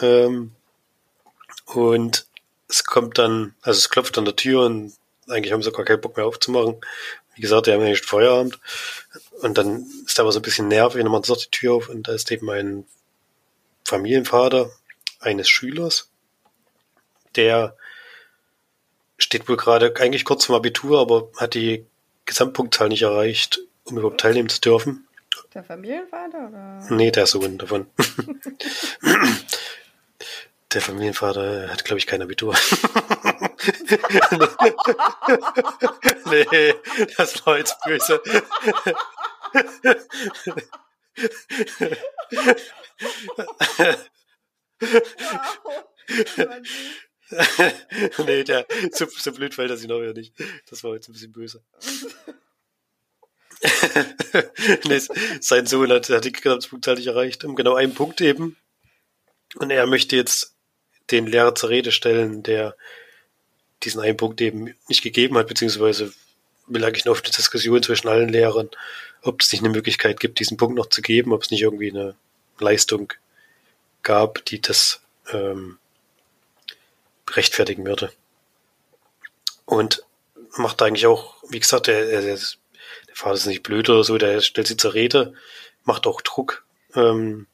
Ähm, 0.02 0.52
und 1.66 2.28
es 2.68 2.84
kommt 2.84 3.18
dann, 3.18 3.56
also 3.62 3.78
es 3.78 3.90
klopft 3.90 4.18
an 4.18 4.26
der 4.26 4.36
Tür 4.36 4.66
und 4.66 4.94
eigentlich 5.30 5.54
haben 5.54 5.64
sie 5.64 5.72
gar 5.72 5.86
keinen 5.86 6.02
Bock 6.02 6.18
mehr 6.18 6.26
aufzumachen. 6.26 6.76
Wie 7.36 7.42
gesagt, 7.42 7.68
die 7.68 7.72
haben 7.72 7.82
ja 7.82 7.90
nicht 7.90 8.06
Feierabend. 8.06 8.60
Und 9.42 9.58
dann 9.58 9.86
ist 10.06 10.20
aber 10.20 10.32
so 10.32 10.40
ein 10.40 10.44
bisschen 10.44 10.68
nervig, 10.68 11.04
wenn 11.04 11.12
man 11.12 11.24
sagt 11.24 11.46
die 11.46 11.52
Tür 11.52 11.76
auf 11.76 11.90
und 11.90 12.08
da 12.08 12.14
ist 12.14 12.32
eben 12.32 12.50
ein 12.50 12.86
Familienvater 13.86 14.72
eines 15.20 15.48
Schülers, 15.48 16.10
der 17.36 17.78
steht 19.18 19.49
wohl 19.49 19.57
gerade 19.57 19.93
eigentlich 19.99 20.26
kurz 20.26 20.45
vom 20.45 20.55
Abitur, 20.55 20.99
aber 20.99 21.30
hat 21.38 21.53
die 21.53 21.86
Gesamtpunktzahl 22.26 22.89
nicht 22.89 23.03
erreicht, 23.03 23.59
um 23.86 23.97
überhaupt 23.97 24.20
teilnehmen 24.20 24.49
zu 24.49 24.59
dürfen. 24.61 25.07
Der 25.53 25.63
Familienvater 25.63 26.49
oder? 26.49 26.86
Nee, 26.89 27.11
der 27.11 27.26
Sohn 27.26 27.57
davon. 27.57 27.88
der 30.74 30.82
Familienvater 30.82 31.70
hat, 31.70 31.86
glaube 31.86 31.99
ich, 31.99 32.05
kein 32.05 32.22
Abitur. 32.22 32.53
nee, 36.26 36.74
das 37.18 37.45
war 37.45 37.57
jetzt 37.57 37.78
böse. 37.84 38.22
nee, 48.26 48.44
der, 48.44 48.66
so, 48.92 49.06
so 49.06 49.32
blöd 49.32 49.54
fällt 49.54 49.70
er 49.70 49.78
sich 49.78 49.88
noch 49.88 50.02
ja 50.02 50.14
nicht. 50.14 50.34
Das 50.70 50.84
war 50.84 50.94
jetzt 50.94 51.10
ein 51.10 51.14
bisschen 51.14 51.32
böse. 51.32 51.62
nee, 54.86 55.02
sein 55.42 55.66
Sohn 55.66 55.92
hat, 55.92 56.10
hat 56.10 56.26
die 56.26 56.32
Gesamtpunktzahl 56.32 56.96
nicht 56.96 57.08
erreicht, 57.08 57.44
um 57.44 57.56
genau 57.56 57.76
einen 57.76 57.94
Punkt 57.94 58.22
eben. 58.22 58.56
Und 59.56 59.72
er 59.72 59.88
möchte 59.88 60.16
jetzt 60.16 60.56
den 61.12 61.28
Lehrer 61.28 61.56
zur 61.56 61.70
Rede 61.70 61.92
stellen, 61.92 62.44
der 62.44 62.76
diesen 63.84 64.02
einen 64.02 64.18
Punkt 64.18 64.42
eben 64.42 64.76
nicht 64.88 65.04
gegeben 65.04 65.38
hat, 65.38 65.48
beziehungsweise 65.48 66.14
will 66.68 66.84
eigentlich 66.84 67.06
eine 67.06 67.16
Diskussion 67.16 67.82
zwischen 67.82 68.08
allen 68.08 68.30
Lehrern, 68.30 68.70
ob 69.22 69.42
es 69.42 69.52
nicht 69.52 69.64
eine 69.64 69.74
Möglichkeit 69.74 70.20
gibt, 70.20 70.40
diesen 70.40 70.58
Punkt 70.58 70.76
noch 70.76 70.88
zu 70.88 71.02
geben, 71.02 71.32
ob 71.34 71.44
es 71.44 71.52
nicht 71.52 71.62
irgendwie 71.62 71.92
eine 71.92 72.16
Leistung 72.60 73.14
gab, 74.04 74.44
die 74.46 74.62
das 74.62 75.02
ähm, 75.32 75.80
rechtfertigen 77.36 77.86
würde. 77.86 78.12
Und 79.66 80.04
macht 80.58 80.82
eigentlich 80.82 81.08
auch, 81.08 81.36
wie 81.50 81.60
gesagt, 81.60 81.88
der, 81.88 82.06
der, 82.06 82.22
der 82.22 82.40
Vater 83.14 83.36
ist 83.36 83.46
nicht 83.46 83.64
blöd 83.64 83.90
oder 83.90 84.04
so, 84.04 84.18
der 84.18 84.42
stellt 84.42 84.68
sie 84.68 84.78
zur 84.78 84.94
Rede, 84.94 85.34
macht 85.84 86.08
auch 86.08 86.22
Druck, 86.22 86.66
ähm, 86.96 87.48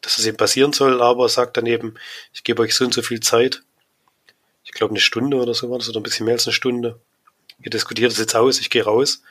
dass 0.00 0.18
es 0.18 0.26
eben 0.26 0.36
passieren 0.36 0.72
soll, 0.72 1.00
aber 1.00 1.28
sagt 1.28 1.56
dann 1.56 1.66
eben, 1.66 1.94
ich 2.32 2.42
gebe 2.42 2.62
euch 2.62 2.74
so 2.74 2.84
und 2.84 2.92
so 2.92 3.02
viel 3.02 3.20
Zeit, 3.20 3.62
ich 4.64 4.72
glaube 4.72 4.92
eine 4.92 5.00
Stunde 5.00 5.36
oder 5.36 5.54
so 5.54 5.70
war 5.70 5.78
das, 5.78 5.88
oder 5.88 6.00
ein 6.00 6.02
bisschen 6.02 6.26
mehr 6.26 6.34
als 6.34 6.46
eine 6.46 6.54
Stunde. 6.54 6.98
Ihr 7.62 7.70
diskutiert 7.70 8.12
es 8.12 8.18
jetzt 8.18 8.34
aus, 8.34 8.60
ich 8.60 8.70
gehe 8.70 8.84
raus 8.84 9.22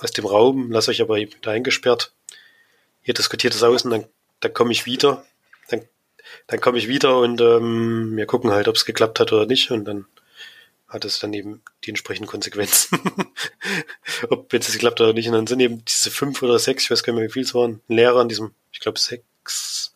aus 0.00 0.12
dem 0.12 0.26
Raum, 0.26 0.70
lasse 0.70 0.90
euch 0.90 1.00
aber 1.00 1.18
da 1.42 1.50
eingesperrt. 1.50 2.12
Ihr 3.04 3.14
diskutiert 3.14 3.54
es 3.54 3.62
aus 3.62 3.84
und 3.84 3.90
dann, 3.90 4.04
dann 4.40 4.54
komme 4.54 4.72
ich 4.72 4.86
wieder. 4.86 5.24
Dann, 6.46 6.60
komme 6.60 6.78
ich 6.78 6.88
wieder 6.88 7.18
und 7.18 7.40
ähm, 7.40 8.16
wir 8.16 8.26
gucken 8.26 8.50
halt, 8.50 8.68
ob 8.68 8.76
es 8.76 8.84
geklappt 8.84 9.20
hat 9.20 9.32
oder 9.32 9.46
nicht. 9.46 9.70
Und 9.70 9.84
dann 9.84 10.06
hat 10.88 11.04
es 11.04 11.18
dann 11.18 11.32
eben 11.34 11.62
die 11.84 11.90
entsprechenden 11.90 12.28
Konsequenzen. 12.28 12.98
ob 14.30 14.52
jetzt 14.52 14.68
es 14.68 14.74
geklappt 14.74 15.00
hat 15.00 15.04
oder 15.04 15.14
nicht. 15.14 15.28
Und 15.28 15.34
dann 15.34 15.46
sind 15.46 15.60
eben 15.60 15.84
diese 15.84 16.10
fünf 16.10 16.42
oder 16.42 16.58
sechs, 16.58 16.84
ich 16.84 16.90
weiß 16.90 17.02
gar 17.02 17.12
nicht 17.12 17.20
mehr, 17.20 17.28
wie 17.28 17.32
viel 17.32 17.42
es 17.42 17.54
waren, 17.54 17.80
Lehrer 17.88 18.20
an 18.20 18.28
diesem, 18.28 18.54
ich 18.72 18.80
glaube 18.80 18.98
sechs, 18.98 19.94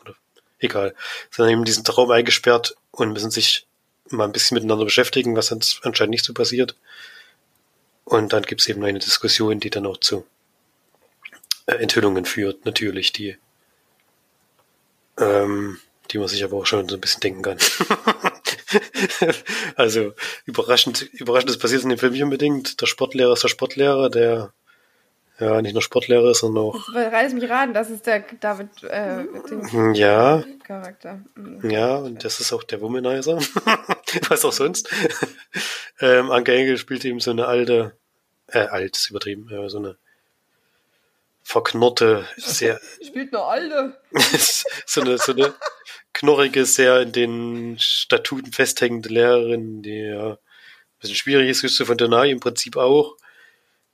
oder 0.00 0.14
egal, 0.58 0.94
sind 1.30 1.44
dann 1.44 1.50
eben 1.50 1.60
in 1.60 1.66
diesen 1.66 1.86
Raum 1.86 2.10
eingesperrt 2.10 2.74
und 2.90 3.12
müssen 3.12 3.30
sich 3.30 3.66
mal 4.08 4.24
ein 4.24 4.32
bisschen 4.32 4.54
miteinander 4.54 4.84
beschäftigen, 4.84 5.36
was 5.36 5.52
anscheinend 5.82 6.10
nicht 6.10 6.24
so 6.24 6.32
passiert. 6.32 6.74
Und 8.04 8.32
dann 8.32 8.42
gibt 8.42 8.62
es 8.62 8.68
eben 8.68 8.82
eine 8.84 8.98
Diskussion, 8.98 9.60
die 9.60 9.70
dann 9.70 9.86
auch 9.86 9.98
zu 9.98 10.26
äh, 11.66 11.74
Enthüllungen 11.74 12.24
führt, 12.24 12.64
natürlich, 12.64 13.12
die, 13.12 13.36
ähm, 15.18 15.78
die 16.10 16.18
man 16.18 16.28
sich 16.28 16.42
aber 16.44 16.56
auch 16.56 16.66
schon 16.66 16.88
so 16.88 16.96
ein 16.96 17.00
bisschen 17.00 17.20
denken 17.20 17.42
kann. 17.42 17.58
also 19.76 20.12
überraschend, 20.44 21.02
überraschend, 21.12 21.50
das 21.50 21.58
passiert 21.58 21.82
in 21.82 21.88
dem 21.88 21.98
Film 21.98 22.12
nicht 22.12 22.22
unbedingt. 22.22 22.80
Der 22.80 22.86
Sportlehrer 22.86 23.32
ist 23.32 23.44
der 23.44 23.48
Sportlehrer, 23.48 24.10
der 24.10 24.52
ja, 25.40 25.62
nicht 25.62 25.72
nur 25.72 25.82
Sportlehrer, 25.82 26.34
sondern 26.34 26.64
auch. 26.64 26.94
Reiß 26.94 27.32
mich 27.32 27.48
raten, 27.48 27.72
das 27.72 27.88
ist 27.88 28.06
der 28.06 28.24
David 28.40 28.68
äh, 28.82 29.24
ja. 29.94 30.44
Charakter. 30.64 31.20
Mhm. 31.34 31.70
Ja, 31.70 31.96
und 31.96 32.22
das 32.24 32.40
ist 32.40 32.52
auch 32.52 32.62
der 32.62 32.82
Womanizer. 32.82 33.38
Was 34.28 34.44
auch 34.44 34.52
sonst. 34.52 34.90
ähm, 36.00 36.30
Anke 36.30 36.54
Engel 36.54 36.76
spielt 36.76 37.06
eben 37.06 37.20
so 37.20 37.30
eine 37.30 37.46
alte, 37.46 37.96
äh, 38.48 38.58
alt 38.58 38.98
ist 38.98 39.08
übertrieben, 39.08 39.48
äh, 39.50 39.70
so 39.70 39.78
eine 39.78 39.96
verknorrte, 41.42 42.26
sehr. 42.36 42.80
Spielt 43.06 43.34
eine 43.34 43.44
alte. 43.44 44.00
so 44.86 45.00
eine, 45.00 45.18
so 45.18 45.32
eine 45.32 45.54
knorrige, 46.12 46.66
sehr 46.66 47.00
in 47.00 47.12
den 47.12 47.78
Statuten 47.78 48.52
festhängende 48.52 49.08
Lehrerin, 49.08 49.82
die 49.82 49.98
ja 49.98 50.32
ein 50.32 50.38
bisschen 51.00 51.16
schwierig 51.16 51.48
ist, 51.48 51.62
Justus 51.62 51.86
von 51.86 51.96
Donai 51.96 52.30
im 52.30 52.40
Prinzip 52.40 52.76
auch. 52.76 53.16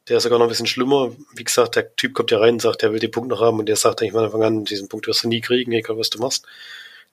Der 0.09 0.19
ist 0.19 0.23
sogar 0.23 0.39
noch 0.39 0.47
ein 0.47 0.51
bisschen 0.51 0.67
schlimmer. 0.67 1.17
Wie 1.35 1.45
gesagt, 1.45 1.75
der 1.77 1.95
Typ 1.97 2.15
kommt 2.15 2.31
ja 2.31 2.39
rein 2.39 2.55
und 2.55 2.63
sagt, 2.63 2.83
er 2.83 2.93
will 2.93 3.01
den 3.01 3.11
Punkt 3.11 3.29
noch 3.29 3.41
haben 3.41 3.59
und 3.59 3.67
der 3.67 3.77
sagt 3.77 4.01
eigentlich 4.01 4.13
von 4.13 4.25
Anfang 4.25 4.45
an, 4.45 4.65
diesen 4.65 4.89
Punkt 4.89 5.07
wirst 5.09 5.25
du 5.25 5.29
nie 5.29 5.41
kriegen, 5.41 5.73
egal 5.73 5.99
was 5.99 6.11
du 6.11 6.19
machst. 6.19 6.47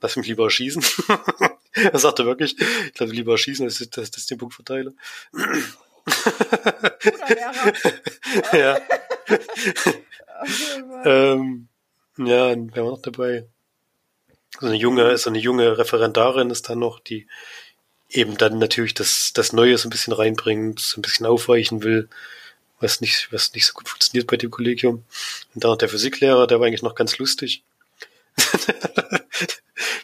lass 0.01 0.15
mich 0.15 0.27
lieber 0.27 0.43
erschießen. 0.43 0.83
er 1.73 1.97
sagte 1.99 2.25
wirklich, 2.25 2.55
ich 2.59 2.93
glaube, 2.93 3.13
lieber 3.13 3.31
erschießen, 3.31 3.65
als 3.65 3.77
dass 3.89 4.11
das 4.11 4.25
den 4.27 4.37
Punkt 4.37 4.53
verteile. 4.53 4.93
ja. 8.51 8.79
Ähm, 11.05 11.67
ja, 12.17 12.55
wer 12.55 12.83
war 12.83 12.91
noch 12.91 13.01
dabei? 13.01 13.45
So 14.59 14.67
eine 14.67 14.75
junge, 14.75 15.17
so 15.17 15.29
eine 15.29 15.39
junge 15.39 15.77
Referendarin 15.77 16.49
ist 16.49 16.69
dann 16.69 16.79
noch, 16.79 16.99
die 16.99 17.27
eben 18.09 18.37
dann 18.37 18.59
natürlich 18.59 18.93
das, 18.93 19.31
das 19.33 19.53
Neue 19.53 19.77
so 19.77 19.87
ein 19.87 19.91
bisschen 19.91 20.13
reinbringt, 20.13 20.79
so 20.79 20.99
ein 20.99 21.01
bisschen 21.01 21.25
aufweichen 21.25 21.83
will, 21.83 22.09
was 22.79 23.01
nicht, 23.01 23.29
was 23.31 23.53
nicht 23.53 23.65
so 23.65 23.73
gut 23.73 23.89
funktioniert 23.89 24.27
bei 24.27 24.37
dem 24.37 24.51
Kollegium. 24.51 25.03
Und 25.53 25.63
dann 25.63 25.71
noch 25.71 25.77
der 25.77 25.89
Physiklehrer, 25.89 26.47
der 26.47 26.59
war 26.59 26.67
eigentlich 26.67 26.83
noch 26.83 26.95
ganz 26.95 27.17
lustig. 27.17 27.63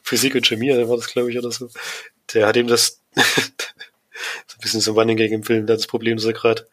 Physik 0.03 0.35
und 0.35 0.47
Chemie, 0.47 0.71
war 0.71 0.97
das, 0.97 1.07
glaube 1.07 1.31
ich, 1.31 1.37
oder 1.37 1.51
so. 1.51 1.69
Der 2.33 2.47
hat 2.47 2.57
ihm 2.57 2.67
das 2.67 3.01
so 3.15 3.21
ein 3.21 4.61
bisschen 4.61 4.81
so 4.81 4.93
Running 4.93 5.17
gegen 5.17 5.35
im 5.35 5.43
Film, 5.43 5.67
das 5.67 5.87
Problem 5.87 6.17
ist 6.17 6.25
er 6.25 6.33
gerade, 6.33 6.67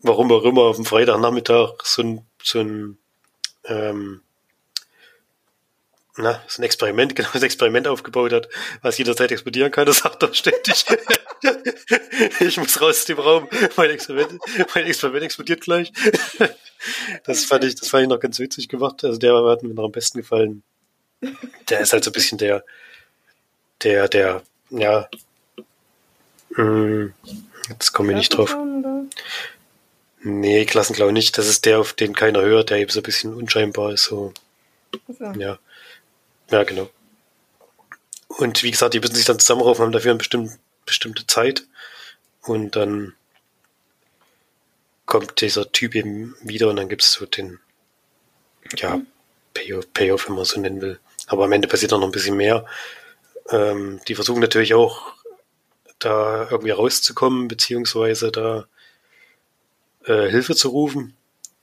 warum 0.00 0.30
auch 0.32 0.44
immer 0.44 0.62
auf 0.62 0.76
dem 0.76 0.84
Freitagnachmittag 0.84 1.74
so 1.82 2.02
ein, 2.02 2.26
so 2.46 2.60
ein 2.60 2.98
ähm, 3.64 4.22
na, 6.18 6.42
so 6.46 6.62
ein 6.62 6.64
Experiment, 6.64 7.14
genau, 7.16 7.28
das 7.32 7.42
Experiment 7.42 7.86
aufgebaut 7.88 8.32
hat, 8.32 8.48
was 8.82 8.98
jederzeit 8.98 9.32
explodieren 9.32 9.70
kann, 9.70 9.86
das 9.86 9.98
sagt 9.98 10.22
er 10.22 10.32
ständig. 10.32 10.86
ich 12.40 12.56
muss 12.56 12.80
raus 12.80 12.98
aus 12.98 13.04
dem 13.04 13.18
Raum, 13.18 13.48
mein 13.76 13.90
Experiment, 13.90 14.40
mein 14.74 14.86
Experiment 14.86 15.24
explodiert 15.24 15.60
gleich. 15.60 15.92
das 17.24 17.44
fand 17.44 17.64
ich, 17.64 17.74
das 17.74 17.88
fand 17.88 18.04
ich 18.04 18.08
noch 18.08 18.20
ganz 18.20 18.38
witzig 18.38 18.68
gemacht. 18.68 19.04
Also 19.04 19.18
der 19.18 19.34
hat 19.44 19.62
mir 19.62 19.74
noch 19.74 19.84
am 19.84 19.92
besten 19.92 20.18
gefallen. 20.18 20.62
Der 21.68 21.80
ist 21.80 21.92
halt 21.92 22.04
so 22.04 22.10
ein 22.10 22.14
bisschen 22.14 22.38
der, 22.38 22.64
der, 23.82 24.08
der, 24.08 24.42
ja, 24.70 25.08
mh, 26.50 26.56
hm, 26.56 27.14
jetzt 27.68 27.92
komme 27.92 28.12
ich 28.12 28.18
nicht 28.18 28.36
drauf. 28.36 28.56
Nee, 30.28 30.64
Klassenklau 30.66 31.12
nicht. 31.12 31.38
Das 31.38 31.46
ist 31.46 31.66
der, 31.66 31.78
auf 31.78 31.92
den 31.92 32.12
keiner 32.12 32.42
hört, 32.42 32.70
der 32.70 32.78
eben 32.78 32.90
so 32.90 32.98
ein 32.98 33.04
bisschen 33.04 33.32
unscheinbar 33.32 33.92
ist, 33.92 34.02
so. 34.02 34.34
so. 35.06 35.24
Ja. 35.38 35.60
Ja, 36.50 36.64
genau. 36.64 36.90
Und 38.26 38.64
wie 38.64 38.72
gesagt, 38.72 38.94
die 38.94 38.98
müssen 38.98 39.14
sich 39.14 39.24
dann 39.24 39.38
zusammenraufen, 39.38 39.84
haben 39.84 39.92
dafür 39.92 40.10
eine 40.10 40.18
bestimmte, 40.18 40.58
bestimmte 40.84 41.28
Zeit. 41.28 41.64
Und 42.42 42.74
dann 42.74 43.14
kommt 45.04 45.40
dieser 45.40 45.70
Typ 45.70 45.94
eben 45.94 46.34
wieder 46.42 46.70
und 46.70 46.76
dann 46.76 46.88
gibt 46.88 47.02
es 47.02 47.12
so 47.12 47.24
den, 47.24 47.60
ja, 48.78 49.00
Payoff, 49.54 49.92
Payoff, 49.92 50.28
wenn 50.28 50.34
man 50.34 50.44
so 50.44 50.58
nennen 50.58 50.80
will. 50.80 50.98
Aber 51.28 51.44
am 51.44 51.52
Ende 51.52 51.68
passiert 51.68 51.92
auch 51.92 52.00
noch 52.00 52.08
ein 52.08 52.12
bisschen 52.12 52.36
mehr. 52.36 52.66
Ähm, 53.50 54.00
die 54.08 54.16
versuchen 54.16 54.40
natürlich 54.40 54.74
auch, 54.74 55.14
da 56.00 56.48
irgendwie 56.50 56.72
rauszukommen, 56.72 57.46
beziehungsweise 57.46 58.32
da 58.32 58.66
äh, 60.06 60.28
Hilfe 60.28 60.54
zu 60.54 60.68
rufen. 60.68 61.16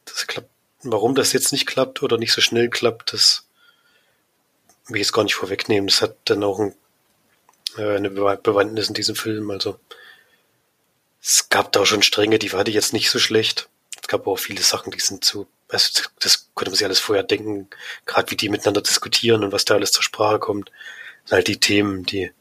Das 0.05 0.27
klappt. 0.27 0.49
Warum 0.83 1.15
das 1.15 1.31
jetzt 1.31 1.53
nicht 1.53 1.65
klappt 1.65 2.03
oder 2.03 2.17
nicht 2.17 2.33
so 2.33 2.41
schnell 2.41 2.69
klappt, 2.69 3.13
das 3.13 3.45
will 4.87 4.97
ich 4.97 5.07
jetzt 5.07 5.13
gar 5.13 5.23
nicht 5.23 5.35
vorwegnehmen. 5.35 5.87
Das 5.87 6.01
hat 6.01 6.15
dann 6.25 6.43
auch 6.43 6.59
ein, 6.59 6.75
äh, 7.77 7.95
eine 7.95 8.09
Bewandtnis 8.09 8.89
in 8.89 8.93
diesem 8.93 9.15
Film. 9.15 9.49
Also 9.49 9.79
es 11.21 11.47
gab 11.47 11.71
da 11.71 11.81
auch 11.81 11.85
schon 11.85 12.03
Stränge, 12.03 12.37
die 12.37 12.49
fand 12.49 12.67
ich 12.67 12.75
jetzt 12.75 12.91
nicht 12.91 13.09
so 13.09 13.17
schlecht. 13.17 13.69
Es 14.01 14.09
gab 14.09 14.27
auch 14.27 14.37
viele 14.37 14.61
Sachen, 14.61 14.91
die 14.91 14.99
sind 14.99 15.23
zu, 15.23 15.47
also 15.69 16.03
das 16.19 16.49
konnte 16.53 16.71
man 16.71 16.75
sich 16.77 16.85
alles 16.85 16.99
vorher 16.99 17.23
denken, 17.23 17.69
gerade 18.05 18.29
wie 18.31 18.35
die 18.35 18.49
miteinander 18.49 18.81
diskutieren 18.81 19.45
und 19.45 19.53
was 19.53 19.63
da 19.63 19.75
alles 19.75 19.93
zur 19.93 20.03
Sprache 20.03 20.39
kommt. 20.39 20.69
Das 21.23 21.31
halt 21.31 21.47
die 21.47 21.61
Themen, 21.61 22.03
die, 22.03 22.33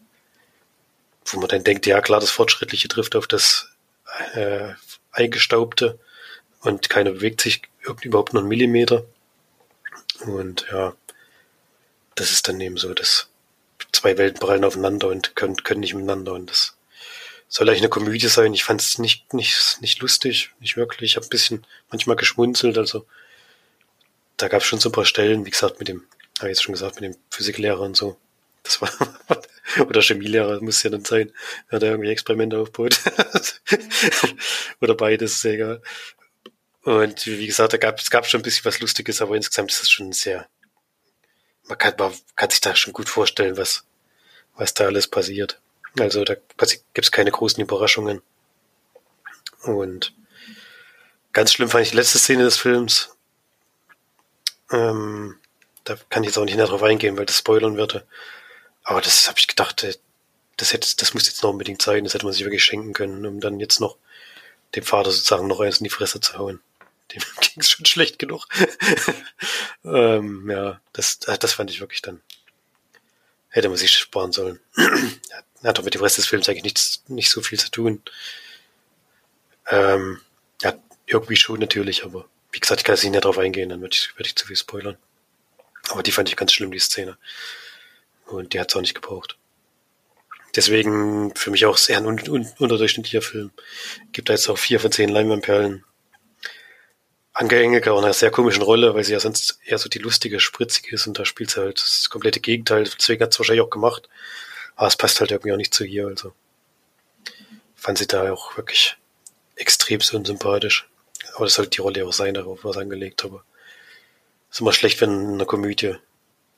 wo 1.26 1.38
man 1.38 1.48
dann 1.48 1.62
denkt, 1.62 1.86
ja 1.86 2.00
klar, 2.00 2.18
das 2.18 2.32
Fortschrittliche 2.32 2.88
trifft 2.88 3.14
auf 3.14 3.28
das 3.28 3.68
äh, 4.34 4.70
Eingestaubte 5.12 5.98
und 6.60 6.88
keiner 6.88 7.12
bewegt 7.12 7.40
sich 7.40 7.62
überhaupt 8.02 8.32
nur 8.32 8.42
einen 8.42 8.48
Millimeter. 8.48 9.04
Und 10.26 10.66
ja, 10.70 10.94
das 12.14 12.30
ist 12.30 12.48
dann 12.48 12.60
eben 12.60 12.76
so, 12.76 12.94
dass 12.94 13.28
zwei 13.92 14.16
Welten 14.18 14.40
prallen 14.40 14.64
aufeinander 14.64 15.08
und 15.08 15.34
können, 15.36 15.56
können 15.56 15.80
nicht 15.80 15.94
miteinander 15.94 16.32
und 16.32 16.50
das 16.50 16.76
soll 17.48 17.68
eigentlich 17.68 17.82
eine 17.82 17.90
Komödie 17.90 18.28
sein. 18.28 18.54
Ich 18.54 18.64
fand 18.64 18.80
es 18.80 18.98
nicht, 18.98 19.34
nicht, 19.34 19.78
nicht 19.80 20.00
lustig, 20.00 20.52
nicht 20.60 20.76
wirklich. 20.76 21.12
Ich 21.12 21.16
habe 21.16 21.26
ein 21.26 21.30
bisschen 21.30 21.66
manchmal 21.90 22.16
geschmunzelt, 22.16 22.78
also 22.78 23.06
da 24.38 24.48
gab 24.48 24.62
es 24.62 24.66
schon 24.66 24.80
so 24.80 24.88
ein 24.88 24.92
paar 24.92 25.04
Stellen, 25.04 25.44
wie 25.44 25.50
gesagt, 25.50 25.78
mit 25.78 25.88
dem, 25.88 26.06
habe 26.38 26.50
ich 26.50 26.56
jetzt 26.56 26.62
schon 26.62 26.72
gesagt, 26.72 27.00
mit 27.00 27.04
dem 27.04 27.20
Physiklehrer 27.30 27.80
und 27.80 27.96
so. 27.96 28.16
Das 28.62 28.80
war, 28.80 28.90
oder 29.86 30.02
Chemielehrer 30.02 30.60
muss 30.60 30.82
ja 30.82 30.90
dann 30.90 31.04
sein, 31.04 31.32
wer 31.68 31.78
da 31.78 31.86
irgendwie 31.88 32.10
Experimente 32.10 32.58
aufbaut. 32.58 33.00
oder 34.80 34.94
beides, 34.94 35.34
ist 35.34 35.44
egal. 35.44 35.82
Und 36.82 37.26
wie 37.26 37.46
gesagt, 37.46 37.72
da 37.72 37.76
gab 37.76 37.98
es 37.98 38.10
gab 38.10 38.26
schon 38.26 38.40
ein 38.40 38.42
bisschen 38.42 38.64
was 38.64 38.80
Lustiges, 38.80 39.22
aber 39.22 39.36
insgesamt 39.36 39.70
ist 39.70 39.82
das 39.82 39.90
schon 39.90 40.12
sehr, 40.12 40.48
man 41.68 41.78
kann, 41.78 41.94
man 41.96 42.12
kann 42.34 42.50
sich 42.50 42.60
da 42.60 42.74
schon 42.74 42.92
gut 42.92 43.08
vorstellen, 43.08 43.56
was, 43.56 43.84
was 44.56 44.74
da 44.74 44.86
alles 44.86 45.06
passiert. 45.06 45.60
Also 45.98 46.24
da 46.24 46.34
gibt 46.34 47.04
es 47.06 47.12
keine 47.12 47.30
großen 47.30 47.62
Überraschungen. 47.62 48.22
Und 49.62 50.14
ganz 51.32 51.52
schlimm 51.52 51.68
fand 51.68 51.84
ich 51.84 51.90
die 51.90 51.96
letzte 51.96 52.18
Szene 52.18 52.44
des 52.44 52.56
Films. 52.56 53.16
Ähm, 54.70 55.38
da 55.84 55.96
kann 56.08 56.24
ich 56.24 56.28
jetzt 56.28 56.38
auch 56.38 56.44
nicht 56.44 56.56
näher 56.56 56.66
drauf 56.66 56.82
eingehen, 56.82 57.16
weil 57.16 57.26
das 57.26 57.38
spoilern 57.38 57.76
würde. 57.76 58.06
Aber 58.84 59.00
das 59.00 59.28
habe 59.28 59.38
ich 59.38 59.46
gedacht, 59.46 59.82
äh, 59.84 59.94
das 60.56 60.72
hätte, 60.72 60.88
das 60.96 61.14
muss 61.14 61.26
jetzt 61.26 61.42
noch 61.42 61.50
unbedingt 61.50 61.82
sein. 61.82 62.04
Das 62.04 62.14
hätte 62.14 62.24
man 62.24 62.32
sich 62.32 62.44
wirklich 62.44 62.64
schenken 62.64 62.92
können, 62.92 63.24
um 63.26 63.40
dann 63.40 63.60
jetzt 63.60 63.80
noch 63.80 63.96
dem 64.74 64.84
Vater 64.84 65.10
sozusagen 65.10 65.46
noch 65.46 65.60
eins 65.60 65.78
in 65.78 65.84
die 65.84 65.90
Fresse 65.90 66.20
zu 66.20 66.38
hauen 66.38 66.60
dem 67.12 67.22
ging 67.40 67.60
es 67.60 67.70
schon 67.70 67.84
schlecht 67.84 68.18
genug. 68.18 68.46
ähm, 69.84 70.48
ja, 70.50 70.80
das, 70.92 71.20
äh, 71.26 71.38
das 71.38 71.52
fand 71.52 71.70
ich 71.70 71.80
wirklich 71.80 72.02
dann. 72.02 72.22
Hätte 73.48 73.68
man 73.68 73.76
sich 73.76 73.98
sparen 73.98 74.32
sollen. 74.32 74.60
hat 75.62 75.78
doch 75.78 75.84
mit 75.84 75.94
dem 75.94 76.02
Rest 76.02 76.18
des 76.18 76.26
Films 76.26 76.48
eigentlich 76.48 76.64
nichts, 76.64 77.02
nicht 77.08 77.30
so 77.30 77.42
viel 77.42 77.58
zu 77.58 77.70
tun. 77.70 78.02
Ähm, 79.68 80.20
ja, 80.62 80.74
irgendwie 81.06 81.36
schon 81.36 81.60
natürlich, 81.60 82.04
aber 82.04 82.28
wie 82.50 82.60
gesagt, 82.60 82.80
ich 82.80 82.84
kann 82.84 82.94
jetzt 82.94 83.04
nicht 83.04 83.24
drauf 83.24 83.38
eingehen, 83.38 83.68
dann 83.68 83.80
würde 83.80 83.94
ich, 83.94 84.16
würde 84.16 84.26
ich 84.26 84.36
zu 84.36 84.46
viel 84.46 84.56
spoilern. 84.56 84.96
Aber 85.90 86.02
die 86.02 86.12
fand 86.12 86.28
ich 86.28 86.36
ganz 86.36 86.52
schlimm, 86.52 86.72
die 86.72 86.78
Szene. 86.78 87.18
Und 88.26 88.52
die 88.52 88.60
hat 88.60 88.70
es 88.70 88.76
auch 88.76 88.80
nicht 88.80 88.94
gebraucht. 88.94 89.36
Deswegen 90.54 91.34
für 91.34 91.50
mich 91.50 91.64
auch 91.64 91.78
sehr 91.78 91.96
ein 91.96 92.06
un 92.06 92.20
un 92.28 92.46
unterdurchschnittlicher 92.58 93.22
Film. 93.22 93.50
Gibt 94.12 94.28
da 94.28 94.34
jetzt 94.34 94.48
auch 94.48 94.58
vier 94.58 94.80
von 94.80 94.92
zehn 94.92 95.08
Leinwandperlen. 95.08 95.84
Anke 97.32 97.62
Engelke 97.62 97.92
auch 97.92 98.02
einer 98.02 98.12
sehr 98.12 98.30
komischen 98.30 98.62
Rolle, 98.62 98.94
weil 98.94 99.04
sie 99.04 99.12
ja 99.12 99.20
sonst 99.20 99.58
eher 99.64 99.78
so 99.78 99.88
die 99.88 99.98
lustige, 99.98 100.38
spritzige 100.38 100.94
ist 100.94 101.06
und 101.06 101.18
da 101.18 101.24
spielt 101.24 101.50
sie 101.50 101.60
halt 101.60 101.80
das 101.80 102.10
komplette 102.10 102.40
Gegenteil. 102.40 102.84
Deswegen 102.84 103.22
hat 103.22 103.32
es 103.32 103.38
wahrscheinlich 103.38 103.64
auch 103.64 103.70
gemacht. 103.70 104.10
Aber 104.76 104.88
es 104.88 104.96
passt 104.96 105.20
halt 105.20 105.30
irgendwie 105.30 105.52
auch 105.52 105.56
nicht 105.56 105.72
zu 105.72 105.84
ihr. 105.84 106.06
Also 106.06 106.34
fand 107.74 107.96
sie 107.98 108.06
da 108.06 108.30
auch 108.30 108.56
wirklich 108.58 108.96
extrem 109.56 110.00
unsympathisch. 110.12 110.88
Aber 111.34 111.46
das 111.46 111.54
sollte 111.54 111.70
die 111.70 111.80
Rolle 111.80 112.06
auch 112.06 112.12
sein, 112.12 112.34
darauf 112.34 112.64
was 112.64 112.76
angelegt. 112.76 113.24
Aber 113.24 113.44
ist 114.50 114.60
immer 114.60 114.74
schlecht, 114.74 115.00
wenn 115.00 115.10
in 115.10 115.34
einer 115.34 115.46
Komödie 115.46 115.96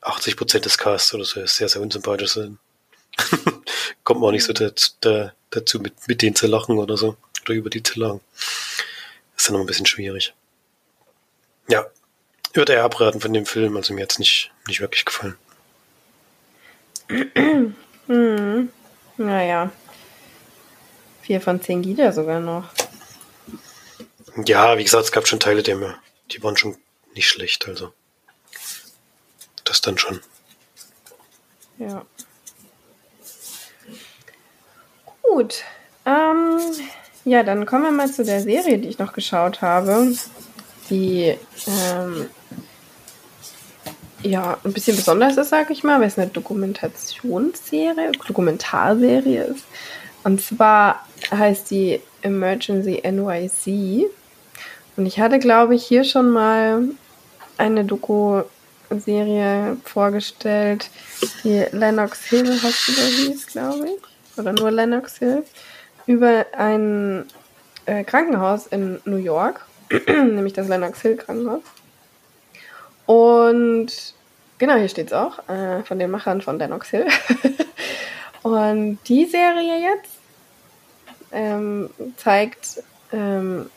80 0.05 0.37
Prozent 0.37 0.65
des 0.65 0.79
Casts 0.79 1.15
oder 1.15 1.25
so 1.25 1.45
sehr, 1.47 1.69
sehr 1.69 1.83
unsympathisch 1.83 2.35
sind. 2.35 2.59
Kommt 4.05 4.21
man 4.21 4.29
auch 4.29 4.33
nicht 4.33 4.45
so 4.45 4.53
dazu, 4.53 4.93
dazu 5.51 5.81
mit, 5.81 5.95
mit 6.07 6.23
denen 6.23 6.37
zu 6.37 6.47
lachen 6.47 6.79
oder 6.79 6.97
so. 6.97 7.17
Oder 7.43 7.55
über 7.55 7.71
die 7.71 7.83
zu 7.83 7.99
lachen. 7.99 8.21
Das 8.35 9.43
ist 9.43 9.49
dann 9.49 9.57
immer 9.57 9.65
ein 9.65 9.67
bisschen 9.67 9.87
schwierig. 9.87 10.35
Ja, 11.69 11.87
würde 12.53 12.75
er 12.75 12.85
abraten 12.85 13.21
von 13.21 13.33
dem 13.33 13.47
Film. 13.47 13.77
Also 13.77 13.95
mir 13.95 14.03
hat 14.03 14.13
es 14.13 14.19
nicht, 14.19 14.53
nicht 14.69 14.81
wirklich 14.81 15.05
gefallen. 15.05 15.37
hm. 18.07 18.69
Naja. 19.17 19.73
Vier 21.23 21.41
von 21.41 21.63
zehn 21.63 21.83
ja 21.97 22.13
sogar 22.13 22.41
noch. 22.41 22.69
Ja, 24.45 24.77
wie 24.77 24.85
gesagt, 24.85 25.05
es 25.05 25.13
gab 25.13 25.27
schon 25.27 25.41
Teile, 25.41 25.63
die, 25.63 25.75
mir, 25.75 25.97
die 26.31 26.43
waren 26.43 26.57
schon 26.57 26.77
nicht 27.15 27.29
schlecht. 27.29 27.69
Also 27.69 27.93
das 29.65 29.81
dann 29.81 29.99
schon. 29.99 30.21
Ja. 31.79 32.05
Gut. 35.23 35.65
Ähm, 36.07 36.61
ja, 37.25 37.43
dann 37.43 37.67
kommen 37.67 37.85
wir 37.85 37.91
mal 37.91 38.11
zu 38.11 38.25
der 38.25 38.43
Serie, 38.43 38.79
die 38.79 38.89
ich 38.89 38.99
noch 38.99 39.13
geschaut 39.13 39.63
habe 39.63 40.15
die 40.91 41.37
ähm, 41.67 42.29
ja 44.23 44.59
ein 44.65 44.73
bisschen 44.73 44.97
besonders 44.97 45.37
ist, 45.37 45.51
sage 45.51 45.73
ich 45.73 45.85
mal, 45.85 46.01
weil 46.01 46.09
es 46.09 46.19
eine 46.19 46.29
Dokumentationsserie, 46.29 48.13
Dokumentarserie 48.27 49.45
ist. 49.45 49.65
Und 50.23 50.41
zwar 50.41 51.07
heißt 51.31 51.71
die 51.71 52.01
Emergency 52.23 53.03
NYC. 53.05 54.07
Und 54.97 55.07
ich 55.07 55.19
hatte, 55.19 55.39
glaube 55.39 55.75
ich, 55.75 55.85
hier 55.85 56.05
schon 56.05 56.31
mal 56.31 56.83
eine 57.59 57.85
Doku 57.85 58.43
Serie 59.01 59.77
vorgestellt, 59.85 60.91
die 61.43 61.65
Lennox 61.73 62.25
Hill 62.27 62.51
Hospital 62.63 63.07
hieß, 63.07 63.47
glaube 63.49 63.89
ich. 63.89 64.39
Oder 64.39 64.53
nur 64.53 64.71
Lennox 64.71 65.19
Hill. 65.19 65.45
Über 66.07 66.47
ein 66.57 67.27
äh, 67.87 68.05
Krankenhaus 68.05 68.67
in 68.67 69.01
New 69.05 69.17
York, 69.17 69.67
nämlich 70.07 70.53
das 70.53 70.69
Lennox 70.69 71.01
Hill 71.03 71.17
Krankenhaus. 71.17 71.63
Und 73.07 74.15
genau, 74.59 74.77
hier 74.77 74.89
steht 74.89 75.09
es 75.09 75.13
auch, 75.13 75.49
äh, 75.49 75.83
von 75.85 75.99
den 75.99 76.11
Machern 76.11 76.41
von 76.41 76.59
Lennox 76.59 76.91
Hill. 76.91 77.07
Und 78.43 78.99
die 79.09 79.25
Serie 79.25 79.81
jetzt 79.81 80.13
ähm, 81.33 81.91
zeigt, 82.17 82.83
ähm, 83.13 83.71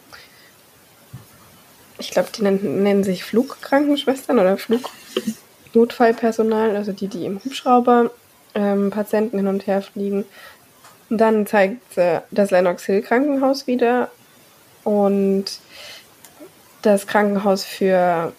ich 2.00 2.12
glaube, 2.12 2.30
die 2.36 2.44
nennen, 2.44 2.84
nennen, 2.84 3.04
sich 3.04 3.24
Flugkrankenschwestern 3.24 4.40
oder 4.40 4.58
Flugnotfallpersonal, 5.78 6.76
also 6.76 6.92
die, 6.92 7.08
die 7.08 7.26
im 7.26 7.44
Hubschrauber 7.44 8.12
ähm, 8.56 8.90
Patienten 8.90 9.38
hin 9.38 9.48
und 9.48 9.68
her 9.68 9.82
fliegen. 9.82 10.26
Dann 11.10 11.48
zeigt 11.48 11.98
äh, 11.98 12.22
das 12.32 12.52
Lennox 12.52 12.86
Hill 12.86 13.02
Krankenhaus 13.02 13.68
wieder 13.68 14.10
und 14.84 15.46
das 16.82 17.08
Krankenhaus 17.08 17.64
für 17.64 18.34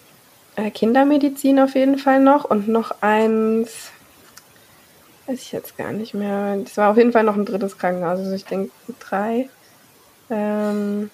äh, 0.55 0.71
Kindermedizin 0.71 1.59
auf 1.59 1.75
jeden 1.75 1.97
Fall 1.97 2.19
noch 2.19 2.45
und 2.45 2.67
noch 2.67 3.01
eins, 3.01 3.89
weiß 5.27 5.39
ich 5.39 5.51
jetzt 5.51 5.77
gar 5.77 5.91
nicht 5.91 6.13
mehr. 6.13 6.57
Das 6.57 6.77
war 6.77 6.91
auf 6.91 6.97
jeden 6.97 7.11
Fall 7.11 7.23
noch 7.23 7.35
ein 7.35 7.45
drittes 7.45 7.77
Krankenhaus, 7.77 8.19
also 8.19 8.33
ich 8.33 8.45
denke 8.45 8.71
drei. 8.99 9.49
Ähm, 10.29 11.09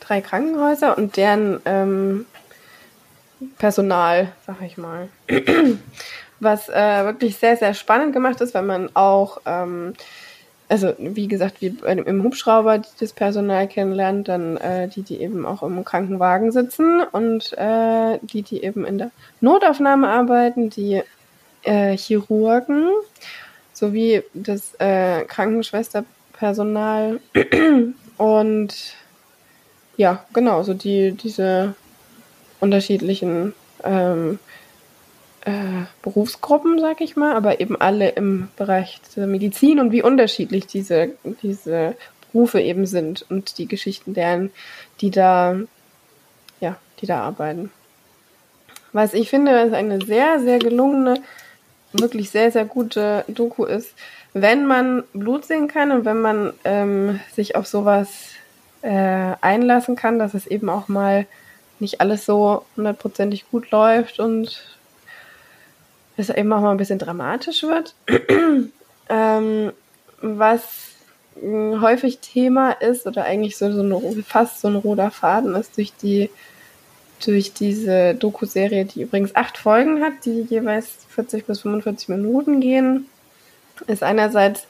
drei 0.00 0.20
Krankenhäuser 0.20 0.96
und 0.96 1.16
deren 1.16 1.60
ähm, 1.64 2.26
Personal, 3.58 4.32
sag 4.46 4.62
ich 4.62 4.78
mal. 4.78 5.08
Was 6.40 6.68
äh, 6.68 7.04
wirklich 7.04 7.36
sehr, 7.36 7.56
sehr 7.56 7.74
spannend 7.74 8.12
gemacht 8.12 8.40
ist, 8.40 8.54
weil 8.54 8.62
man 8.62 8.90
auch, 8.94 9.40
ähm, 9.44 9.94
also 10.68 10.92
wie 10.98 11.26
gesagt, 11.26 11.60
wie 11.60 11.76
im 11.84 12.22
Hubschrauber 12.22 12.82
das 13.00 13.12
Personal 13.12 13.66
kennenlernt, 13.66 14.28
dann 14.28 14.56
äh, 14.58 14.88
die, 14.88 15.02
die 15.02 15.20
eben 15.20 15.46
auch 15.46 15.62
im 15.62 15.84
Krankenwagen 15.84 16.52
sitzen 16.52 17.02
und 17.10 17.52
äh, 17.58 18.18
die, 18.22 18.42
die 18.42 18.62
eben 18.62 18.84
in 18.84 18.98
der 18.98 19.10
Notaufnahme 19.40 20.08
arbeiten, 20.08 20.70
die 20.70 21.02
äh, 21.64 21.96
Chirurgen 21.96 22.90
sowie 23.72 24.22
das 24.34 24.74
äh, 24.78 25.24
Krankenschwesterpersonal 25.24 27.20
und 28.16 28.94
ja, 29.96 30.24
genau, 30.32 30.62
so 30.62 30.74
die, 30.74 31.12
diese 31.12 31.74
unterschiedlichen 32.60 33.54
ähm, 33.84 34.38
äh, 35.44 35.84
Berufsgruppen, 36.02 36.78
sag 36.78 37.00
ich 37.00 37.16
mal, 37.16 37.34
aber 37.34 37.60
eben 37.60 37.80
alle 37.80 38.10
im 38.10 38.48
Bereich 38.56 39.00
der 39.16 39.26
Medizin 39.26 39.80
und 39.80 39.92
wie 39.92 40.02
unterschiedlich 40.02 40.66
diese, 40.66 41.10
diese 41.42 41.94
Berufe 42.32 42.60
eben 42.60 42.86
sind 42.86 43.24
und 43.30 43.58
die 43.58 43.66
Geschichten 43.66 44.14
deren, 44.14 44.50
die 45.00 45.10
da, 45.10 45.56
ja, 46.60 46.76
die 47.00 47.06
da 47.06 47.22
arbeiten. 47.22 47.70
Was 48.92 49.14
ich 49.14 49.30
finde, 49.30 49.52
was 49.52 49.72
eine 49.72 50.04
sehr, 50.04 50.40
sehr 50.40 50.58
gelungene, 50.58 51.22
wirklich 51.92 52.30
sehr, 52.30 52.50
sehr 52.50 52.64
gute 52.64 53.24
Doku 53.28 53.64
ist, 53.64 53.94
wenn 54.34 54.66
man 54.66 55.04
Blut 55.12 55.44
sehen 55.44 55.68
kann 55.68 55.90
und 55.92 56.04
wenn 56.04 56.20
man 56.20 56.52
ähm, 56.64 57.20
sich 57.34 57.56
auf 57.56 57.66
sowas 57.66 58.30
äh, 58.82 59.34
einlassen 59.40 59.96
kann, 59.96 60.18
dass 60.18 60.34
es 60.34 60.46
eben 60.46 60.68
auch 60.68 60.88
mal 60.88 61.26
nicht 61.80 62.00
alles 62.00 62.26
so 62.26 62.64
hundertprozentig 62.76 63.50
gut 63.50 63.70
läuft 63.70 64.20
und 64.20 64.62
es 66.16 66.30
eben 66.30 66.52
auch 66.52 66.60
mal 66.60 66.72
ein 66.72 66.76
bisschen 66.76 66.98
dramatisch 66.98 67.62
wird. 67.62 67.94
ähm, 69.08 69.72
was 70.20 70.62
häufig 71.40 72.18
Thema 72.18 72.72
ist 72.72 73.06
oder 73.06 73.24
eigentlich 73.24 73.56
so, 73.56 73.70
so 73.70 73.82
ein, 73.82 74.24
fast 74.24 74.60
so 74.60 74.68
ein 74.68 74.74
roter 74.74 75.10
Faden 75.10 75.54
ist 75.54 75.76
durch 75.76 75.92
die 76.02 76.30
durch 77.24 77.52
diese 77.52 78.14
Doku-Serie, 78.14 78.84
die 78.84 79.02
übrigens 79.02 79.34
acht 79.34 79.58
Folgen 79.58 80.02
hat, 80.02 80.24
die 80.24 80.42
jeweils 80.42 80.88
40 81.10 81.46
bis 81.46 81.62
45 81.62 82.08
Minuten 82.10 82.60
gehen, 82.60 83.06
ist 83.88 84.04
einerseits 84.04 84.68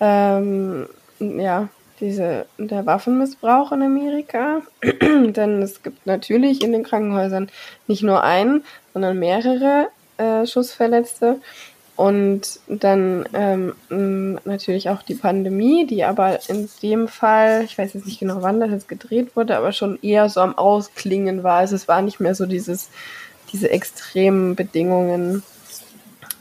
ähm, 0.00 0.88
ja 1.18 1.68
diese, 2.00 2.46
der 2.58 2.86
Waffenmissbrauch 2.86 3.72
in 3.72 3.82
Amerika. 3.82 4.62
Denn 4.82 5.62
es 5.62 5.82
gibt 5.82 6.06
natürlich 6.06 6.62
in 6.62 6.72
den 6.72 6.82
Krankenhäusern 6.82 7.48
nicht 7.86 8.02
nur 8.02 8.22
einen, 8.24 8.64
sondern 8.92 9.18
mehrere 9.18 9.88
äh, 10.16 10.46
Schussverletzte. 10.46 11.36
Und 11.96 12.60
dann 12.66 13.26
ähm, 13.34 14.38
natürlich 14.46 14.88
auch 14.88 15.02
die 15.02 15.16
Pandemie, 15.16 15.86
die 15.86 16.02
aber 16.04 16.38
in 16.48 16.66
dem 16.82 17.08
Fall, 17.08 17.62
ich 17.64 17.76
weiß 17.76 17.92
jetzt 17.92 18.06
nicht 18.06 18.20
genau, 18.20 18.38
wann 18.40 18.58
das 18.58 18.70
jetzt 18.70 18.88
gedreht 18.88 19.36
wurde, 19.36 19.54
aber 19.58 19.72
schon 19.72 19.98
eher 20.00 20.30
so 20.30 20.40
am 20.40 20.56
Ausklingen 20.56 21.42
war. 21.42 21.58
Also 21.58 21.76
es 21.76 21.88
war 21.88 22.00
nicht 22.00 22.18
mehr 22.18 22.34
so 22.34 22.46
dieses, 22.46 22.88
diese 23.52 23.70
extremen 23.70 24.56
Bedingungen 24.56 25.42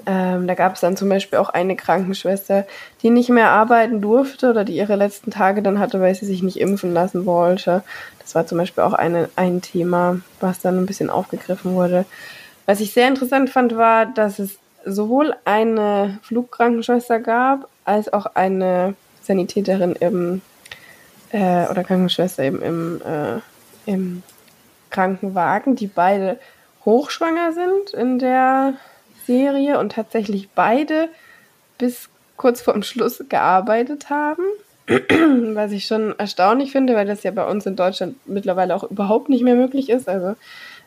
ähm, 0.09 0.47
da 0.47 0.55
gab 0.55 0.73
es 0.73 0.81
dann 0.81 0.97
zum 0.97 1.07
Beispiel 1.07 1.37
auch 1.37 1.49
eine 1.49 1.75
Krankenschwester, 1.75 2.65
die 3.03 3.11
nicht 3.11 3.29
mehr 3.29 3.51
arbeiten 3.51 4.01
durfte 4.01 4.49
oder 4.49 4.63
die 4.63 4.75
ihre 4.75 4.95
letzten 4.95 5.29
Tage 5.29 5.61
dann 5.61 5.77
hatte, 5.77 6.01
weil 6.01 6.15
sie 6.15 6.25
sich 6.25 6.41
nicht 6.41 6.59
impfen 6.59 6.95
lassen 6.95 7.27
wollte. 7.27 7.83
Das 8.17 8.33
war 8.33 8.47
zum 8.47 8.57
Beispiel 8.57 8.83
auch 8.83 8.93
eine, 8.93 9.29
ein 9.35 9.61
Thema, 9.61 10.19
was 10.39 10.61
dann 10.61 10.79
ein 10.79 10.87
bisschen 10.87 11.11
aufgegriffen 11.11 11.75
wurde. 11.75 12.05
Was 12.65 12.79
ich 12.79 12.91
sehr 12.91 13.07
interessant 13.07 13.51
fand, 13.51 13.77
war, 13.77 14.07
dass 14.07 14.39
es 14.39 14.57
sowohl 14.83 15.35
eine 15.45 16.17
Flugkrankenschwester 16.23 17.19
gab, 17.19 17.69
als 17.85 18.11
auch 18.11 18.25
eine 18.33 18.95
Sanitäterin 19.21 19.93
im 19.93 20.41
äh, 21.29 21.67
oder 21.67 21.83
Krankenschwester 21.83 22.41
eben 22.41 22.63
im, 22.63 23.01
äh, 23.01 23.41
im 23.85 24.23
Krankenwagen, 24.89 25.75
die 25.75 25.85
beide 25.85 26.39
hochschwanger 26.83 27.53
sind 27.53 27.93
in 27.93 28.17
der 28.17 28.73
Serie 29.29 29.77
und 29.77 29.91
tatsächlich 29.91 30.49
beide 30.49 31.09
bis 31.77 32.09
kurz 32.35 32.61
vor 32.61 32.73
dem 32.73 32.81
Schluss 32.81 33.23
gearbeitet 33.29 34.09
haben. 34.09 34.41
Was 34.87 35.71
ich 35.71 35.85
schon 35.85 36.17
erstaunlich 36.17 36.71
finde, 36.71 36.95
weil 36.95 37.05
das 37.05 37.21
ja 37.21 37.29
bei 37.29 37.45
uns 37.45 37.67
in 37.67 37.75
Deutschland 37.75 38.15
mittlerweile 38.25 38.75
auch 38.75 38.89
überhaupt 38.89 39.29
nicht 39.29 39.43
mehr 39.43 39.53
möglich 39.53 39.87
ist. 39.89 40.09
Also 40.09 40.35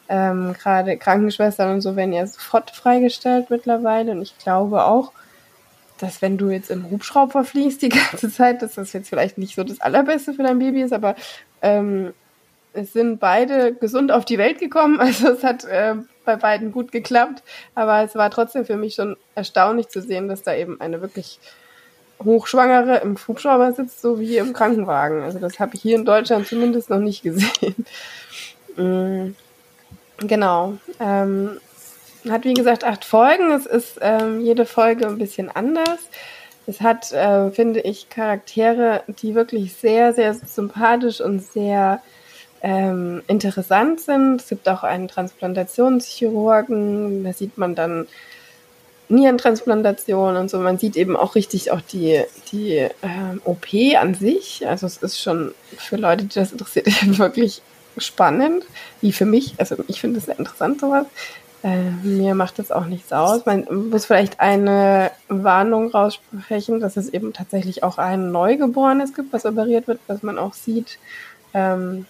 ähm, 0.08 0.56
gerade 0.60 0.96
Krankenschwestern 0.96 1.74
und 1.74 1.82
so 1.82 1.94
werden 1.94 2.12
ja 2.12 2.26
sofort 2.26 2.72
freigestellt 2.72 3.48
mittlerweile. 3.48 4.10
Und 4.10 4.22
ich 4.22 4.36
glaube 4.38 4.84
auch, 4.84 5.12
dass 5.98 6.20
wenn 6.20 6.36
du 6.36 6.50
jetzt 6.50 6.68
im 6.68 6.90
Hubschrauber 6.90 7.44
fliegst 7.44 7.80
die 7.82 7.88
ganze 8.10 8.28
Zeit, 8.28 8.60
dass 8.62 8.74
das 8.74 8.92
jetzt 8.92 9.08
vielleicht 9.08 9.38
nicht 9.38 9.54
so 9.54 9.62
das 9.62 9.80
Allerbeste 9.80 10.34
für 10.34 10.42
dein 10.42 10.58
Baby 10.58 10.82
ist, 10.82 10.92
aber 10.92 11.14
ähm, 11.60 12.12
es 12.72 12.92
sind 12.92 13.20
beide 13.20 13.72
gesund 13.72 14.10
auf 14.10 14.24
die 14.24 14.38
Welt 14.38 14.58
gekommen. 14.58 14.98
Also 15.00 15.28
es 15.28 15.44
hat 15.44 15.64
äh, 15.64 15.94
bei 16.24 16.36
beiden 16.36 16.72
gut 16.72 16.92
geklappt. 16.92 17.42
Aber 17.74 18.02
es 18.02 18.14
war 18.14 18.30
trotzdem 18.30 18.64
für 18.64 18.76
mich 18.76 18.94
schon 18.94 19.16
erstaunlich 19.34 19.88
zu 19.88 20.00
sehen, 20.00 20.28
dass 20.28 20.42
da 20.42 20.54
eben 20.54 20.80
eine 20.80 21.00
wirklich 21.00 21.38
Hochschwangere 22.24 22.98
im 22.98 23.16
Hubschrauber 23.16 23.72
sitzt, 23.72 24.00
so 24.00 24.20
wie 24.20 24.36
im 24.36 24.52
Krankenwagen. 24.52 25.22
Also 25.22 25.38
das 25.38 25.58
habe 25.58 25.74
ich 25.74 25.82
hier 25.82 25.96
in 25.96 26.04
Deutschland 26.04 26.46
zumindest 26.46 26.90
noch 26.90 26.98
nicht 26.98 27.22
gesehen. 27.22 27.86
mm, 28.76 29.34
genau. 30.18 30.74
Ähm, 31.00 31.58
hat 32.28 32.44
wie 32.44 32.54
gesagt 32.54 32.84
acht 32.84 33.04
Folgen. 33.04 33.50
Es 33.50 33.66
ist 33.66 33.98
ähm, 34.00 34.40
jede 34.40 34.66
Folge 34.66 35.06
ein 35.06 35.18
bisschen 35.18 35.50
anders. 35.50 35.98
Es 36.66 36.80
hat, 36.80 37.12
äh, 37.12 37.50
finde 37.50 37.80
ich, 37.80 38.08
Charaktere, 38.08 39.02
die 39.08 39.34
wirklich 39.34 39.74
sehr, 39.74 40.12
sehr 40.12 40.32
sympathisch 40.34 41.20
und 41.20 41.42
sehr 41.42 42.00
ähm, 42.62 43.22
interessant 43.26 44.00
sind. 44.00 44.40
Es 44.40 44.48
gibt 44.48 44.68
auch 44.68 44.84
einen 44.84 45.08
Transplantationschirurgen, 45.08 47.24
da 47.24 47.32
sieht 47.32 47.58
man 47.58 47.74
dann 47.74 48.06
Nierentransplantation 49.08 50.36
und 50.36 50.50
so. 50.50 50.58
Man 50.58 50.78
sieht 50.78 50.96
eben 50.96 51.16
auch 51.16 51.34
richtig 51.34 51.70
auch 51.70 51.80
die, 51.80 52.22
die 52.50 52.88
ähm, 53.02 53.42
OP 53.44 53.66
an 53.98 54.14
sich. 54.14 54.66
Also 54.66 54.86
es 54.86 54.98
ist 54.98 55.20
schon 55.20 55.54
für 55.76 55.96
Leute, 55.96 56.24
die 56.24 56.34
das 56.34 56.52
interessiert, 56.52 56.86
wirklich 57.18 57.62
spannend, 57.98 58.64
wie 59.00 59.12
für 59.12 59.26
mich. 59.26 59.54
Also 59.58 59.76
ich 59.88 60.00
finde 60.00 60.18
es 60.18 60.26
sehr 60.26 60.38
interessant, 60.38 60.80
sowas. 60.80 61.06
Äh, 61.62 61.90
mir 62.02 62.34
macht 62.34 62.58
das 62.58 62.72
auch 62.72 62.86
nichts 62.86 63.12
aus. 63.12 63.46
Man 63.46 63.66
muss 63.90 64.06
vielleicht 64.06 64.40
eine 64.40 65.10
Warnung 65.28 65.90
raussprechen, 65.90 66.80
dass 66.80 66.96
es 66.96 67.08
eben 67.08 67.32
tatsächlich 67.32 67.84
auch 67.84 67.98
ein 67.98 68.32
Neugeborenes 68.32 69.14
gibt, 69.14 69.32
was 69.32 69.46
operiert 69.46 69.86
wird, 69.86 70.00
was 70.06 70.22
man 70.22 70.38
auch 70.38 70.54
sieht. 70.54 70.98
Ähm, 71.54 72.06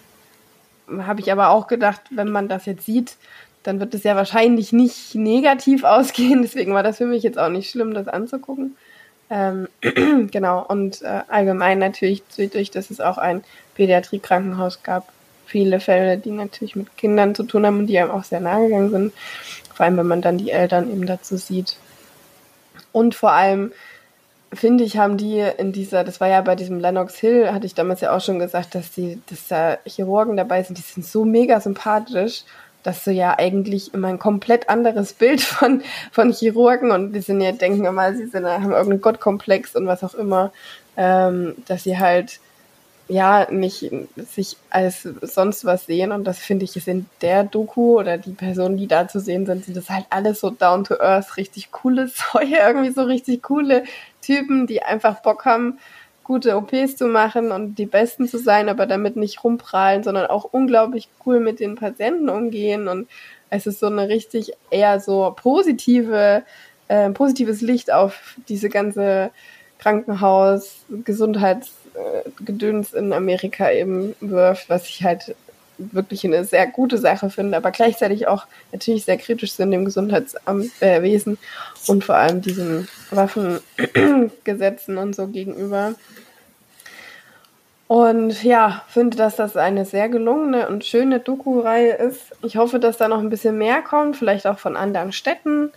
habe 1.01 1.21
ich 1.21 1.31
aber 1.31 1.49
auch 1.49 1.67
gedacht, 1.67 2.01
wenn 2.09 2.29
man 2.29 2.47
das 2.47 2.65
jetzt 2.65 2.85
sieht, 2.85 3.15
dann 3.63 3.79
wird 3.79 3.93
es 3.93 4.03
ja 4.03 4.15
wahrscheinlich 4.15 4.73
nicht 4.73 5.15
negativ 5.15 5.83
ausgehen. 5.83 6.41
Deswegen 6.41 6.73
war 6.73 6.83
das 6.83 6.97
für 6.97 7.05
mich 7.05 7.23
jetzt 7.23 7.39
auch 7.39 7.49
nicht 7.49 7.69
schlimm, 7.69 7.93
das 7.93 8.07
anzugucken. 8.07 8.75
Ähm, 9.29 9.67
genau, 10.31 10.63
und 10.65 11.01
äh, 11.01 11.21
allgemein 11.27 11.79
natürlich, 11.79 12.23
durch 12.35 12.71
dass 12.71 12.91
es 12.91 12.99
auch 12.99 13.17
ein 13.17 13.43
Pädiatriekrankenhaus 13.75 14.83
gab, 14.83 15.11
viele 15.45 15.79
Fälle, 15.79 16.17
die 16.17 16.31
natürlich 16.31 16.75
mit 16.75 16.95
Kindern 16.97 17.35
zu 17.35 17.43
tun 17.43 17.65
haben 17.65 17.79
und 17.79 17.87
die 17.87 17.97
einem 17.99 18.11
auch 18.11 18.23
sehr 18.23 18.39
nahe 18.39 18.65
gegangen 18.65 18.91
sind. 18.91 19.13
Vor 19.73 19.85
allem, 19.85 19.97
wenn 19.97 20.07
man 20.07 20.21
dann 20.21 20.37
die 20.37 20.51
Eltern 20.51 20.91
eben 20.91 21.05
dazu 21.05 21.37
sieht. 21.37 21.77
Und 22.91 23.15
vor 23.15 23.31
allem, 23.31 23.71
finde 24.53 24.83
ich, 24.83 24.97
haben 24.97 25.17
die 25.17 25.39
in 25.57 25.71
dieser, 25.71 26.03
das 26.03 26.19
war 26.19 26.27
ja 26.27 26.41
bei 26.41 26.55
diesem 26.55 26.79
Lennox 26.79 27.15
Hill, 27.17 27.51
hatte 27.51 27.65
ich 27.65 27.75
damals 27.75 28.01
ja 28.01 28.15
auch 28.15 28.21
schon 28.21 28.39
gesagt, 28.39 28.75
dass 28.75 28.91
die, 28.91 29.21
dass 29.29 29.47
da 29.47 29.77
Chirurgen 29.85 30.37
dabei 30.37 30.63
sind, 30.63 30.77
die 30.77 30.81
sind 30.81 31.05
so 31.05 31.25
mega 31.25 31.59
sympathisch, 31.59 32.43
dass 32.83 33.03
du 33.03 33.11
ja 33.11 33.37
eigentlich 33.37 33.93
immer 33.93 34.09
ein 34.09 34.19
komplett 34.19 34.69
anderes 34.69 35.13
Bild 35.13 35.41
von, 35.41 35.81
von 36.11 36.31
Chirurgen 36.31 36.91
und 36.91 37.13
die 37.13 37.21
sind 37.21 37.41
ja, 37.41 37.51
denken 37.51 37.85
immer, 37.85 38.13
sie 38.13 38.27
sind, 38.27 38.45
haben 38.45 38.71
irgendeinen 38.71 39.01
Gottkomplex 39.01 39.75
und 39.75 39.87
was 39.87 40.03
auch 40.03 40.13
immer, 40.13 40.51
ähm, 40.97 41.55
dass 41.67 41.83
sie 41.83 41.97
halt 41.97 42.39
ja 43.09 43.51
nicht 43.51 43.91
sich 44.15 44.55
als 44.69 45.03
sonst 45.21 45.65
was 45.65 45.85
sehen 45.85 46.11
und 46.11 46.23
das 46.23 46.39
finde 46.39 46.63
ich 46.63 46.77
ist 46.77 46.87
in 46.87 47.05
der 47.21 47.43
Doku 47.43 47.99
oder 47.99 48.17
die 48.17 48.31
Personen, 48.31 48.77
die 48.77 48.87
da 48.87 49.07
zu 49.07 49.19
sehen 49.19 49.45
sind, 49.45 49.65
sind 49.65 49.75
das 49.75 49.89
halt 49.89 50.05
alles 50.09 50.39
so 50.39 50.49
down 50.49 50.85
to 50.85 50.95
earth, 50.99 51.35
richtig 51.37 51.71
coole 51.71 52.07
Säue, 52.31 52.57
irgendwie 52.57 52.91
so 52.91 53.03
richtig 53.03 53.43
coole 53.43 53.83
Typen, 54.23 54.67
die 54.67 54.81
einfach 54.81 55.21
Bock 55.21 55.45
haben, 55.45 55.77
gute 56.23 56.55
OPs 56.55 56.95
zu 56.95 57.07
machen 57.07 57.51
und 57.51 57.75
die 57.75 57.85
Besten 57.85 58.27
zu 58.27 58.37
sein, 58.37 58.69
aber 58.69 58.85
damit 58.85 59.15
nicht 59.15 59.43
rumprallen, 59.43 60.03
sondern 60.03 60.27
auch 60.27 60.45
unglaublich 60.45 61.09
cool 61.25 61.39
mit 61.39 61.59
den 61.59 61.75
Patienten 61.75 62.29
umgehen. 62.29 62.87
Und 62.87 63.07
es 63.49 63.67
ist 63.67 63.79
so 63.79 63.87
eine 63.87 64.07
richtig 64.07 64.53
eher 64.69 64.99
so 64.99 65.33
positive, 65.35 66.43
äh, 66.87 67.09
positives 67.11 67.61
Licht 67.61 67.91
auf 67.91 68.35
diese 68.47 68.69
ganze 68.69 69.31
Krankenhaus, 69.79 70.85
Gesundheitsgedöns 71.03 72.93
äh, 72.93 72.99
in 72.99 73.11
Amerika 73.11 73.69
eben 73.69 74.15
wirft, 74.21 74.69
was 74.69 74.87
ich 74.87 75.03
halt 75.03 75.35
wirklich 75.77 76.23
eine 76.23 76.43
sehr 76.45 76.67
gute 76.67 76.97
Sache 76.97 77.29
finde, 77.29 77.57
aber 77.57 77.71
gleichzeitig 77.71 78.27
auch 78.27 78.45
natürlich 78.71 79.05
sehr 79.05 79.17
kritisch 79.17 79.53
sind 79.53 79.71
dem 79.71 79.85
Gesundheitswesen 79.85 81.33
äh, 81.33 81.91
und 81.91 82.03
vor 82.03 82.15
allem 82.15 82.41
diesen 82.41 82.87
Waffengesetzen 83.11 84.97
und 84.97 85.15
so 85.15 85.27
gegenüber. 85.27 85.95
Und 87.87 88.43
ja, 88.43 88.83
finde, 88.87 89.17
dass 89.17 89.35
das 89.35 89.57
eine 89.57 89.85
sehr 89.85 90.09
gelungene 90.09 90.67
und 90.67 90.85
schöne 90.85 91.19
Doku-Reihe 91.19 91.93
ist. 91.93 92.31
Ich 92.41 92.57
hoffe, 92.57 92.79
dass 92.79 92.97
da 92.97 93.07
noch 93.07 93.19
ein 93.19 93.29
bisschen 93.29 93.57
mehr 93.57 93.81
kommt, 93.81 94.17
vielleicht 94.17 94.47
auch 94.47 94.57
von 94.57 94.77
anderen 94.77 95.11
Städten. 95.11 95.71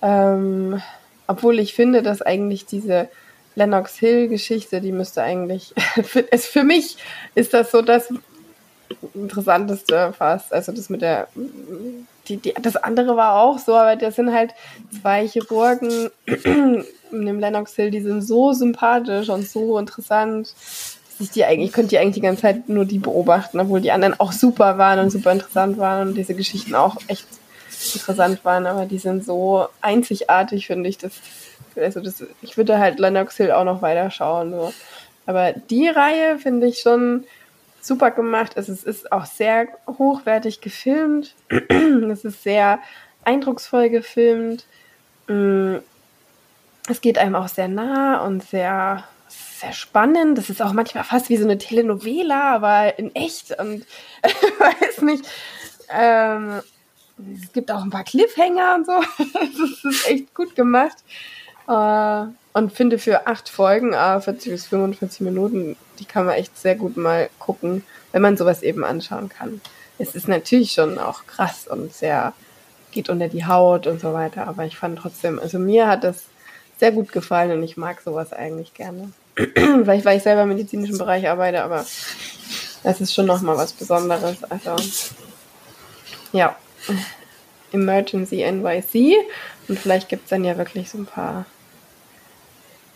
Ähm, 0.00 0.80
obwohl 1.26 1.58
ich 1.58 1.74
finde, 1.74 2.02
dass 2.02 2.22
eigentlich 2.22 2.64
diese 2.64 3.08
Lennox 3.54 3.96
Hill-Geschichte, 3.98 4.80
die 4.80 4.92
müsste 4.92 5.22
eigentlich, 5.22 5.74
für, 6.04 6.24
es, 6.32 6.46
für 6.46 6.64
mich 6.64 6.96
ist 7.34 7.52
das 7.52 7.70
so 7.70 7.82
das 7.82 8.12
Interessanteste 9.14 10.12
fast. 10.16 10.52
Also 10.52 10.72
das 10.72 10.90
mit 10.90 11.02
der, 11.02 11.28
die, 12.28 12.36
die, 12.36 12.54
das 12.60 12.76
andere 12.76 13.16
war 13.16 13.40
auch 13.40 13.58
so, 13.58 13.74
aber 13.74 13.96
das 13.96 14.16
sind 14.16 14.32
halt 14.32 14.54
zwei 15.00 15.26
Chirurgen 15.26 16.10
in 16.26 17.26
dem 17.26 17.40
Lennox 17.40 17.74
Hill, 17.74 17.90
die 17.90 18.00
sind 18.00 18.22
so 18.22 18.52
sympathisch 18.52 19.28
und 19.28 19.48
so 19.48 19.78
interessant. 19.78 20.54
Ich, 21.20 21.30
die 21.30 21.44
eigentlich, 21.44 21.70
ich 21.70 21.74
könnte 21.74 21.90
die 21.90 21.98
eigentlich 21.98 22.14
die 22.14 22.20
ganze 22.20 22.42
Zeit 22.42 22.68
nur 22.68 22.84
die 22.84 22.98
beobachten, 22.98 23.58
obwohl 23.58 23.80
die 23.80 23.90
anderen 23.90 24.18
auch 24.20 24.32
super 24.32 24.78
waren 24.78 25.00
und 25.00 25.10
super 25.10 25.32
interessant 25.32 25.78
waren 25.78 26.08
und 26.08 26.14
diese 26.14 26.34
Geschichten 26.34 26.74
auch 26.74 26.96
echt 27.08 27.26
interessant 27.94 28.44
waren, 28.44 28.66
aber 28.66 28.86
die 28.86 28.98
sind 28.98 29.24
so 29.24 29.66
einzigartig, 29.80 30.66
finde 30.66 30.88
ich, 30.88 30.98
dass 30.98 31.12
also 31.76 32.00
das, 32.00 32.24
ich 32.42 32.56
würde 32.56 32.78
halt 32.78 32.98
Lennox 32.98 33.36
Hill 33.36 33.52
auch 33.52 33.64
noch 33.64 33.82
weiter 33.82 34.10
schauen. 34.10 34.50
So. 34.50 34.72
Aber 35.26 35.52
die 35.52 35.88
Reihe 35.88 36.38
finde 36.38 36.66
ich 36.66 36.80
schon 36.80 37.24
super 37.80 38.10
gemacht. 38.10 38.52
Es 38.56 38.68
ist, 38.68 39.12
auch 39.12 39.26
sehr 39.26 39.68
hochwertig 39.86 40.60
gefilmt. 40.60 41.34
es 42.10 42.24
ist 42.24 42.42
sehr 42.42 42.80
eindrucksvoll 43.24 43.90
gefilmt. 43.90 44.66
Mm, 45.26 45.76
es 46.88 47.00
geht 47.00 47.18
einem 47.18 47.34
auch 47.34 47.48
sehr 47.48 47.68
nah 47.68 48.24
und 48.24 48.42
sehr, 48.42 49.04
sehr 49.28 49.72
spannend. 49.72 50.38
Das 50.38 50.50
ist 50.50 50.62
auch 50.62 50.72
manchmal 50.72 51.04
fast 51.04 51.28
wie 51.28 51.36
so 51.36 51.44
eine 51.44 51.58
Telenovela, 51.58 52.54
aber 52.54 52.98
in 52.98 53.14
echt 53.14 53.58
und 53.58 53.84
weiß 54.22 55.02
nicht. 55.02 55.24
Ähm, 55.90 56.60
es 57.42 57.52
gibt 57.52 57.70
auch 57.70 57.82
ein 57.82 57.90
paar 57.90 58.04
Cliffhanger 58.04 58.76
und 58.76 58.86
so. 58.86 58.92
das 59.18 59.84
ist 59.84 60.08
echt 60.08 60.34
gut 60.34 60.54
gemacht. 60.54 60.96
Äh, 61.68 62.26
und 62.54 62.72
finde 62.72 62.98
für 62.98 63.26
acht 63.26 63.48
Folgen, 63.48 63.92
40 63.92 64.50
bis 64.50 64.66
45 64.66 65.20
Minuten, 65.20 65.76
die 65.98 66.04
kann 66.04 66.26
man 66.26 66.34
echt 66.34 66.56
sehr 66.58 66.74
gut 66.74 66.96
mal 66.96 67.28
gucken, 67.38 67.84
wenn 68.12 68.22
man 68.22 68.36
sowas 68.36 68.62
eben 68.62 68.84
anschauen 68.84 69.28
kann. 69.28 69.60
Es 69.98 70.14
ist 70.14 70.28
natürlich 70.28 70.72
schon 70.72 70.98
auch 70.98 71.26
krass 71.26 71.66
und 71.68 71.92
sehr 71.94 72.32
geht 72.90 73.08
unter 73.08 73.28
die 73.28 73.44
Haut 73.44 73.86
und 73.86 74.00
so 74.00 74.12
weiter, 74.12 74.46
aber 74.46 74.64
ich 74.64 74.76
fand 74.76 74.98
trotzdem, 74.98 75.38
also 75.38 75.58
mir 75.58 75.88
hat 75.88 76.04
das 76.04 76.24
sehr 76.78 76.92
gut 76.92 77.12
gefallen 77.12 77.52
und 77.52 77.62
ich 77.62 77.76
mag 77.76 78.00
sowas 78.00 78.32
eigentlich 78.32 78.74
gerne. 78.74 79.12
Vielleicht, 79.36 80.04
weil 80.04 80.16
ich 80.16 80.22
selber 80.22 80.42
im 80.42 80.48
medizinischen 80.48 80.98
Bereich 80.98 81.28
arbeite, 81.28 81.62
aber 81.62 81.84
das 82.82 83.00
ist 83.00 83.12
schon 83.12 83.26
nochmal 83.26 83.56
was 83.56 83.72
Besonderes. 83.72 84.38
Also, 84.44 84.76
ja, 86.32 86.56
Emergency 87.72 88.44
NYC 88.50 89.16
und 89.68 89.78
vielleicht 89.78 90.08
gibt 90.08 90.24
es 90.24 90.30
dann 90.30 90.44
ja 90.44 90.56
wirklich 90.56 90.88
so 90.90 90.98
ein 90.98 91.06
paar 91.06 91.44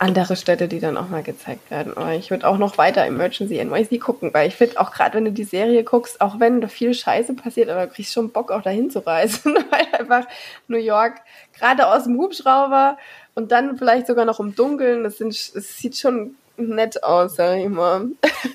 andere 0.02 0.34
Städte, 0.34 0.66
die 0.66 0.80
dann 0.80 0.96
auch 0.96 1.08
mal 1.08 1.22
gezeigt 1.22 1.70
werden. 1.70 1.96
Aber 1.96 2.12
ich 2.12 2.30
würde 2.30 2.48
auch 2.48 2.58
noch 2.58 2.76
weiter 2.76 3.06
Emergency 3.06 3.64
NYC 3.64 4.00
gucken, 4.00 4.34
weil 4.34 4.48
ich 4.48 4.56
finde 4.56 4.80
auch 4.80 4.90
gerade, 4.90 5.14
wenn 5.14 5.24
du 5.24 5.32
die 5.32 5.44
Serie 5.44 5.84
guckst, 5.84 6.20
auch 6.20 6.40
wenn 6.40 6.60
da 6.60 6.66
viel 6.66 6.92
Scheiße 6.92 7.34
passiert, 7.34 7.70
aber 7.70 7.86
du 7.86 7.92
kriegst 7.92 8.12
schon 8.12 8.30
Bock 8.30 8.50
auch 8.50 8.62
dahin 8.62 8.90
zu 8.90 8.98
reisen, 9.06 9.54
weil 9.70 10.00
einfach 10.00 10.26
New 10.66 10.78
York 10.78 11.20
gerade 11.56 11.86
aus 11.86 12.04
dem 12.04 12.18
Hubschrauber 12.18 12.98
und 13.36 13.52
dann 13.52 13.78
vielleicht 13.78 14.08
sogar 14.08 14.24
noch 14.24 14.40
im 14.40 14.56
Dunkeln, 14.56 15.04
das, 15.04 15.18
sind, 15.18 15.30
das 15.54 15.78
sieht 15.78 15.96
schon 15.96 16.34
nett 16.56 17.04
aus, 17.04 17.36
sag 17.36 17.58
ich 17.58 17.68
mal. 17.68 18.08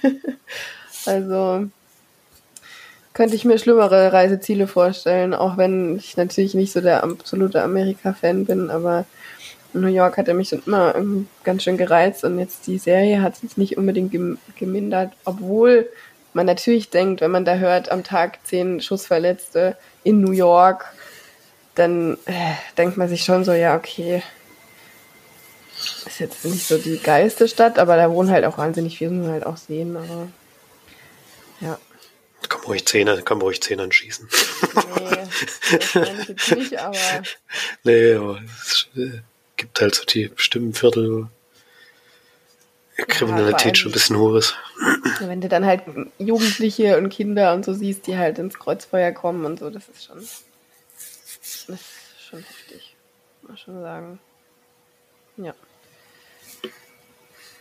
also 1.06 1.66
könnte 3.14 3.36
ich 3.36 3.46
mir 3.46 3.58
schlimmere 3.58 4.12
Reiseziele 4.12 4.68
vorstellen, 4.68 5.34
auch 5.34 5.56
wenn 5.56 5.96
ich 5.96 6.18
natürlich 6.18 6.56
nicht 6.56 6.74
so 6.74 6.82
der 6.82 7.04
absolute 7.04 7.64
Amerika-Fan 7.64 8.46
bin, 8.46 8.70
aber 8.70 9.06
New 9.78 9.88
York 9.88 10.18
hat 10.18 10.28
er 10.28 10.34
mich 10.34 10.50
schon 10.50 10.64
immer 10.66 10.96
ganz 11.44 11.64
schön 11.64 11.78
gereizt 11.78 12.24
und 12.24 12.40
jetzt 12.40 12.68
die 12.68 12.78
Serie 12.78 13.22
hat 13.22 13.42
es 13.44 13.58
nicht 13.58 13.78
unbedingt 13.78 14.16
gemindert, 14.58 15.14
obwohl 15.26 15.90
man 16.34 16.46
natürlich 16.46 16.90
denkt, 16.90 17.22
wenn 17.22 17.32
man 17.32 17.46
da 17.46 17.56
hört, 17.56 17.92
am 17.92 18.04
Tag 18.04 18.40
zehn 18.46 18.82
Schussverletzte 18.82 19.76
in 20.04 20.22
New 20.22 20.32
York, 20.32 20.86
dann 21.76 22.18
äh, 22.26 22.54
denkt 22.78 22.98
man 22.98 23.10
sich 23.10 23.24
schon 23.24 23.44
so, 23.44 23.54
ja, 23.54 23.76
okay, 23.76 24.22
ist 26.06 26.20
jetzt 26.20 26.46
nicht 26.46 26.68
so 26.68 26.78
die 26.78 27.00
geilste 27.00 27.48
Stadt, 27.48 27.78
aber 27.78 27.98
da 27.98 28.10
wohnen 28.12 28.32
halt 28.32 28.46
auch 28.46 28.58
wahnsinnig 28.58 28.98
viele, 28.98 29.12
man 29.12 29.32
halt 29.32 29.46
auch 29.46 29.58
sehen, 29.58 29.96
aber 29.96 30.28
ja. 31.60 31.78
Kann 32.50 32.62
ruhig 32.62 32.86
Zähne, 32.86 33.22
kann 33.24 33.42
ruhig 33.42 33.62
Zähne 33.62 33.84
anschießen. 33.84 34.30
Nee, 34.76 35.18
das 35.92 35.96
ich 36.20 36.28
jetzt 36.28 36.56
nicht, 36.56 36.80
aber. 36.80 36.98
Nee, 37.84 38.14
aber 38.14 38.40
es 38.62 38.68
ist, 38.68 38.88
äh, 38.96 39.22
gibt 39.58 39.82
halt 39.82 39.96
so 39.96 40.06
die 40.06 40.28
bestimmten 40.28 40.74
Viertel, 40.74 41.10
wo 41.10 41.28
Kriminalität 43.08 43.66
ja, 43.66 43.76
schon 43.76 43.92
ein 43.92 43.94
bisschen 43.94 44.18
hoch 44.18 44.36
ist. 44.36 44.56
Wenn 45.20 45.42
du 45.42 45.50
dann 45.50 45.66
halt 45.66 45.84
Jugendliche 46.18 46.98
und 46.98 47.10
Kinder 47.10 47.54
und 47.54 47.66
so 47.66 47.74
siehst, 47.74 48.08
die 48.08 48.18
halt 48.18 48.40
ins 48.40 48.58
Kreuzfeuer 48.58 49.12
kommen 49.12 49.46
und 49.46 49.60
so, 49.60 49.70
das 49.70 49.88
ist 49.90 50.06
schon, 50.06 50.18
das 50.18 51.70
ist 51.70 52.28
schon 52.30 52.40
heftig, 52.40 52.96
muss 53.42 53.50
man 53.50 53.58
schon 53.58 53.82
sagen. 53.82 54.20
Ja. 55.38 55.54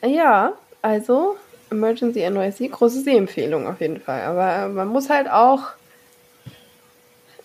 Ja, 0.03 0.53
also 0.83 1.37
Emergency 1.71 2.29
NYC, 2.29 2.71
große 2.71 3.03
Sehempfehlung 3.03 3.67
auf 3.67 3.81
jeden 3.81 4.01
Fall. 4.01 4.23
Aber 4.23 4.69
man 4.69 4.89
muss 4.89 5.11
halt 5.11 5.29
auch 5.29 5.73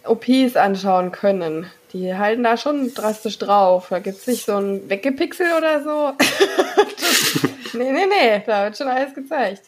OPs 0.03 0.55
anschauen 0.55 1.11
können. 1.11 1.69
Die 1.93 2.15
halten 2.15 2.43
da 2.43 2.55
schon 2.55 2.93
drastisch 2.93 3.37
drauf. 3.37 3.87
Da 3.89 3.99
gibt 3.99 4.17
es 4.17 4.27
nicht 4.27 4.45
so 4.45 4.55
ein 4.55 4.89
Weggepixel 4.89 5.47
oder 5.57 5.83
so. 5.83 6.13
das, 6.17 7.43
nee, 7.73 7.91
nee, 7.91 8.05
nee, 8.05 8.43
da 8.45 8.65
wird 8.65 8.77
schon 8.77 8.87
alles 8.87 9.13
gezeigt. 9.13 9.63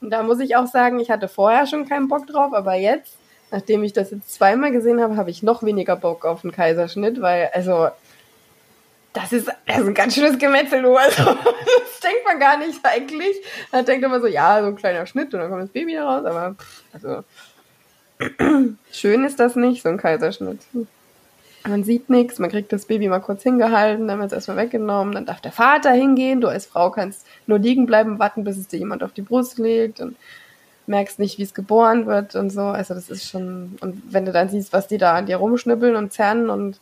Und 0.00 0.10
da 0.10 0.22
muss 0.22 0.40
ich 0.40 0.56
auch 0.56 0.66
sagen, 0.66 1.00
ich 1.00 1.10
hatte 1.10 1.28
vorher 1.28 1.66
schon 1.66 1.88
keinen 1.88 2.08
Bock 2.08 2.26
drauf, 2.26 2.52
aber 2.52 2.74
jetzt, 2.74 3.16
nachdem 3.50 3.82
ich 3.82 3.92
das 3.92 4.10
jetzt 4.10 4.34
zweimal 4.34 4.70
gesehen 4.70 5.00
habe, 5.00 5.16
habe 5.16 5.30
ich 5.30 5.42
noch 5.42 5.62
weniger 5.62 5.96
Bock 5.96 6.24
auf 6.24 6.44
einen 6.44 6.52
Kaiserschnitt, 6.52 7.20
weil, 7.20 7.50
also, 7.52 7.88
das 9.12 9.32
ist, 9.32 9.48
das 9.66 9.78
ist 9.78 9.86
ein 9.86 9.94
ganz 9.94 10.14
schönes 10.14 10.38
Gemetzel, 10.38 10.82
du. 10.82 10.94
Also, 10.94 11.24
das 11.24 12.00
denkt 12.02 12.24
man 12.24 12.38
gar 12.38 12.58
nicht 12.58 12.78
eigentlich. 12.84 13.36
Man 13.72 13.84
denkt 13.84 14.04
immer 14.04 14.20
so, 14.20 14.26
ja, 14.26 14.60
so 14.60 14.68
ein 14.68 14.76
kleiner 14.76 15.06
Schnitt 15.06 15.32
und 15.32 15.40
dann 15.40 15.50
kommt 15.50 15.62
das 15.62 15.70
Baby 15.70 15.96
raus, 15.96 16.24
aber, 16.24 16.54
also, 16.92 17.24
schön 18.92 19.24
ist 19.24 19.40
das 19.40 19.56
nicht, 19.56 19.82
so 19.82 19.88
ein 19.88 19.96
Kaiserschnitt. 19.96 20.60
Man 21.66 21.84
sieht 21.84 22.10
nichts, 22.10 22.38
man 22.38 22.50
kriegt 22.50 22.72
das 22.72 22.86
Baby 22.86 23.08
mal 23.08 23.20
kurz 23.20 23.42
hingehalten, 23.42 24.06
dann 24.06 24.18
wird 24.18 24.28
es 24.28 24.34
erstmal 24.34 24.56
weggenommen, 24.56 25.14
dann 25.14 25.26
darf 25.26 25.40
der 25.40 25.52
Vater 25.52 25.92
hingehen, 25.92 26.40
du 26.40 26.48
als 26.48 26.66
Frau 26.66 26.90
kannst 26.90 27.26
nur 27.46 27.58
liegen 27.58 27.86
bleiben, 27.86 28.18
warten, 28.18 28.44
bis 28.44 28.56
es 28.56 28.68
dir 28.68 28.78
jemand 28.78 29.02
auf 29.02 29.12
die 29.12 29.22
Brust 29.22 29.58
legt 29.58 30.00
und 30.00 30.16
merkst 30.86 31.18
nicht, 31.18 31.38
wie 31.38 31.42
es 31.42 31.54
geboren 31.54 32.06
wird 32.06 32.34
und 32.36 32.50
so. 32.50 32.62
Also 32.62 32.94
das 32.94 33.10
ist 33.10 33.28
schon, 33.28 33.76
und 33.80 34.02
wenn 34.12 34.24
du 34.24 34.32
dann 34.32 34.48
siehst, 34.48 34.72
was 34.72 34.86
die 34.86 34.98
da 34.98 35.14
an 35.14 35.26
dir 35.26 35.36
rumschnippeln 35.36 35.96
und 35.96 36.12
zerren 36.12 36.50
und 36.50 36.78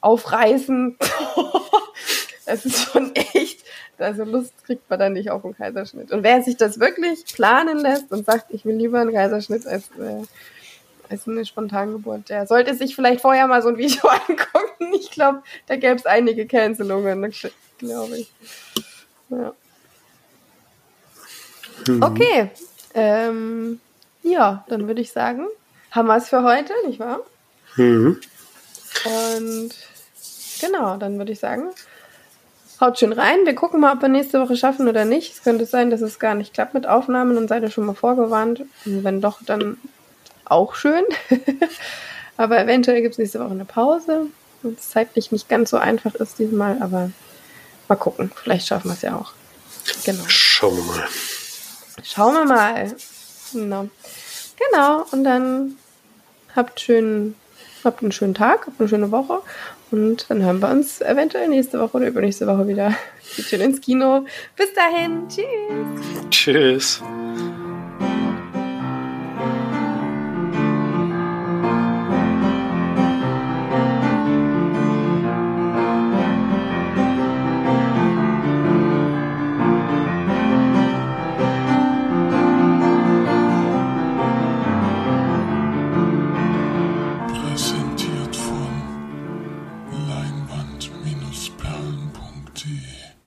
aufreißen, 0.00 0.96
es 2.46 2.64
ist 2.66 2.92
schon 2.92 3.14
echt, 3.14 3.64
also 3.98 4.24
Lust 4.24 4.52
kriegt 4.64 4.88
man 4.90 4.98
dann 4.98 5.12
nicht 5.14 5.30
auf 5.30 5.44
einen 5.44 5.56
Kaiserschnitt. 5.56 6.12
Und 6.12 6.22
wer 6.22 6.42
sich 6.42 6.56
das 6.56 6.80
wirklich 6.80 7.24
planen 7.32 7.78
lässt 7.78 8.10
und 8.12 8.26
sagt, 8.26 8.46
ich 8.50 8.64
will 8.64 8.76
lieber 8.76 9.00
einen 9.00 9.12
Kaiserschnitt 9.12 9.66
als, 9.66 9.84
äh, 9.98 10.22
als 11.12 11.28
eine 11.28 11.44
Spontangeburt, 11.44 12.30
der 12.30 12.46
sollte 12.46 12.74
sich 12.74 12.96
vielleicht 12.96 13.20
vorher 13.20 13.46
mal 13.46 13.62
so 13.62 13.68
ein 13.68 13.76
Video 13.76 14.08
angucken. 14.28 14.94
Ich 14.94 15.10
glaube, 15.10 15.42
da 15.66 15.76
gäbe 15.76 15.96
es 15.96 16.06
einige 16.06 16.46
Cancelungen, 16.46 17.32
glaube 17.78 18.16
ich. 18.18 18.32
Ja. 19.28 19.52
Mhm. 21.86 22.02
Okay. 22.02 22.50
Ähm, 22.94 23.80
ja, 24.22 24.64
dann 24.68 24.86
würde 24.86 25.00
ich 25.00 25.12
sagen, 25.12 25.46
haben 25.90 26.08
wir 26.08 26.16
es 26.16 26.28
für 26.28 26.42
heute, 26.42 26.72
nicht 26.86 26.98
wahr? 26.98 27.20
Mhm. 27.76 28.18
Und 29.04 29.70
genau, 30.60 30.96
dann 30.96 31.18
würde 31.18 31.32
ich 31.32 31.40
sagen, 31.40 31.70
haut 32.80 32.98
schön 32.98 33.12
rein. 33.12 33.44
Wir 33.44 33.54
gucken 33.54 33.80
mal, 33.80 33.94
ob 33.94 34.02
wir 34.02 34.08
nächste 34.08 34.40
Woche 34.40 34.56
schaffen 34.56 34.88
oder 34.88 35.04
nicht. 35.04 35.32
Es 35.34 35.42
könnte 35.42 35.66
sein, 35.66 35.90
dass 35.90 36.00
es 36.00 36.18
gar 36.18 36.34
nicht 36.34 36.54
klappt 36.54 36.74
mit 36.74 36.86
Aufnahmen 36.86 37.36
und 37.36 37.48
seid 37.48 37.62
ihr 37.62 37.70
schon 37.70 37.86
mal 37.86 37.94
vorgewarnt. 37.94 38.62
Und 38.84 39.04
wenn 39.04 39.20
doch, 39.20 39.42
dann 39.44 39.76
auch 40.44 40.74
schön. 40.74 41.04
aber 42.36 42.60
eventuell 42.60 43.02
gibt 43.02 43.12
es 43.12 43.18
nächste 43.18 43.40
Woche 43.40 43.50
eine 43.50 43.64
Pause. 43.64 44.26
Und 44.62 44.78
es 44.78 44.90
zeitlich 44.90 45.32
nicht 45.32 45.48
ganz 45.48 45.70
so 45.70 45.76
einfach 45.76 46.14
ist 46.14 46.38
diesmal, 46.38 46.80
aber 46.80 47.10
mal 47.88 47.96
gucken. 47.96 48.30
Vielleicht 48.34 48.68
schaffen 48.68 48.90
wir 48.90 48.94
es 48.94 49.02
ja 49.02 49.16
auch. 49.16 49.32
Genau. 50.04 50.22
Schauen 50.28 50.76
wir 50.76 50.84
mal. 50.84 51.08
Schauen 52.02 52.34
wir 52.34 52.44
mal. 52.44 52.94
Genau. 53.52 53.88
Genau. 54.70 55.04
Und 55.10 55.24
dann 55.24 55.76
habt 56.54 56.80
schön, 56.80 57.34
habt 57.84 58.02
einen 58.02 58.12
schönen 58.12 58.34
Tag, 58.34 58.66
habt 58.66 58.80
eine 58.80 58.88
schöne 58.88 59.10
Woche. 59.10 59.40
Und 59.90 60.26
dann 60.30 60.42
hören 60.42 60.60
wir 60.60 60.70
uns 60.70 61.00
eventuell 61.02 61.48
nächste 61.48 61.78
Woche 61.78 61.98
oder 61.98 62.06
übernächste 62.06 62.46
Woche 62.46 62.66
wieder. 62.66 62.94
Geht 63.36 63.46
schön 63.46 63.60
ins 63.60 63.80
Kino. 63.80 64.24
Bis 64.56 64.72
dahin. 64.74 65.28
Tschüss. 65.28 66.30
Tschüss. 66.30 67.02